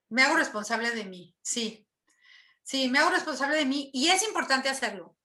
Me 0.09 0.23
hago 0.23 0.35
responsable 0.35 0.91
de 0.91 1.05
mí, 1.05 1.35
sí. 1.41 1.87
Sí, 2.63 2.89
me 2.89 2.99
hago 2.99 3.11
responsable 3.11 3.57
de 3.57 3.65
mí 3.65 3.89
y 3.93 4.09
es 4.09 4.23
importante 4.23 4.69
hacerlo 4.69 5.15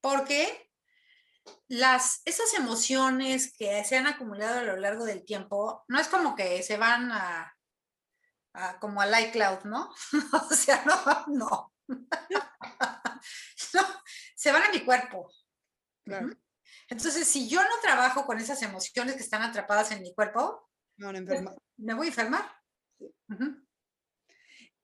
porque 0.00 0.70
las, 1.68 2.22
esas 2.24 2.54
emociones 2.54 3.52
que 3.56 3.82
se 3.84 3.96
han 3.96 4.06
acumulado 4.06 4.60
a 4.60 4.64
lo 4.64 4.76
largo 4.76 5.04
del 5.04 5.24
tiempo, 5.24 5.84
no 5.88 5.98
es 5.98 6.08
como 6.08 6.36
que 6.36 6.62
se 6.62 6.76
van 6.76 7.10
a, 7.12 7.56
como 8.80 9.00
a 9.00 9.20
iCloud, 9.20 9.64
¿no? 9.64 9.92
o 10.50 10.54
sea, 10.54 10.84
no, 10.84 11.24
no. 11.28 11.72
no. 13.74 13.84
Se 14.34 14.52
van 14.52 14.64
a 14.64 14.70
mi 14.70 14.84
cuerpo. 14.84 15.30
Claro. 16.04 16.30
Entonces, 16.92 17.26
si 17.26 17.48
yo 17.48 17.62
no 17.62 17.80
trabajo 17.80 18.26
con 18.26 18.38
esas 18.38 18.60
emociones 18.60 19.14
que 19.14 19.22
están 19.22 19.40
atrapadas 19.40 19.90
en 19.92 20.02
mi 20.02 20.12
cuerpo, 20.12 20.68
pues, 20.98 21.42
me 21.78 21.94
voy 21.94 22.08
a 22.08 22.10
enfermar. 22.10 22.44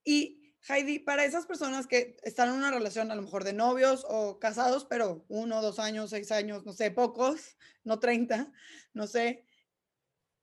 Y 0.02 0.54
Heidi, 0.66 1.00
para 1.00 1.26
esas 1.26 1.44
personas 1.44 1.86
que 1.86 2.16
están 2.22 2.48
en 2.48 2.54
una 2.54 2.70
relación 2.70 3.10
a 3.10 3.14
lo 3.14 3.20
mejor 3.20 3.44
de 3.44 3.52
novios 3.52 4.06
o 4.08 4.38
casados, 4.38 4.86
pero 4.86 5.26
uno, 5.28 5.60
dos 5.60 5.78
años, 5.78 6.08
seis 6.08 6.32
años, 6.32 6.64
no 6.64 6.72
sé, 6.72 6.90
pocos, 6.90 7.58
no 7.84 7.98
treinta, 8.00 8.50
no 8.94 9.06
sé, 9.06 9.44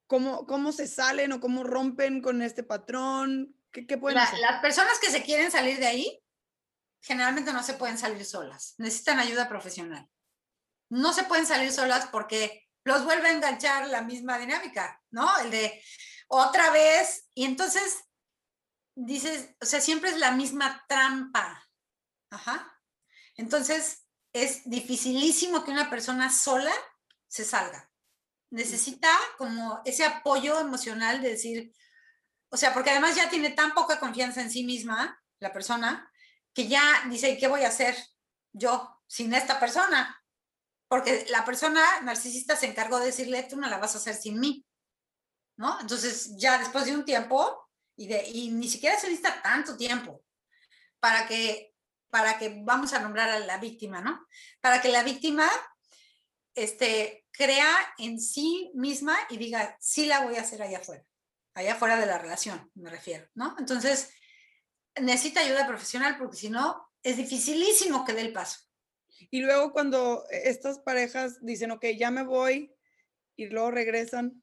¿cómo, 0.05 0.45
cómo 0.45 0.71
se 0.71 0.85
salen 0.85 1.31
o 1.31 1.39
cómo 1.39 1.63
rompen 1.63 2.21
con 2.21 2.43
este 2.43 2.61
patrón? 2.61 3.59
¿Qué, 3.71 3.87
qué 3.87 3.97
pueden 3.97 4.19
hacer? 4.19 4.37
Las 4.37 4.61
personas 4.61 4.99
que 4.99 5.09
se 5.09 5.23
quieren 5.23 5.49
salir 5.49 5.79
de 5.79 5.87
ahí, 5.87 6.23
generalmente 7.01 7.51
no 7.53 7.63
se 7.63 7.73
pueden 7.73 7.97
salir 7.97 8.23
solas, 8.23 8.75
necesitan 8.77 9.17
ayuda 9.17 9.49
profesional 9.49 10.07
no 10.89 11.13
se 11.13 11.23
pueden 11.23 11.45
salir 11.45 11.71
solas 11.71 12.07
porque 12.11 12.67
los 12.83 13.03
vuelve 13.03 13.29
a 13.29 13.33
enganchar 13.33 13.87
la 13.87 14.01
misma 14.01 14.37
dinámica, 14.37 15.01
¿no? 15.09 15.37
El 15.39 15.51
de 15.51 15.83
otra 16.27 16.69
vez, 16.71 17.29
y 17.33 17.45
entonces 17.45 18.03
dices, 18.95 19.49
o 19.61 19.65
sea, 19.65 19.81
siempre 19.81 20.09
es 20.09 20.17
la 20.17 20.31
misma 20.31 20.83
trampa. 20.87 21.63
Ajá. 22.29 22.79
Entonces, 23.35 24.05
es 24.33 24.69
dificilísimo 24.69 25.63
que 25.63 25.71
una 25.71 25.89
persona 25.89 26.31
sola 26.31 26.73
se 27.27 27.45
salga. 27.45 27.89
Necesita 28.51 29.09
como 29.37 29.81
ese 29.85 30.05
apoyo 30.05 30.59
emocional 30.59 31.21
de 31.21 31.29
decir, 31.29 31.73
o 32.49 32.57
sea, 32.57 32.73
porque 32.73 32.91
además 32.91 33.15
ya 33.15 33.29
tiene 33.29 33.51
tan 33.51 33.73
poca 33.73 33.99
confianza 33.99 34.41
en 34.41 34.51
sí 34.51 34.63
misma, 34.63 35.21
la 35.39 35.51
persona, 35.51 36.11
que 36.53 36.67
ya 36.67 37.03
dice, 37.09 37.37
¿qué 37.37 37.47
voy 37.47 37.63
a 37.63 37.69
hacer 37.69 37.95
yo 38.53 39.01
sin 39.07 39.33
esta 39.33 39.59
persona? 39.59 40.21
Porque 40.95 41.25
la 41.29 41.43
persona 41.43 41.83
narcisista 42.03 42.55
se 42.55 42.67
encargó 42.67 42.99
de 42.99 43.07
decirle, 43.07 43.43
tú 43.43 43.57
no 43.57 43.67
la 43.67 43.79
vas 43.79 43.95
a 43.95 43.97
hacer 43.97 44.15
sin 44.15 44.39
mí, 44.39 44.65
¿no? 45.57 45.77
Entonces, 45.81 46.37
ya 46.37 46.57
después 46.57 46.85
de 46.85 46.95
un 46.95 47.03
tiempo, 47.03 47.69
y, 47.97 48.49
ni 48.51 48.69
siquiera 48.69 48.97
se 48.97 49.07
necesita 49.07 49.41
tanto 49.41 49.75
tiempo 49.75 50.23
para 51.01 51.27
que, 51.27 51.73
para 52.09 52.37
que 52.37 52.61
vamos 52.63 52.93
a 52.93 52.99
nombrar 52.99 53.27
a 53.27 53.39
la 53.39 53.57
víctima, 53.57 53.99
¿no? 53.99 54.25
Para 54.61 54.81
que 54.81 54.87
la 54.87 55.03
víctima 55.03 55.51
este, 56.53 57.25
crea 57.29 57.75
en 57.97 58.17
sí 58.17 58.71
misma 58.73 59.17
y 59.29 59.35
diga, 59.35 59.75
sí 59.81 60.05
la 60.05 60.21
voy 60.21 60.37
a 60.37 60.43
hacer 60.43 60.61
allá 60.61 60.77
afuera, 60.77 61.03
allá 61.55 61.73
afuera 61.73 61.99
de 61.99 62.05
la 62.05 62.19
relación, 62.19 62.71
me 62.75 62.89
refiero, 62.89 63.27
¿no? 63.33 63.53
Entonces, 63.59 64.13
necesita 64.97 65.41
ayuda 65.41 65.67
profesional 65.67 66.17
porque 66.17 66.37
si 66.37 66.49
no, 66.49 66.89
es 67.03 67.17
dificilísimo 67.17 68.05
que 68.05 68.13
dé 68.13 68.21
el 68.21 68.31
paso. 68.31 68.64
Y 69.31 69.41
luego 69.41 69.71
cuando 69.71 70.25
estas 70.29 70.79
parejas 70.79 71.37
dicen, 71.41 71.71
ok, 71.71 71.85
ya 71.97 72.11
me 72.11 72.23
voy 72.23 72.73
y 73.35 73.47
luego 73.47 73.71
regresan. 73.71 74.41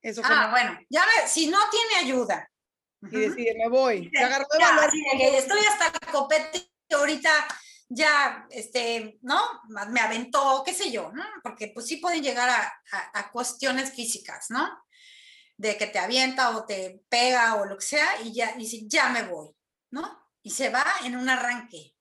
Eso 0.00 0.20
ah, 0.24 0.48
bueno, 0.50 0.78
ya 0.90 1.04
si 1.26 1.48
no 1.48 1.58
tiene 1.70 2.10
ayuda. 2.10 2.50
Y 3.02 3.18
decide, 3.18 3.54
me 3.56 3.68
voy. 3.68 4.10
Se 4.12 4.22
agarró 4.22 4.46
de 4.52 5.38
estoy 5.38 5.60
hasta 5.60 5.86
el 5.86 6.12
copete 6.12 6.72
ahorita 6.90 7.30
ya, 7.94 8.46
este, 8.50 9.18
¿no? 9.22 9.38
Me 9.68 10.00
aventó, 10.00 10.62
qué 10.64 10.72
sé 10.72 10.90
yo, 10.90 11.10
¿no? 11.12 11.24
Porque 11.42 11.68
pues 11.68 11.86
sí 11.86 11.96
pueden 11.96 12.22
llegar 12.22 12.48
a, 12.48 13.30
cuestiones 13.30 13.92
físicas, 13.92 14.46
¿no? 14.50 14.68
De 15.56 15.76
que 15.76 15.86
te 15.86 15.98
avienta 15.98 16.56
o 16.56 16.64
te 16.64 17.02
pega 17.08 17.56
o 17.56 17.66
lo 17.66 17.76
que 17.76 17.84
sea 17.84 18.20
y 18.22 18.32
ya 18.32 18.54
dice, 18.56 18.80
ya 18.86 19.08
me 19.10 19.24
voy, 19.24 19.50
¿no? 19.90 20.26
Y 20.42 20.50
se 20.50 20.70
va 20.70 20.84
en 21.04 21.16
un 21.16 21.28
arranque. 21.28 21.94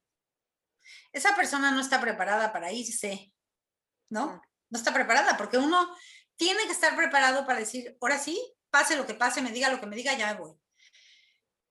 Esa 1.14 1.36
persona 1.36 1.72
no 1.72 1.82
está 1.82 2.00
preparada 2.00 2.54
para 2.54 2.72
irse, 2.72 3.34
¿no? 4.10 4.42
No 4.70 4.78
está 4.78 4.94
preparada 4.94 5.38
porque 5.38 5.58
uno 5.58 5.96
tiene 6.36 6.66
que 6.66 6.72
estar 6.72 6.96
preparado 6.96 7.46
para 7.46 7.60
decir, 7.60 7.98
ahora 8.02 8.18
sí, 8.18 8.40
pase 8.70 8.96
lo 8.96 9.06
que 9.06 9.14
pase, 9.14 9.42
me 9.42 9.52
diga 9.52 9.70
lo 9.70 9.80
que 9.80 9.86
me 9.86 9.96
diga, 9.96 10.14
ya 10.18 10.34
me 10.34 10.40
voy. 10.40 10.54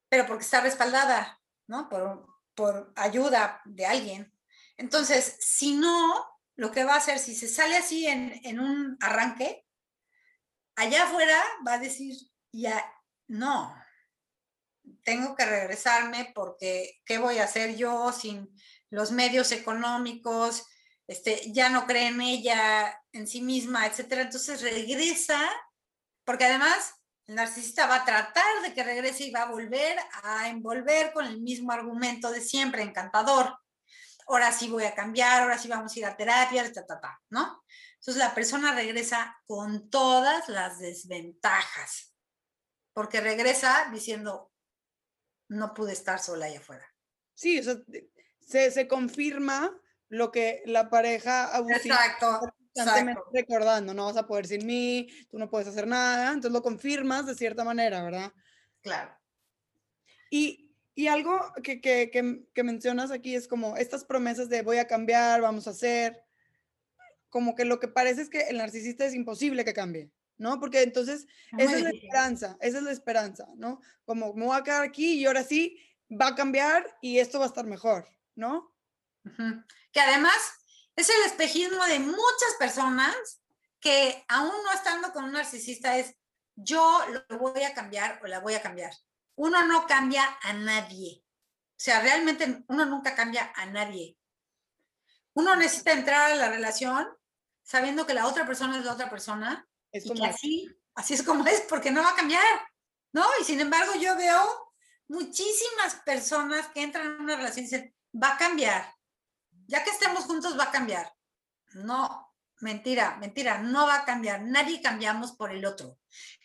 Pero 0.09 0.27
porque 0.27 0.45
está 0.45 0.61
respaldada, 0.61 1.41
¿no? 1.67 1.89
Por, 1.89 2.27
por 2.55 2.93
ayuda 2.97 3.63
de 3.65 3.87
alguien. 3.87 4.33
Entonces, 4.77 5.37
si 5.41 5.75
no, 5.75 6.27
lo 6.57 6.71
que 6.71 6.85
va 6.85 6.95
a 6.95 6.99
hacer, 6.99 7.19
si 7.19 7.35
se 7.35 7.49
sale 7.49 7.77
así 7.77 8.07
en, 8.07 8.61
un 8.61 8.99
arranque, 9.01 9.67
allá 10.77 11.05
afuera 11.05 11.43
va 11.67 11.75
a 11.75 11.79
decir, 11.79 12.15
ya, 12.53 12.85
no, 13.29 13.75
tengo 15.03 15.35
que 15.35 15.47
regresarme 15.47 16.33
porque 16.35 17.01
¿qué 17.05 17.19
voy 17.19 17.39
a 17.39 17.45
hacer 17.45 17.77
yo 17.77 18.13
sin 18.13 18.55
los 18.91 19.13
medios 19.13 19.53
económicos? 19.53 20.67
Este, 21.07 21.53
ya 21.53 21.71
no 21.71 21.87
cree 21.87 22.09
en 22.09 22.21
ella, 22.21 23.01
en 23.13 23.27
sí 23.27 23.43
misma, 23.43 23.87
etcétera. 23.87 24.23
Entonces 24.23 24.63
regresa, 24.63 25.41
porque 26.25 26.45
además 26.45 26.95
el 27.27 27.37
narcisista 27.37 27.87
va 27.87 27.97
a 27.97 28.05
tratar 28.05 28.63
de 28.63 28.75
que 28.75 28.83
regrese 28.83 29.25
y 29.25 29.31
va 29.31 29.43
a 29.43 29.51
volver 29.51 29.99
a 30.23 30.49
envolver 30.49 31.13
con 31.13 31.27
el 31.27 31.41
mismo 31.41 31.73
argumento 31.73 32.31
de 32.31 32.41
siempre, 32.41 32.83
encantador. 32.83 33.57
Ahora 34.27 34.53
sí 34.53 34.69
voy 34.69 34.85
a 34.85 34.95
cambiar, 34.95 35.43
ahora 35.43 35.59
sí 35.59 35.69
vamos 35.69 35.95
a 35.95 35.99
ir 35.99 36.07
a 36.07 36.17
terapia, 36.17 36.73
ta, 36.73 36.87
ta, 36.87 37.01
ta, 37.01 37.21
¿no? 37.31 37.65
Entonces 37.95 38.17
la 38.17 38.35
persona 38.35 38.75
regresa 38.75 39.37
con 39.47 39.91
todas 39.91 40.49
las 40.49 40.79
desventajas, 40.79 42.15
porque 42.93 43.21
regresa 43.21 43.91
diciendo, 43.93 44.51
no 45.49 45.75
pude 45.75 45.93
estar 45.93 46.19
sola 46.19 46.47
allá 46.47 46.61
afuera. 46.61 46.87
Sí, 47.35 47.59
o 47.59 47.63
se, 48.51 48.71
se 48.71 48.89
confirma 48.89 49.75
lo 50.09 50.31
que 50.33 50.63
la 50.67 50.91
pareja 50.91 51.55
abusiva 51.55 51.95
Exacto 51.95 52.53
constantemente 52.73 53.21
recordando, 53.33 53.95
no 53.95 54.07
vas 54.07 54.17
a 54.17 54.27
poder 54.27 54.47
sin 54.47 54.67
mí, 54.67 55.09
tú 55.29 55.39
no 55.39 55.51
puedes 55.51 55.69
hacer 55.69 55.87
nada, 55.87 56.29
entonces 56.29 56.53
lo 56.53 56.63
confirmas 56.63 57.27
de 57.27 57.35
cierta 57.35 57.65
manera, 57.65 58.03
¿verdad? 58.03 58.33
Claro. 58.83 59.13
Y, 60.31 60.73
y 60.95 61.09
algo 61.09 61.41
que, 61.63 61.81
que, 61.81 62.11
que, 62.11 62.63
mencionas 62.63 63.11
aquí 63.11 63.35
es 63.35 63.49
como 63.49 63.77
estas 63.77 64.05
promesas 64.05 64.49
de 64.49 64.63
voy 64.63 64.79
a 64.79 64.87
cambiar, 64.87 65.41
vamos 65.41 65.67
a 65.67 65.71
hacer, 65.71 66.23
como 67.29 67.55
que 67.55 67.65
lo 67.65 67.81
que 67.81 67.89
parece 67.89 68.23
es 68.23 68.31
que 68.31 68.43
el 68.43 68.59
narcisista 68.59 69.05
es 69.05 69.15
imposible 69.15 69.65
que 69.65 69.75
cambie, 69.75 70.11
¿no? 70.39 70.61
Porque 70.61 70.83
entonces 70.83 71.27
esa 71.59 71.77
es 71.77 71.83
la 71.83 71.91
esperanza, 71.91 72.57
esa 72.61 72.79
es 72.79 72.85
la 72.85 72.93
esperanza, 72.93 73.49
¿no? 73.57 73.81
Como 74.05 74.33
me 74.35 74.47
voy 74.47 74.57
a 74.57 74.63
quedar 74.63 74.83
aquí 74.85 75.15
y 75.15 75.27
ahora 75.27 75.43
sí 75.43 75.79
va 76.11 76.29
a 76.29 76.35
cambiar 76.35 76.87
y 77.01 77.19
esto 77.19 77.39
va 77.39 77.47
a 77.47 77.49
estar 77.49 77.67
mejor, 77.67 78.07
¿no? 78.35 78.75
Que 79.93 80.01
además 80.01 80.35
es 80.97 81.09
el 81.09 81.23
espejismo 81.27 81.85
de 81.87 81.99
muchas 81.99 82.55
personas 82.59 83.41
que 83.81 84.25
aún 84.29 84.53
no 84.65 84.73
estando 84.73 85.13
con 85.13 85.25
un 85.25 85.33
narcisista 85.33 85.97
es 85.99 86.15
yo 86.55 87.01
lo 87.29 87.39
voy 87.39 87.63
a 87.63 87.75
cambiar 87.75 88.21
o 88.23 88.27
la 88.27 88.41
voy 88.41 88.55
a 88.55 88.63
cambiar. 88.63 88.93
Uno 89.37 89.65
no 89.67 89.87
cambia 89.87 90.39
a 90.43 90.53
nadie. 90.53 91.25
O 91.25 91.83
sea, 91.83 92.01
realmente 92.01 92.65
uno 92.69 92.85
nunca 92.85 93.15
cambia 93.15 93.53
a 93.55 93.67
nadie. 93.67 94.19
Uno 95.33 95.57
necesita 95.57 95.93
entrar 95.93 96.33
a 96.33 96.35
la 96.35 96.51
relación 96.51 97.09
sabiendo 97.63 98.07
que 98.07 98.15
la 98.15 98.27
otra 98.27 98.47
persona 98.47 98.79
es 98.79 98.85
la 98.85 98.93
otra 98.93 99.09
persona. 99.09 99.67
Es 99.93 100.05
y 100.05 100.25
así, 100.25 100.77
así 100.95 101.15
es 101.15 101.23
como 101.23 101.47
es, 101.47 101.63
porque 101.63 101.91
no 101.91 102.03
va 102.03 102.11
a 102.11 102.17
cambiar. 102.17 102.45
¿No? 103.13 103.25
Y 103.41 103.45
sin 103.45 103.61
embargo, 103.61 103.95
yo 103.95 104.15
veo 104.17 104.73
muchísimas 105.09 105.97
personas 106.05 106.69
que 106.69 106.83
entran 106.83 107.07
en 107.07 107.21
una 107.21 107.37
relación 107.37 107.65
y 107.65 107.69
dicen, 107.69 107.95
va 108.13 108.35
a 108.35 108.39
cambiar 108.39 109.01
ya 109.71 109.85
que 109.85 109.91
estemos 109.91 110.25
juntos 110.25 110.59
va 110.59 110.65
a 110.65 110.73
cambiar. 110.73 111.15
No, 111.75 112.35
mentira, 112.61 113.17
mentira, 113.19 113.63
no 113.63 113.87
va 113.87 114.01
a 114.01 114.05
cambiar. 114.05 114.43
Nadie 114.43 114.83
cambiamos 114.83 115.33
por 115.33 115.53
el 115.53 115.65
otro. 115.65 115.97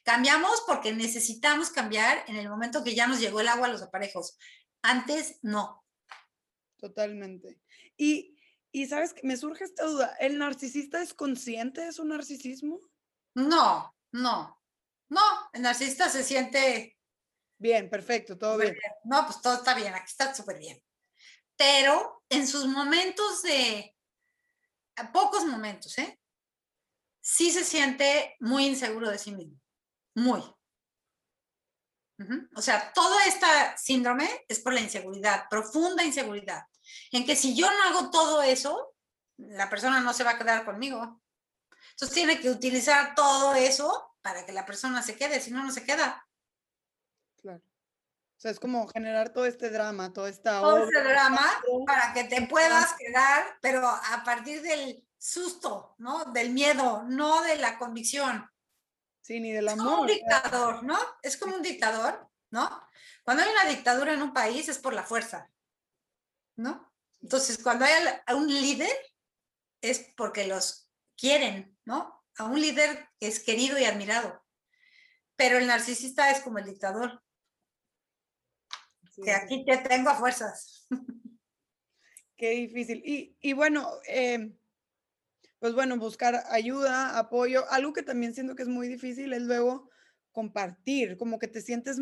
Cambiamos 0.04 0.64
porque 0.68 0.94
necesitamos 0.94 1.72
cambiar 1.72 2.24
en 2.28 2.36
el 2.36 2.48
momento 2.48 2.84
que 2.84 2.94
ya 2.94 3.08
nos 3.08 3.20
llegó 3.20 3.42
el 3.42 3.48
agua 3.48 3.68
a 3.68 3.72
los 3.72 3.82
aparejos. 3.82 4.38
Antes, 4.84 5.40
no. 5.42 5.84
Totalmente. 6.78 7.60
Y, 7.98 8.38
y 8.72 8.86
sabes 8.86 9.14
que 9.14 9.26
me 9.26 9.38
surge 9.38 9.64
esta 9.64 9.86
duda, 9.86 10.16
¿el 10.20 10.38
narcisista 10.38 11.02
es 11.02 11.16
consciente 11.16 11.82
de 11.82 11.94
su 11.94 12.06
narcisismo? 12.06 12.80
No, 13.34 13.98
no, 14.12 14.62
no, 15.10 15.22
el 15.54 15.64
narcisista 15.64 16.10
se 16.10 16.24
siente... 16.24 16.96
Bien, 17.58 17.90
perfecto, 17.90 18.38
todo 18.38 18.58
bien. 18.58 18.76
No, 19.06 19.26
pues 19.26 19.42
todo 19.42 19.56
está 19.56 19.74
bien, 19.74 19.96
aquí 19.96 20.12
está 20.12 20.36
súper 20.36 20.60
bien 20.60 20.85
pero 21.58 22.24
en 22.30 22.48
sus 22.48 22.66
momentos 22.66 23.42
de, 23.42 23.96
pocos 25.14 25.46
momentos, 25.46 25.98
¿eh? 25.98 26.20
Sí 27.22 27.52
se 27.52 27.64
siente 27.64 28.36
muy 28.40 28.68
inseguro 28.68 29.10
de 29.10 29.18
sí 29.18 29.34
mismo, 29.34 29.60
muy. 30.16 30.44
O 32.56 32.62
sea, 32.62 32.94
todo 32.94 33.20
este 33.20 33.46
síndrome 33.78 34.46
es 34.48 34.60
por 34.60 34.74
la 34.74 34.80
inseguridad, 34.80 35.50
profunda 35.50 36.04
inseguridad, 36.04 36.64
en 37.12 37.26
que 37.26 37.36
si 37.36 37.56
yo 37.56 37.70
no 37.70 37.84
hago 37.84 38.10
todo 38.10 38.42
eso, 38.42 38.96
la 39.38 39.70
persona 39.70 40.00
no 40.00 40.14
se 40.14 40.24
va 40.24 40.32
a 40.32 40.38
quedar 40.38 40.64
conmigo. 40.64 41.22
Entonces 41.92 42.16
tiene 42.16 42.40
que 42.40 42.50
utilizar 42.50 43.16
todo 43.16 43.54
eso 43.54 44.16
para 44.22 44.46
que 44.46 44.54
la 44.54 44.66
persona 44.66 45.02
se 45.02 45.16
quede, 45.16 45.42
si 45.42 45.52
no, 45.52 45.64
no 45.64 45.72
se 45.72 45.84
queda. 45.84 46.25
O 48.38 48.40
sea, 48.40 48.52
es 48.52 48.60
como 48.60 48.88
generar 48.88 49.30
todo 49.30 49.46
este 49.46 49.70
drama, 49.70 50.12
todo 50.12 50.28
esta... 50.28 50.60
Todo 50.60 50.84
este 50.84 51.02
drama 51.02 51.42
para 51.86 52.14
que 52.14 52.26
te 52.26 52.46
puedas 52.48 52.94
quedar, 52.94 53.58
pero 53.62 53.88
a 53.88 54.24
partir 54.26 54.62
del 54.62 55.08
susto, 55.18 55.96
¿no? 55.98 56.26
Del 56.26 56.52
miedo, 56.52 57.04
no 57.08 57.42
de 57.44 57.56
la 57.56 57.78
convicción. 57.78 58.50
Sí, 59.22 59.40
ni 59.40 59.52
del 59.52 59.70
amor. 59.70 59.80
Es 59.82 59.88
como 59.88 60.02
un 60.02 60.08
dictador, 60.08 60.84
¿no? 60.84 61.00
Es 61.24 61.38
como 61.38 61.56
un 61.56 61.62
dictador, 61.62 62.30
¿no? 62.52 62.88
Cuando 63.24 63.42
hay 63.42 63.50
una 63.50 63.66
dictadura 63.66 64.14
en 64.14 64.22
un 64.22 64.34
país 64.34 64.70
es 64.70 64.78
por 64.78 64.94
la 64.94 65.04
fuerza, 65.04 65.50
¿no? 66.58 66.94
Entonces, 67.22 67.58
cuando 67.64 67.86
hay 67.86 67.94
a 68.26 68.36
un 68.36 68.48
líder 68.48 68.96
es 69.82 70.14
porque 70.16 70.46
los 70.46 70.92
quieren, 71.18 71.76
¿no? 71.86 72.24
A 72.38 72.44
un 72.44 72.62
líder 72.62 73.10
que 73.20 73.28
es 73.28 73.40
querido 73.40 73.80
y 73.80 73.86
admirado. 73.86 74.46
Pero 75.36 75.58
el 75.58 75.66
narcisista 75.66 76.30
es 76.30 76.42
como 76.42 76.60
el 76.60 76.66
dictador, 76.66 77.24
que 79.24 79.32
aquí 79.32 79.66
te 79.66 79.78
tengo 79.78 80.10
a 80.10 80.16
fuerzas. 80.16 80.88
Qué 82.38 82.52
difícil. 82.52 83.02
Y, 83.42 83.54
bueno, 83.54 83.90
em, 84.06 84.58
pues 85.60 85.74
bueno, 85.74 85.98
buscar 85.98 86.44
ayuda, 86.50 87.18
apoyo. 87.18 87.70
Algo 87.72 87.94
que 87.94 88.04
también 88.04 88.34
siento 88.34 88.56
que 88.56 88.64
es 88.64 88.70
muy 88.70 88.88
difícil 88.88 89.34
es 89.34 89.42
luego 89.42 89.90
compartir, 90.32 91.18
como 91.18 91.40
que 91.40 91.48
te 91.48 91.62
sientes 91.62 91.98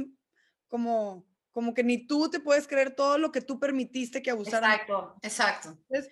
como, 0.67 1.27
como 1.51 1.75
que 1.75 1.83
ni 1.83 2.07
tú 2.07 2.29
te 2.29 2.39
puedes 2.39 2.67
creer 2.67 2.95
todo 2.95 3.19
lo 3.19 3.31
que 3.31 3.41
tú 3.41 3.59
permitiste 3.59 4.23
que 4.23 4.31
abusaran. 4.31 4.71
Exacto, 4.71 5.15
exacto. 5.21 5.69
Entonces, 5.69 6.11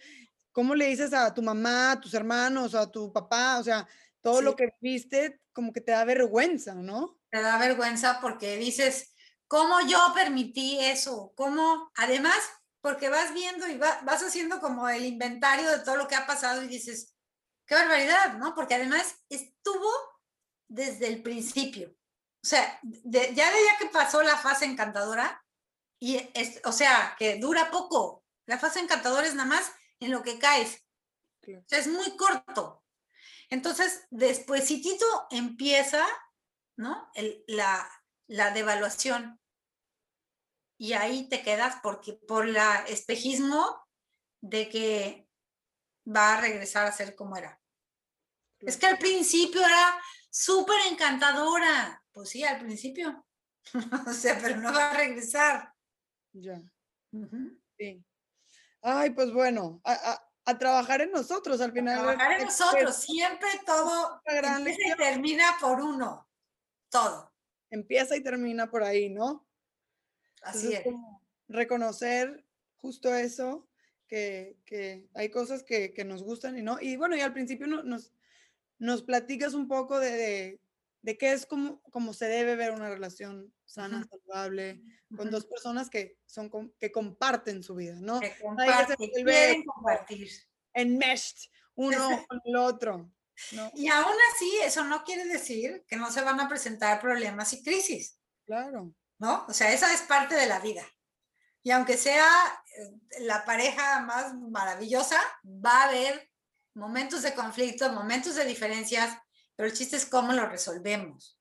¿cómo 0.51 0.75
le 0.75 0.85
dices 0.85 1.13
a 1.13 1.33
tu 1.33 1.41
mamá, 1.41 1.93
a 1.93 1.99
tus 1.99 2.13
hermanos, 2.13 2.75
a 2.75 2.89
tu 2.89 3.11
papá? 3.11 3.57
O 3.57 3.63
sea, 3.63 3.87
todo 4.21 4.43
lo 4.43 4.55
que 4.55 4.69
viste 4.79 5.41
como 5.51 5.73
que 5.73 5.81
te 5.81 5.91
da 5.91 6.05
vergüenza, 6.05 6.75
¿no? 6.75 7.19
Te 7.31 7.41
da 7.41 7.57
vergüenza 7.57 8.19
porque 8.21 8.57
dices, 8.57 9.15
¿cómo 9.51 9.81
yo 9.81 9.99
permití 10.15 10.79
eso? 10.79 11.33
¿Cómo? 11.35 11.91
Además, 11.95 12.37
porque 12.79 13.09
vas 13.09 13.33
viendo 13.33 13.67
y 13.67 13.77
vas 13.77 14.23
haciendo 14.23 14.61
como 14.61 14.87
el 14.87 15.03
inventario 15.03 15.69
de 15.69 15.79
todo 15.79 15.97
lo 15.97 16.07
que 16.07 16.15
ha 16.15 16.25
pasado 16.25 16.63
y 16.63 16.69
dices, 16.69 17.13
qué 17.65 17.75
barbaridad, 17.75 18.35
¿no? 18.37 18.55
Porque 18.55 18.75
además 18.75 19.13
estuvo 19.27 19.91
desde 20.69 21.07
el 21.07 21.21
principio. 21.21 21.89
O 21.89 22.47
sea, 22.47 22.79
ya 22.81 23.27
de 23.27 23.35
ya 23.35 23.77
que 23.77 23.87
pasó 23.91 24.23
la 24.23 24.37
fase 24.37 24.63
encantadora, 24.63 25.45
y 25.99 26.31
es, 26.33 26.61
o 26.63 26.71
sea, 26.71 27.17
que 27.19 27.35
dura 27.35 27.71
poco. 27.71 28.23
La 28.45 28.57
fase 28.57 28.79
encantadora 28.79 29.27
es 29.27 29.35
nada 29.35 29.49
más 29.49 29.69
en 29.99 30.11
lo 30.11 30.23
que 30.23 30.39
caes. 30.39 30.81
O 31.45 31.63
sea, 31.67 31.79
es 31.79 31.87
muy 31.87 32.15
corto. 32.15 32.85
Entonces, 33.49 34.07
despuésitito 34.11 35.27
empieza, 35.29 36.07
¿no? 36.77 37.11
la, 37.47 37.85
la 38.27 38.51
devaluación. 38.51 39.40
Y 40.81 40.93
ahí 40.93 41.29
te 41.29 41.43
quedas 41.43 41.75
porque 41.83 42.13
por 42.13 42.47
el 42.47 42.57
espejismo 42.87 43.87
de 44.41 44.67
que 44.67 45.27
va 46.07 46.33
a 46.33 46.41
regresar 46.41 46.87
a 46.87 46.91
ser 46.91 47.13
como 47.13 47.37
era. 47.37 47.61
Es 48.61 48.77
que 48.77 48.87
al 48.87 48.97
principio 48.97 49.63
era 49.63 50.01
súper 50.31 50.77
encantadora. 50.91 52.03
Pues 52.11 52.29
sí, 52.29 52.43
al 52.43 52.59
principio. 52.61 53.27
o 54.07 54.11
sea, 54.11 54.39
pero 54.41 54.57
no 54.57 54.73
va 54.73 54.89
a 54.89 54.97
regresar. 54.97 55.71
Ya. 56.33 56.59
Sí. 57.77 58.03
Ay, 58.81 59.11
pues 59.11 59.31
bueno, 59.31 59.83
a, 59.83 60.57
trabajar 60.57 61.01
en 61.01 61.11
nosotros 61.11 61.61
al 61.61 61.73
final. 61.73 61.99
A 61.99 62.01
trabajar 62.01 62.39
en 62.39 62.45
nosotros, 62.47 62.95
siempre 62.95 63.49
todo 63.67 64.19
empieza 64.25 64.81
y 64.87 64.97
termina 64.97 65.57
por 65.61 65.79
uno. 65.79 66.27
Todo. 66.89 67.31
Empieza 67.69 68.15
y 68.15 68.23
termina 68.23 68.71
por 68.71 68.83
ahí, 68.83 69.11
¿no? 69.11 69.47
Así 70.41 70.73
es. 70.73 70.83
reconocer 71.47 72.45
justo 72.77 73.13
eso, 73.13 73.67
que, 74.07 74.57
que 74.65 75.07
hay 75.13 75.29
cosas 75.29 75.63
que, 75.63 75.93
que, 75.93 76.03
nos 76.03 76.23
gustan 76.23 76.57
y 76.57 76.61
no. 76.61 76.77
Y 76.81 76.97
bueno, 76.97 77.15
y 77.15 77.21
al 77.21 77.33
principio 77.33 77.67
nos, 77.67 78.11
nos 78.77 79.03
platicas 79.03 79.53
un 79.53 79.67
poco 79.67 79.99
de, 79.99 80.59
de, 81.01 81.17
qué 81.17 81.31
es 81.31 81.45
como, 81.45 81.81
como 81.91 82.13
se 82.13 82.25
debe 82.25 82.55
ver 82.55 82.71
una 82.71 82.89
relación 82.89 83.53
sana, 83.65 84.05
saludable, 84.09 84.81
con 85.15 85.29
dos 85.29 85.45
personas 85.45 85.89
que, 85.89 86.17
son, 86.25 86.51
que 86.79 86.91
comparten 86.91 87.63
su 87.63 87.75
vida, 87.75 87.95
¿no? 88.01 88.19
Que 88.19 88.35
comparten, 88.41 88.97
quieren 88.97 89.63
compartir. 89.63 90.29
Enmeshed 90.73 91.49
uno 91.75 92.25
con 92.27 92.41
el 92.43 92.55
otro. 92.57 93.09
¿no? 93.53 93.71
Y 93.75 93.87
aún 93.87 94.15
así, 94.33 94.51
eso 94.63 94.83
no 94.83 95.03
quiere 95.03 95.25
decir 95.25 95.85
que 95.87 95.95
no 95.95 96.11
se 96.11 96.21
van 96.21 96.39
a 96.39 96.49
presentar 96.49 96.99
problemas 96.99 97.53
y 97.53 97.63
crisis. 97.63 98.19
Claro. 98.45 98.93
¿No? 99.21 99.45
O 99.47 99.53
sea, 99.53 99.71
esa 99.71 99.93
es 99.93 100.01
parte 100.01 100.33
de 100.33 100.47
la 100.47 100.59
vida. 100.59 100.83
Y 101.61 101.69
aunque 101.69 101.95
sea 101.95 102.25
eh, 102.75 103.19
la 103.19 103.45
pareja 103.45 104.01
más 104.01 104.33
maravillosa, 104.33 105.19
va 105.45 105.83
a 105.83 105.89
haber 105.89 106.31
momentos 106.73 107.21
de 107.21 107.35
conflicto, 107.35 107.93
momentos 107.93 108.33
de 108.33 108.45
diferencias, 108.45 109.15
pero 109.55 109.69
el 109.69 109.75
chiste 109.75 109.95
es 109.95 110.07
cómo 110.07 110.33
lo 110.33 110.47
resolvemos. 110.49 111.39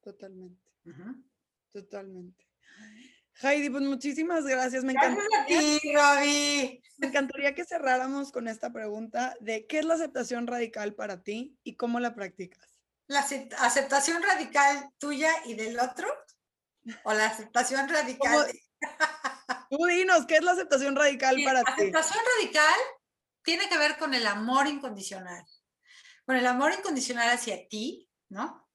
Totalmente. 0.00 0.62
Totalmente. 1.70 2.48
Heidi, 3.42 3.68
pues 3.68 3.82
muchísimas 3.82 4.46
gracias. 4.46 4.82
Me 4.82 4.94
gracias 4.94 5.26
a 5.38 5.44
ti, 5.44 5.80
Robbie. 5.94 6.82
Me 6.96 7.08
encantaría 7.08 7.54
que 7.54 7.66
cerráramos 7.66 8.32
con 8.32 8.48
esta 8.48 8.72
pregunta 8.72 9.36
de 9.40 9.66
qué 9.66 9.80
es 9.80 9.84
la 9.84 9.94
aceptación 9.94 10.46
radical 10.46 10.94
para 10.94 11.22
ti 11.22 11.58
y 11.62 11.76
cómo 11.76 12.00
la 12.00 12.14
practicas. 12.14 12.80
¿La 13.08 13.26
aceptación 13.58 14.22
radical 14.22 14.88
tuya 14.96 15.30
y 15.44 15.52
del 15.52 15.78
otro? 15.78 16.08
¿O 17.04 17.12
la 17.12 17.26
aceptación 17.26 17.88
radical? 17.88 18.50
Tú 19.70 19.84
dinos, 19.86 20.26
¿qué 20.26 20.36
es 20.36 20.42
la 20.42 20.52
aceptación 20.52 20.96
radical 20.96 21.36
para 21.44 21.60
ti? 21.62 21.90
La 21.90 22.00
aceptación 22.00 22.24
radical 22.36 22.74
tiene 23.42 23.68
que 23.68 23.78
ver 23.78 23.96
con 23.98 24.14
el 24.14 24.26
amor 24.26 24.66
incondicional. 24.66 25.44
Con 26.26 26.36
el 26.36 26.46
amor 26.46 26.72
incondicional 26.72 27.30
hacia 27.30 27.68
ti, 27.68 28.08
¿no? 28.28 28.68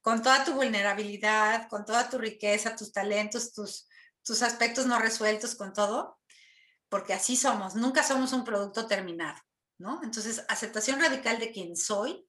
Con 0.00 0.22
toda 0.22 0.44
tu 0.44 0.52
vulnerabilidad, 0.52 1.68
con 1.68 1.84
toda 1.84 2.08
tu 2.08 2.18
riqueza, 2.18 2.76
tus 2.76 2.92
talentos, 2.92 3.52
tus, 3.52 3.88
tus 4.22 4.42
aspectos 4.42 4.86
no 4.86 4.98
resueltos, 4.98 5.54
con 5.54 5.72
todo, 5.72 6.18
porque 6.88 7.14
así 7.14 7.36
somos, 7.36 7.74
nunca 7.74 8.02
somos 8.02 8.32
un 8.32 8.44
producto 8.44 8.86
terminado, 8.86 9.40
¿no? 9.78 10.00
Entonces, 10.02 10.44
aceptación 10.48 11.00
radical 11.00 11.38
de 11.38 11.50
quien 11.50 11.76
soy 11.76 12.26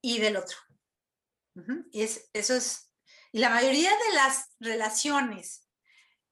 y 0.00 0.18
del 0.18 0.36
otro. 0.36 0.56
Y 1.90 2.02
es, 2.02 2.28
eso 2.32 2.54
es, 2.54 2.85
y 3.36 3.38
la 3.38 3.50
mayoría 3.50 3.90
de 3.90 4.14
las 4.14 4.56
relaciones 4.60 5.68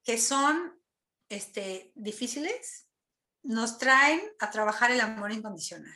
que 0.03 0.17
son 0.17 0.81
este, 1.29 1.91
difíciles, 1.93 2.89
nos 3.43 3.77
traen 3.77 4.19
a 4.39 4.49
trabajar 4.49 4.89
el 4.89 4.99
amor 5.01 5.31
incondicional. 5.31 5.95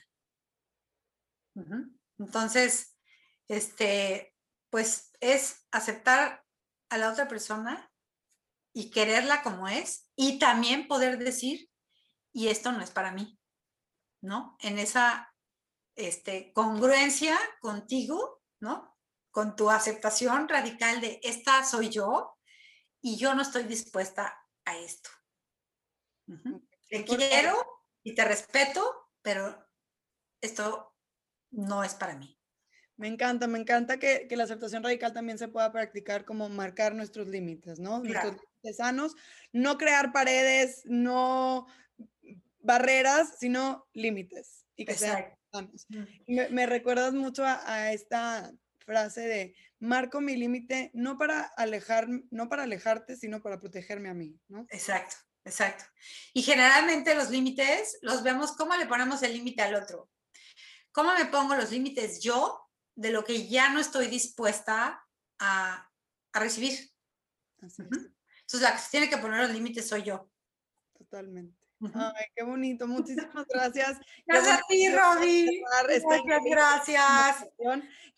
Entonces, 2.20 2.96
este, 3.48 4.36
pues 4.70 5.12
es 5.20 5.66
aceptar 5.72 6.46
a 6.90 7.00
la 7.00 7.12
otra 7.12 7.28
persona 7.28 7.92
y 8.72 8.92
quererla 8.92 9.42
como 9.42 9.68
es 9.68 10.12
y 10.16 10.38
también 10.38 10.88
poder 10.88 11.18
decir, 11.18 11.72
y 12.32 12.50
esto 12.50 12.72
no 12.72 12.84
es 12.84 12.92
para 12.92 13.12
mí, 13.12 13.40
¿no? 14.22 14.58
En 14.60 14.78
esa 14.78 15.34
este, 15.96 16.54
congruencia 16.54 17.36
contigo, 17.62 18.44
¿no? 18.60 18.89
Con 19.32 19.56
tu 19.56 19.70
aceptación 19.70 20.48
radical 20.48 21.02
de 21.02 21.20
esta 21.24 21.64
soy 21.64 21.90
yo 21.90 22.38
y 23.02 23.18
yo 23.18 23.36
no 23.36 23.42
estoy 23.42 23.64
dispuesta 23.64 24.38
a 24.66 24.78
esto. 24.78 25.10
Te 26.90 27.06
quiero 27.06 27.56
y 28.04 28.14
te 28.16 28.26
respeto, 28.26 29.10
pero 29.22 29.68
esto 30.42 30.96
no 31.52 31.84
es 31.84 31.94
para 31.96 32.16
mí. 32.16 32.40
Me 32.98 33.08
encanta, 33.08 33.48
me 33.48 33.60
encanta 33.60 33.98
que, 33.98 34.28
la 34.32 34.44
aceptación 34.44 34.84
radical 34.84 35.14
también 35.14 35.38
se 35.38 35.48
pueda 35.48 35.72
practicar 35.72 36.26
como 36.26 36.50
marcar 36.50 36.94
nuestros 36.94 37.28
límites, 37.28 37.80
¿no? 37.80 38.00
Nuestros 38.00 38.34
límites 38.34 38.76
sanos, 38.76 39.16
no 39.54 39.78
crear 39.78 40.12
paredes, 40.12 40.82
no 40.84 41.66
barreras, 42.60 43.38
sino 43.40 43.88
límites 43.94 44.66
y 44.76 44.86
que 44.86 44.96
sean 44.96 45.34
sanos. 45.50 45.88
Me, 46.28 46.66
recuerdas 46.66 47.14
mucho 47.14 47.46
a, 47.46 47.94
esta 47.94 48.52
frase 48.90 49.22
de 49.22 49.56
marco 49.80 50.20
mi 50.20 50.36
límite 50.36 50.90
no 50.96 51.16
para 51.20 51.42
alejar, 51.58 52.08
no 52.32 52.50
para 52.50 52.64
alejarte, 52.64 53.16
sino 53.16 53.40
para 53.44 53.60
protegerme 53.60 54.10
a 54.10 54.16
mí, 54.16 54.36
¿no? 54.48 54.66
Exacto. 54.72 55.16
Exacto. 55.46 55.86
Y 56.34 56.42
generalmente 56.42 57.16
los 57.16 57.30
límites 57.30 58.00
los 58.02 58.24
vemos 58.24 58.54
cómo 58.54 58.76
le 58.76 58.88
ponemos 58.88 59.22
el 59.22 59.34
límite 59.34 59.62
al 59.62 59.76
otro. 59.76 60.10
¿Cómo 60.92 61.14
me 61.14 61.26
pongo 61.26 61.56
los 61.56 61.72
límites 61.72 62.20
yo 62.20 62.68
de 62.96 63.12
lo 63.12 63.24
que 63.24 63.48
ya 63.48 63.72
no 63.72 63.80
estoy 63.80 64.08
dispuesta 64.08 65.06
a, 65.40 65.90
recibir? 66.34 66.92
Entonces 67.62 68.62
la 68.62 68.74
que 68.74 68.80
se 68.80 68.90
tiene 68.90 69.10
que 69.10 69.18
poner 69.18 69.42
los 69.42 69.52
límites 69.52 69.88
soy 69.88 70.04
yo. 70.04 70.30
Totalmente. 70.98 71.59
Ay, 71.82 72.26
qué 72.36 72.44
bonito. 72.44 72.88
Muchísimas 72.88 73.46
gracias. 73.50 73.98
Gracias 74.26 74.60
a 74.60 74.62
ti, 74.68 74.90
Robbie. 74.90 75.62
Muchas 76.04 76.42
gracias. 76.46 77.48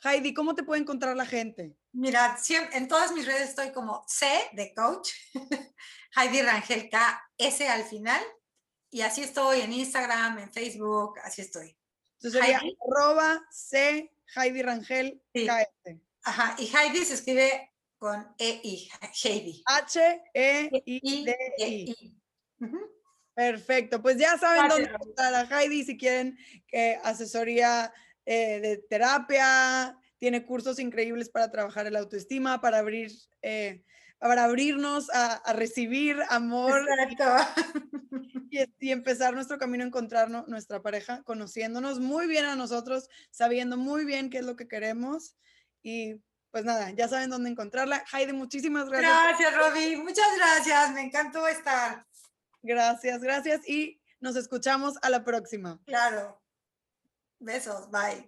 Heidi, 0.03 0.33
¿cómo 0.33 0.55
te 0.55 0.63
puede 0.63 0.81
encontrar 0.81 1.15
la 1.15 1.25
gente? 1.25 1.77
Mira, 1.93 2.37
en 2.73 2.87
todas 2.87 3.11
mis 3.11 3.25
redes 3.25 3.49
estoy 3.49 3.71
como 3.71 4.03
C 4.07 4.25
de 4.53 4.73
coach, 4.73 5.11
Heidi 6.15 6.41
Rangel 6.41 6.89
K, 6.89 7.21
S 7.37 7.67
al 7.67 7.83
final, 7.83 8.21
y 8.89 9.01
así 9.01 9.21
estoy 9.21 9.61
en 9.61 9.73
Instagram, 9.73 10.39
en 10.39 10.51
Facebook, 10.51 11.19
así 11.23 11.41
estoy. 11.41 11.77
Entonces 12.15 12.41
sería 12.41 12.61
arroba 12.87 13.41
C 13.51 14.11
Heidi 14.35 14.61
Rangel 14.61 15.21
Ajá, 16.23 16.55
y 16.57 16.65
Heidi 16.75 17.03
se 17.05 17.15
escribe 17.15 17.71
con 17.97 18.33
E-I, 18.37 18.89
Heidi. 19.23 19.63
H-E-I-D-I. 19.65 20.11
Perfecto, 23.33 24.01
pues 24.01 24.17
ya 24.17 24.37
saben 24.37 24.67
dónde 24.67 24.89
encontrar 24.89 25.33
a 25.33 25.61
Heidi 25.61 25.83
si 25.83 25.97
quieren 25.97 26.37
que 26.67 26.99
asesoría 27.03 27.93
eh, 28.25 28.59
de 28.59 28.77
terapia, 28.89 29.97
tiene 30.17 30.45
cursos 30.45 30.79
increíbles 30.79 31.29
para 31.29 31.49
trabajar 31.49 31.87
el 31.87 31.95
autoestima, 31.95 32.59
para 32.61 32.79
abrir, 32.79 33.11
eh, 33.41 33.83
para 34.19 34.43
abrirnos 34.43 35.09
a, 35.11 35.53
recibir 35.53 36.17
amor 36.29 36.85
y, 38.51 38.59
y, 38.79 38.91
empezar 38.91 39.33
nuestro 39.33 39.57
camino 39.57 39.83
a 39.85 39.87
encontrarnos 39.87 40.47
nuestra 40.47 40.81
pareja, 40.81 41.23
conociéndonos 41.23 41.99
muy 41.99 42.27
bien 42.27 42.45
a 42.45 42.55
nosotros, 42.55 43.07
sabiendo 43.31 43.77
muy 43.77 44.05
bien 44.05 44.29
qué 44.29 44.39
es 44.39 44.45
lo 44.45 44.55
que 44.55 44.67
queremos 44.67 45.35
y 45.81 46.21
pues 46.51 46.65
nada, 46.65 46.91
ya 46.91 47.07
saben 47.07 47.29
dónde 47.29 47.49
encontrarla. 47.49 48.03
Heidi, 48.11 48.33
muchísimas 48.33 48.89
gracias. 48.89 49.11
Gracias, 49.11 49.57
Roby. 49.57 49.95
Muchas 49.95 50.27
gracias. 50.35 50.91
Me 50.91 51.01
encantó 51.01 51.47
estar. 51.47 52.05
Gracias, 52.63 53.21
gracias 53.21 53.67
y 53.67 54.01
nos 54.19 54.35
escuchamos 54.35 54.95
a 55.01 55.09
la 55.09 55.23
próxima. 55.23 55.79
Claro. 55.85 56.39
Besos. 57.39 57.89
Bye. 57.89 58.27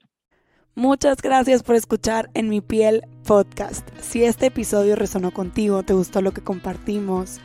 Muchas 0.75 1.21
gracias 1.21 1.61
por 1.61 1.75
escuchar 1.75 2.31
En 2.33 2.49
mi 2.49 2.61
piel 2.61 3.03
podcast. 3.25 3.87
Si 3.99 4.23
este 4.23 4.47
episodio 4.47 4.95
resonó 4.95 5.31
contigo, 5.31 5.83
te 5.83 5.93
gustó 5.93 6.21
lo 6.21 6.31
que 6.31 6.41
compartimos, 6.41 7.39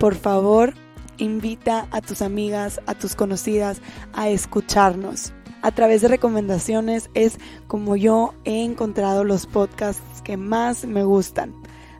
por 0.00 0.16
favor 0.16 0.74
invita 1.18 1.86
a 1.90 2.00
tus 2.00 2.22
amigas, 2.22 2.80
a 2.86 2.94
tus 2.94 3.14
conocidas 3.14 3.80
a 4.12 4.28
escucharnos. 4.28 5.32
A 5.62 5.70
través 5.70 6.02
de 6.02 6.08
recomendaciones 6.08 7.08
es 7.14 7.38
como 7.68 7.94
yo 7.94 8.34
he 8.44 8.64
encontrado 8.64 9.22
los 9.22 9.46
podcasts 9.46 10.22
que 10.22 10.36
más 10.36 10.84
me 10.84 11.04
gustan. 11.04 11.54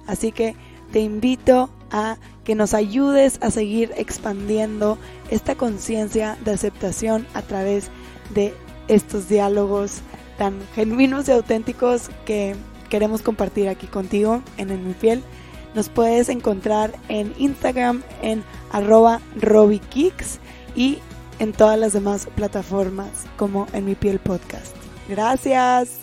Así 0.08 0.32
que 0.32 0.56
te 0.90 1.00
invito 1.00 1.70
a 1.92 2.16
que 2.44 2.54
nos 2.54 2.74
ayudes 2.74 3.38
a 3.40 3.50
seguir 3.50 3.92
expandiendo 3.96 4.98
esta 5.30 5.54
conciencia 5.54 6.36
de 6.44 6.52
aceptación 6.52 7.26
a 7.34 7.42
través 7.42 7.90
de 8.34 8.54
estos 8.88 9.28
diálogos 9.28 10.00
tan 10.38 10.58
genuinos 10.74 11.28
y 11.28 11.32
auténticos 11.32 12.10
que 12.24 12.56
queremos 12.88 13.22
compartir 13.22 13.68
aquí 13.68 13.86
contigo 13.86 14.42
en 14.56 14.70
En 14.70 14.86
Mi 14.86 14.94
Piel. 14.94 15.22
Nos 15.74 15.88
puedes 15.88 16.28
encontrar 16.28 16.92
en 17.08 17.32
Instagram 17.38 18.02
en 18.22 18.42
arroba 18.72 19.20
robikicks 19.40 20.38
y 20.74 20.98
en 21.38 21.52
todas 21.52 21.78
las 21.78 21.92
demás 21.92 22.28
plataformas 22.34 23.26
como 23.36 23.66
En 23.72 23.84
Mi 23.84 23.94
Piel 23.94 24.18
Podcast. 24.18 24.74
Gracias. 25.08 26.01